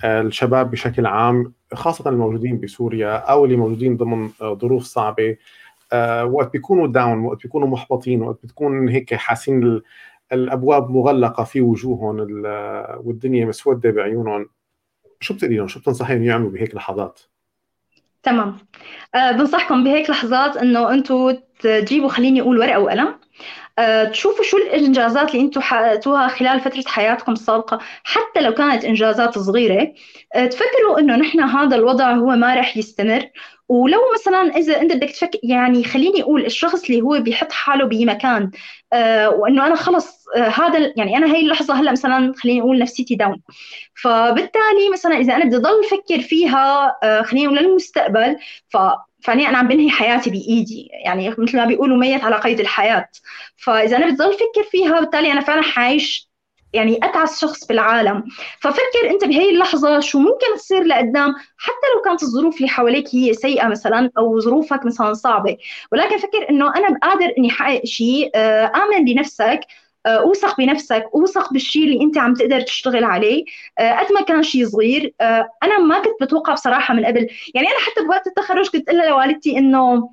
للشباب 0.05 0.71
بشكل 0.71 1.07
عام 1.07 1.53
خاصة 1.75 2.11
الموجودين 2.11 2.61
بسوريا 2.61 3.17
أو 3.17 3.45
اللي 3.45 3.57
موجودين 3.57 3.97
ضمن 3.97 4.31
ظروف 4.43 4.85
صعبة. 4.85 5.37
وقت 6.25 6.53
بيكونوا 6.53 6.87
داون 6.87 7.19
وقت 7.19 7.43
بيكونوا 7.43 7.69
محبطين 7.69 8.23
وقت 8.23 8.39
بتكون 8.43 8.89
هيك 8.89 9.15
حاسين 9.15 9.83
الأبواب 10.33 10.91
مغلقة 10.91 11.45
في 11.45 11.61
وجوههم 11.61 12.17
والدنيا 13.05 13.47
مسودة 13.47 13.91
بعيونهم. 13.91 14.49
شو 15.21 15.35
بتقولي 15.35 15.57
لهم؟ 15.57 15.69
شو 15.69 15.81
بتنصحيهم 15.81 16.25
يعملوا 16.25 16.51
بهيك 16.51 16.75
لحظات؟ 16.75 17.21
تمام. 18.23 18.57
أه 19.15 19.33
بنصحكم 19.33 19.85
بهيك 19.85 20.11
لحظات 20.11 20.57
إنه 20.57 20.93
أنتم 20.93 21.37
تجيبوا 21.61 22.09
خليني 22.09 22.41
أقول 22.41 22.59
ورقة 22.59 22.79
وقلم. 22.79 23.15
أه 23.79 24.05
تشوفوا 24.05 24.45
شو 24.45 24.57
الإنجازات 24.57 25.35
اللي 25.35 25.45
أنتم 25.45 25.61
حققتوها 25.61 26.29
خلال 26.29 26.61
فترة 26.61 26.85
حياتكم 26.87 27.33
السابقة. 27.33 27.79
حتى 28.05 28.41
لو 28.41 28.55
كانت 28.55 28.85
إنجازات 28.85 29.39
صغيرة 29.39 29.93
أه 30.35 30.47
تفكروا 30.47 30.99
إنه 30.99 31.17
نحن 31.17 31.41
هذا 31.41 31.77
الوضع 31.77 32.13
هو 32.13 32.27
ما 32.27 32.55
رح 32.55 32.77
يستمر. 32.77 33.25
ولو 33.69 33.99
مثلا 34.15 34.57
إذا 34.57 34.81
أنت 34.81 34.93
بدك 34.93 35.11
تفكر 35.11 35.39
يعني 35.43 35.85
خليني 35.85 36.23
أقول 36.23 36.47
الشخص 36.47 36.85
اللي 36.85 37.01
هو 37.03 37.21
بيحط 37.21 37.53
حاله 37.53 37.85
بمكان 37.85 38.51
آه 38.93 39.31
وإنه 39.31 39.67
أنا 39.67 39.75
خلص 39.77 40.25
آه 40.37 40.49
هذا 40.49 40.93
يعني 40.97 41.17
أنا 41.17 41.27
هي 41.35 41.41
اللحظة 41.41 41.75
هلأ 41.75 41.93
مثلا 41.93 42.33
خليني 42.37 42.61
أقول 42.61 42.79
نفسيتي 42.79 43.15
داون 43.15 43.43
فبالتالي 44.03 44.91
مثلا 44.93 45.17
إذا 45.19 45.37
أنا 45.37 45.45
بدي 45.45 45.57
اضل 45.57 45.81
أفكر 45.85 46.21
فيها 46.21 46.97
آه 47.03 47.23
خليني 47.23 47.47
أقول 47.47 47.59
للمستقبل 47.59 48.37
ف 48.69 48.77
فاني 49.23 49.49
أنا 49.49 49.59
عم 49.59 49.69
بنهي 49.69 49.91
حياتي 49.91 50.31
بإيدي. 50.31 50.89
يعني 51.05 51.31
مثل 51.39 51.57
ما 51.57 51.65
بيقولوا 51.65 51.97
ميت 51.97 52.25
على 52.25 52.37
قيد 52.37 52.61
الحياة. 52.61 53.09
فإذا 53.57 53.97
أنا 53.97 54.07
بدي 54.07 54.15
اضل 54.23 54.31
أفكر 54.35 54.63
فيها 54.71 55.01
بالتالي 55.01 55.33
أنا 55.33 55.41
فعلا 55.41 55.63
حعيش 55.63 56.28
يعني 56.73 56.99
أتعس 57.03 57.41
شخص 57.41 57.67
بالعالم 57.67 58.25
ففكر 58.61 59.11
أنت 59.11 59.25
بهي 59.25 59.51
اللحظة 59.51 60.01
شو 60.01 60.19
ممكن 60.19 60.57
تصير 60.57 60.83
لقدام 60.83 61.35
حتى 61.59 61.87
لو 61.97 62.03
كانت 62.05 62.23
الظروف 62.23 62.57
اللي 62.57 62.69
حواليك 62.69 63.15
هي 63.15 63.35
سيئة 63.35 63.69
مثلا 63.69 64.11
أو 64.19 64.41
ظروفك 64.41 64.85
مثلا 64.85 65.13
صعبة. 65.13 65.57
ولكن 65.93 66.19
فكر 66.19 66.51
إنه 66.51 66.77
أنا 66.77 66.99
قادر 67.03 67.33
إني 67.39 67.51
احقق 67.51 67.85
شيء 67.85 68.31
آه، 68.35 68.73
آمن 68.77 69.05
بنفسك 69.05 69.61
آه، 70.07 70.19
أوثق 70.19 70.57
بنفسك 70.59 71.05
أوثق 71.15 71.53
بالشيء 71.53 71.85
اللي 71.85 72.03
أنت 72.03 72.19
عم 72.19 72.35
تقدر 72.35 72.61
تشتغل 72.61 73.05
عليه 73.05 73.45
آه، 73.79 73.93
قد 73.93 74.13
ما 74.13 74.21
كان 74.21 74.43
شيء 74.43 74.67
صغير. 74.67 75.15
أنا 75.63 75.79
ما 75.79 75.99
كنت 75.99 76.23
بتوقع 76.23 76.53
بصراحة 76.53 76.95
من 76.95 77.05
قبل. 77.05 77.29
يعني 77.55 77.69
أنا 77.69 77.79
حتى 77.79 78.05
بوقت 78.05 78.27
التخرج 78.27 78.69
كنت 78.71 78.89
أقول 78.89 79.09
لوالدتي 79.09 79.59
إنه 79.59 80.11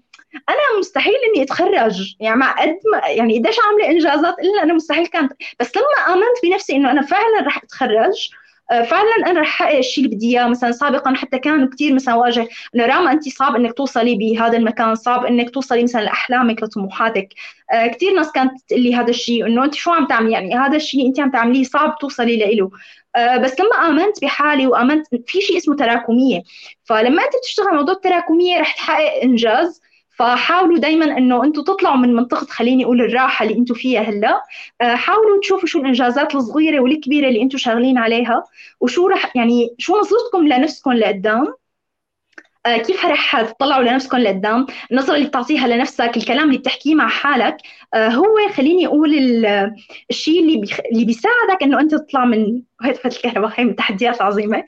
أنا 0.49 0.80
مستحيل 0.80 1.14
إني 1.14 1.44
أتخرج. 1.44 2.16
يعني 2.20 2.40
مع 2.40 2.52
قد 2.62 2.78
ما 2.91 3.07
يعني 3.07 3.40
قديش 3.40 3.56
عاملة 3.66 3.90
إنجازات 3.90 4.40
إلا 4.40 4.64
أنا 4.64 4.74
مستحيل 4.74 5.07
كانت. 5.07 5.34
بس 5.60 5.72
لما 5.78 6.14
آمنت 6.14 6.38
بنفسي 6.44 6.76
إنه 6.76 6.91
أنا 6.91 7.02
فعلا 7.02 7.41
رح 7.41 7.64
أتخرج 7.64 8.30
فعلا 8.70 9.16
أنا 9.28 9.41
رح 9.41 9.62
احقق 9.62 9.78
الشيء 9.78 10.06
اللي 10.06 10.16
بدي 10.16 10.40
إياه. 10.40 10.48
مثلا 10.48 10.72
سابقا 10.72 11.14
حتى 11.16 11.40
كانوا 11.40 11.70
كثير 11.70 11.94
مثلا 11.94 12.16
واجه 12.16 12.48
إنه 12.76 12.86
راما 12.86 13.12
انت 13.12 13.30
صعب 13.30 13.56
إنك 13.56 13.74
توصلي 13.74 14.16
بهذا 14.16 14.57
المكان 14.57 14.95
صعب 14.95 15.26
إنك 15.26 15.49
توصلي 15.49 15.84
مثلا 15.84 16.02
لأحلامك 16.02 16.64
لطموحاتك. 16.64 17.30
كثير 17.74 18.14
ناس 18.14 18.32
كانت 18.32 18.52
تقول 18.68 18.82
لي 18.82 18.95
هذا 18.95 19.10
الشيء 19.10 19.45
إنه 19.48 19.64
انت 19.64 19.76
شو 19.76 19.91
عم 19.91 20.07
تعملي؟ 20.07 20.32
يعني 20.32 20.56
هذا 20.56 20.76
الشيء 20.76 21.07
انت 21.07 21.20
عم 21.20 21.32
تعمليه 21.32 21.64
صعب 21.64 21.98
توصلي 22.02 22.56
له 22.56 22.72
بس 23.40 23.60
لما 23.60 23.88
آمنت 23.88 24.22
بحالي 24.22 24.68
وآمنت 24.68 25.07
في 25.28 25.41
شيء 25.41 25.57
اسمه 25.57 25.76
تراكمية. 25.76 26.41
فلما 26.84 27.24
أنت 27.24 27.34
بتشتغل 27.38 27.76
موضوع 27.76 27.94
التراكمية 27.94 28.60
رح 28.60 28.76
تحقق 28.76 29.22
إنجاز. 29.24 29.82
فحاولوا 30.16 30.78
دائما 30.80 31.06
إنه 31.18 31.44
أنتم 31.44 31.64
تطلعوا 31.64 31.96
من 31.98 32.14
منطقة 32.16 32.46
خليني 32.48 32.86
أقول 32.86 33.02
الراحة 33.02 33.46
اللي 33.46 33.58
أنتم 33.58 33.74
فيها 33.76 34.02
هلأ. 34.02 34.44
آه، 34.82 34.96
حاولوا 34.96 35.40
تشوفوا 35.42 35.68
شو 35.68 35.80
الإنجازات 35.80 36.36
الصغيرة 36.36 36.80
والكبيرة 36.80 37.28
اللي 37.28 37.42
أنتم 37.42 37.58
شغالين 37.58 37.98
عليها 37.98 38.44
وشو 38.80 39.08
رح 39.08 39.36
يعني 39.36 39.76
شو 39.78 39.94
نظرتكم 40.00 40.48
لنفسكم 40.48 40.94
لقدام. 40.94 41.54
آه، 42.66 42.78
كيف 42.78 43.06
رح 43.06 43.42
تطلعوا 43.42 43.84
لنفسكم 43.84 44.18
لقدام؟ 44.18 44.66
النظرة 44.92 45.16
اللي 45.16 45.28
بتعطيها 45.28 45.68
لنفسك 45.68 46.18
الكلام 46.18 46.48
اللي 46.50 46.58
بتحكيه 46.58 46.96
مع 46.96 47.08
حالك 47.08 47.58
آه، 47.94 48.08
هو 48.10 48.26
خليني 48.56 48.88
أقول 48.88 49.16
الشيء 50.10 50.40
اللي. 50.42 50.62
اللي 50.92 51.06
بيساعدك 51.06 51.64
إنه 51.64 51.80
أنت 51.80 51.96
تطلع 51.96 52.26
من 52.26 52.62
هدفة 52.82 53.10
الكهرباء 53.10 53.52
هي 53.60 53.64
من 53.64 53.72
التحديات 53.72 54.18
العظيمة 54.22 54.64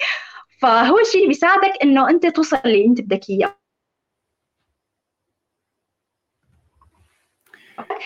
فهو 0.62 1.00
الشيء 1.00 1.16
اللي 1.18 1.28
بيساعدك 1.28 1.74
إنه 1.84 2.10
أنت 2.10 2.28
توصل 2.28 2.60
اللي 2.66 2.86
أنت 2.86 3.02
بدك 3.02 3.30
إياه. 3.30 3.67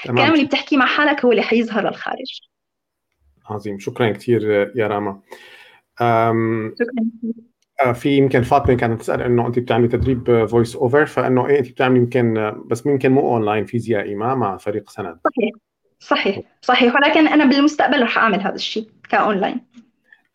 الكلام 0.06 0.34
اللي 0.34 0.46
بتحكيه 0.46 0.78
مع 0.78 0.86
حالك 0.86 1.26
هو 1.26 1.32
اللي 1.32 1.42
حيظهر 1.42 1.88
للخارج. 1.88 2.42
عظيم. 3.46 3.80
شكرا 3.80 4.12
كثير 4.12 4.72
يا 4.76 4.88
راما. 4.88 5.22
شكرا 6.00 7.32
آه، 7.86 7.92
في 7.92 8.18
يمكن 8.18 8.42
فاطمة 8.42 8.76
كانت 8.76 9.02
تسأل 9.02 9.22
إنه 9.22 9.48
انت 9.48 9.60
بتعملي 9.60 9.88
تدريب 9.88 10.46
voice 10.46 10.76
over 10.76 11.06
فإنه 11.06 11.48
إيه 11.48 11.60
انت 11.60 11.70
بتعملي 11.70 12.00
يمكن 12.00 12.54
بس 12.66 12.86
يمكن 12.86 13.12
مو 13.12 13.22
اونلاين 13.22 13.66
فيزيائي 13.66 14.16
ما 14.16 14.36
مع 14.36 14.58
فريق 14.58 14.90
سند. 14.90 15.20
صحيح. 15.24 15.52
صحيح. 16.00 16.40
صحيح. 16.62 16.96
ولكن 16.96 17.28
أنا 17.28 17.46
بالمستقبل 17.46 18.04
رح 18.04 18.18
أعمل 18.18 18.42
هذا 18.42 18.56
الشيء 18.56 18.90
كاونلاين 19.10 19.62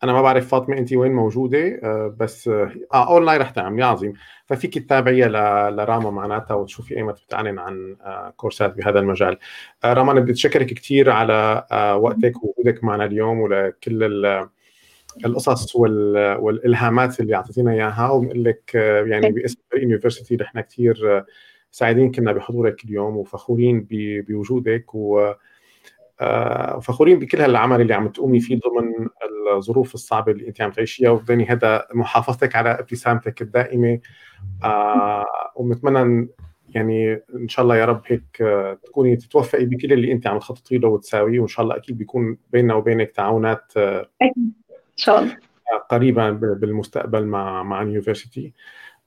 أنا 0.03 0.13
ما 0.13 0.21
بعرف 0.21 0.47
فاطمة 0.47 0.77
انت 0.77 0.93
وين 0.93 1.11
موجودة 1.11 1.79
آه، 1.83 2.15
بس 2.19 2.47
آه 2.47 2.71
أونلاين 2.93 3.41
رح 3.41 3.49
تعملي 3.49 3.85
عظيم. 3.85 4.13
ففيك 4.45 4.77
تتابعيها 4.77 5.27
لراما 5.71 6.09
معناتها 6.09 6.55
وتشوفي 6.55 6.97
ايمتى 6.97 7.23
بتعلن 7.25 7.59
عن 7.59 7.95
آه، 8.01 8.33
كورسات 8.37 8.75
بهذا 8.77 8.99
المجال. 8.99 9.37
راما 9.85 10.11
أنا 10.11 10.19
بدي 10.19 10.31
أتشكرك 10.31 10.65
كثير 10.73 11.09
على 11.09 11.67
وقتك 12.01 12.43
ووجودك 12.43 12.83
معنا 12.83 13.05
اليوم 13.05 13.39
ولكل 13.39 14.03
القصص 15.25 15.75
والإلهامات 15.75 17.19
اللي 17.19 17.35
أعطيتينا 17.35 17.71
إياها. 17.71 18.09
وبنقول 18.09 18.43
لك 18.43 18.75
يعني 19.05 19.31
باسم 19.31 19.59
فريق 19.71 19.83
يونيفرستي 19.83 20.35
نحن 20.35 20.61
كثير 20.61 21.25
سعيدين 21.71 22.11
كنا 22.11 22.31
بحضورك 22.31 22.85
اليوم 22.85 23.17
وفخورين 23.17 23.87
بوجودك 23.91 24.95
و 24.95 25.33
وفخورين 26.21 27.19
بكل 27.19 27.41
هالعمل 27.41 27.81
اللي 27.81 27.93
عم 27.93 28.07
تقومي 28.07 28.39
فيه 28.39 28.59
ضمن 28.59 29.07
الظروف 29.55 29.93
الصعبة 29.93 30.31
اللي 30.31 30.47
انت 30.47 30.61
عم 30.61 30.71
تعيشيها 30.71 31.09
وبدني 31.09 31.45
هذا 31.45 31.87
محافظتك 31.93 32.55
على 32.55 32.69
ابتسامتك 32.69 33.41
الدائمة. 33.41 33.99
وبنتمنى 35.55 36.27
يعني 36.69 37.13
إن 37.35 37.47
شاء 37.47 37.63
الله 37.63 37.75
يا 37.75 37.85
رب 37.85 38.01
هيك 38.05 38.43
تكوني 38.83 39.15
تتوفقي 39.15 39.65
بكل 39.65 39.93
اللي 39.93 40.11
انت 40.11 40.27
عم 40.27 40.39
تخططي 40.39 40.77
له 40.77 40.87
وتساويه 40.87 41.39
وإن 41.39 41.47
شاء 41.47 41.63
الله 41.63 41.75
أكيد 41.75 41.97
بيكون 41.97 42.37
بيننا 42.51 42.73
وبينك 42.73 43.11
تعاونات 43.11 43.77
إن 43.77 44.51
شاء 44.95 45.19
الله. 45.19 45.37
قريبا 45.89 46.29
بالمستقبل 46.31 47.25
مع 47.25 47.63
مع 47.63 47.81
ال 47.81 47.87
university. 47.87 48.53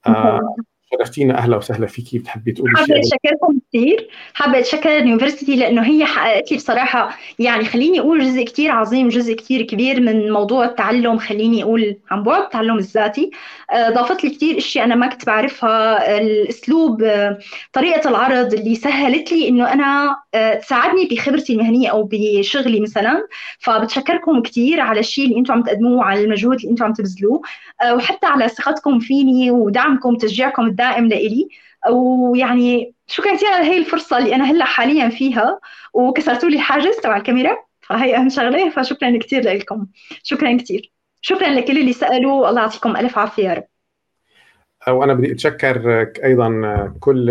آه 0.06 0.56
شرفتينا 0.92 1.38
أهلا 1.38 1.56
وسهلا 1.56 1.86
فيكي. 1.86 2.18
بتحبي 2.18 2.52
تقولي 2.52 2.72
شيء؟ 2.76 2.86
حابه 2.86 2.98
أتشكركم 3.00 3.58
كثير 3.68 4.08
حابة 4.34 4.58
أتشكر 4.58 4.98
ال 4.98 5.04
university 5.04 5.56
لأنه 5.56 5.82
هي 5.82 6.04
حققت 6.04 6.50
لي 6.50 6.56
بصراحة 6.56 7.18
يعني 7.38 7.64
خليني 7.64 8.00
أقول 8.00 8.20
جزء 8.20 8.44
كثير 8.44 8.70
عظيم 8.70 9.08
جزء 9.08 9.34
كثير 9.34 9.62
كبير 9.62 10.00
من 10.00 10.32
موضوع 10.32 10.64
التعلم. 10.64 11.18
خليني 11.18 11.62
أقول 11.62 11.96
عن 12.10 12.22
بعد 12.22 12.42
التعلم 12.42 12.78
الذاتي. 12.78 13.30
ضافت 13.74 14.24
لي 14.24 14.30
كثير 14.30 14.58
أشياء 14.58 14.84
أنا 14.84 14.94
ما 14.94 15.06
كنت 15.06 15.26
بعرفها. 15.26 16.18
الأسلوب 16.18 17.02
آه، 17.02 17.38
طريقة 17.72 18.10
العرض 18.10 18.54
اللي 18.54 18.74
سهلت 18.74 19.32
لي 19.32 19.48
إنه 19.48 19.72
أنا 19.72 20.16
آه، 20.34 20.54
تساعدني 20.54 21.08
بخبرتي 21.10 21.52
المهنية 21.52 21.88
أو 21.88 22.08
بشغلي 22.12 22.80
مثلا. 22.80 23.26
فبتشكركم 23.58 24.42
كثير 24.42 24.80
على 24.80 25.00
الشيء 25.00 25.24
اللي 25.24 25.38
أنتم 25.38 25.52
عم 25.52 25.62
تقدموه 25.62 26.04
على 26.04 26.24
المجهود 26.24 26.56
اللي 26.56 26.70
أنتم 26.70 26.84
عم 26.84 26.92
تبذلوه. 26.92 27.42
وحتى 27.92 28.26
على 28.26 28.48
ثقتكم 28.48 28.98
فيني 28.98 29.50
ودعمكم 29.50 30.14
وتشجيعكم 30.14 30.66
الدائم 30.66 31.08
لإلي. 31.08 31.48
ويعني 31.90 32.94
شكرا 33.08 33.34
كثير 33.34 33.48
على 33.48 33.64
هي 33.64 33.78
الفرصة 33.78 34.18
اللي 34.18 34.34
أنا 34.34 34.44
هلأ 34.44 34.64
حاليا 34.64 35.08
فيها؟ 35.08 35.60
وكسرتوا 35.94 36.48
لي 36.48 36.56
الحاجز 36.56 36.96
تبع 36.96 37.16
الكاميرا. 37.16 37.56
فهي 37.80 38.16
أهم 38.16 38.28
شغلة 38.28 38.70
فشكرا 38.70 39.18
كثير 39.18 39.42
لكم 39.42 39.86
شكرا 40.22 40.56
كثير 40.56 40.92
شكرا 41.20 41.48
لكل 41.48 41.78
اللي 41.78 41.92
سألوا. 41.92 42.48
الله 42.48 42.60
يعطيكم 42.60 42.96
ألف 42.96 43.18
عافية 43.18 43.48
يا 43.48 43.54
رب. 43.54 43.64
وأنا 44.88 45.14
بدي 45.14 45.32
أتشكر 45.32 46.06
أيضا 46.24 46.94
كل 47.00 47.30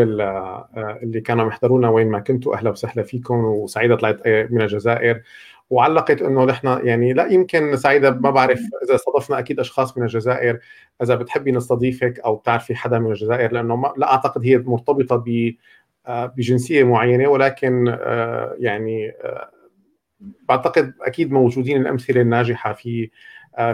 اللي 1.04 1.22
كانوا 1.22 1.48
يحضرونا 1.48 1.90
وين 1.90 2.08
ما 2.08 2.20
كنتوا. 2.20 2.56
أهلا 2.56 2.70
وسهلا 2.70 3.04
فيكم. 3.04 3.36
وسعيدة 3.46 3.96
طلعت 3.96 4.28
من 4.28 4.62
الجزائر. 4.62 5.22
وعلقت 5.70 6.22
إنه 6.22 6.46
نحن 6.46 6.80
يعني 6.84 7.14
لا 7.14 7.28
يمكن 7.28 7.78
سعيدة 7.78 8.12
ما 8.12 8.30
بعرف 8.30 8.60
إذا 8.84 8.96
استضفنا 8.96 9.40
أكيد 9.40 9.60
أشخاص 9.60 9.98
من 9.98 10.04
الجزائر. 10.04 10.60
إذا 11.02 11.16
بتحبي 11.16 11.52
نستضيفك 11.52 12.20
أو 12.20 12.36
بتعرفي 12.36 12.76
حدا 12.76 13.00
من 13.00 13.12
الجزائر 13.12 13.52
لأنه 13.52 13.76
ما 13.76 13.94
لا 13.98 14.12
أعتقد 14.12 14.46
هي 14.46 14.58
مرتبطة 14.58 15.24
بجنسية 16.08 16.84
معينة. 16.84 17.28
ولكن 17.28 17.88
آه، 17.88 18.56
يعني 18.60 19.10
آه، 19.10 19.50
بعتقد 20.50 20.94
أكيد 21.02 21.32
موجودين 21.32 21.82
الأمثلة 21.82 22.22
الناجحة 22.22 22.74
في 22.74 23.10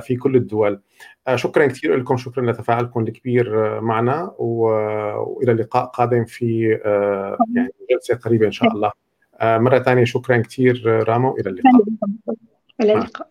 في 0.01 0.15
كل 0.15 0.35
الدول. 0.35 0.81
شكرا 1.35 1.65
كثير 1.65 1.95
لكم. 1.95 2.17
شكرا 2.17 2.51
لتفاعلكم 2.51 2.99
الكبير 2.99 3.81
معنا 3.81 4.35
وإلى 4.37 5.53
لقاء 5.53 5.85
قادم 5.85 6.25
في 6.25 6.79
يعني 7.55 7.69
جلسة 7.91 8.15
قريبة 8.15 8.45
إن 8.45 8.51
شاء 8.51 8.73
الله. 8.73 8.91
مرة 9.43 9.79
ثانية 9.79 10.03
شكرا 10.03 10.37
كثير 10.37 11.03
راما 11.07 11.29
وإلى 11.29 11.49
اللقاء. 11.49 11.83
إلى 12.81 12.93
اللقاء. 12.93 13.27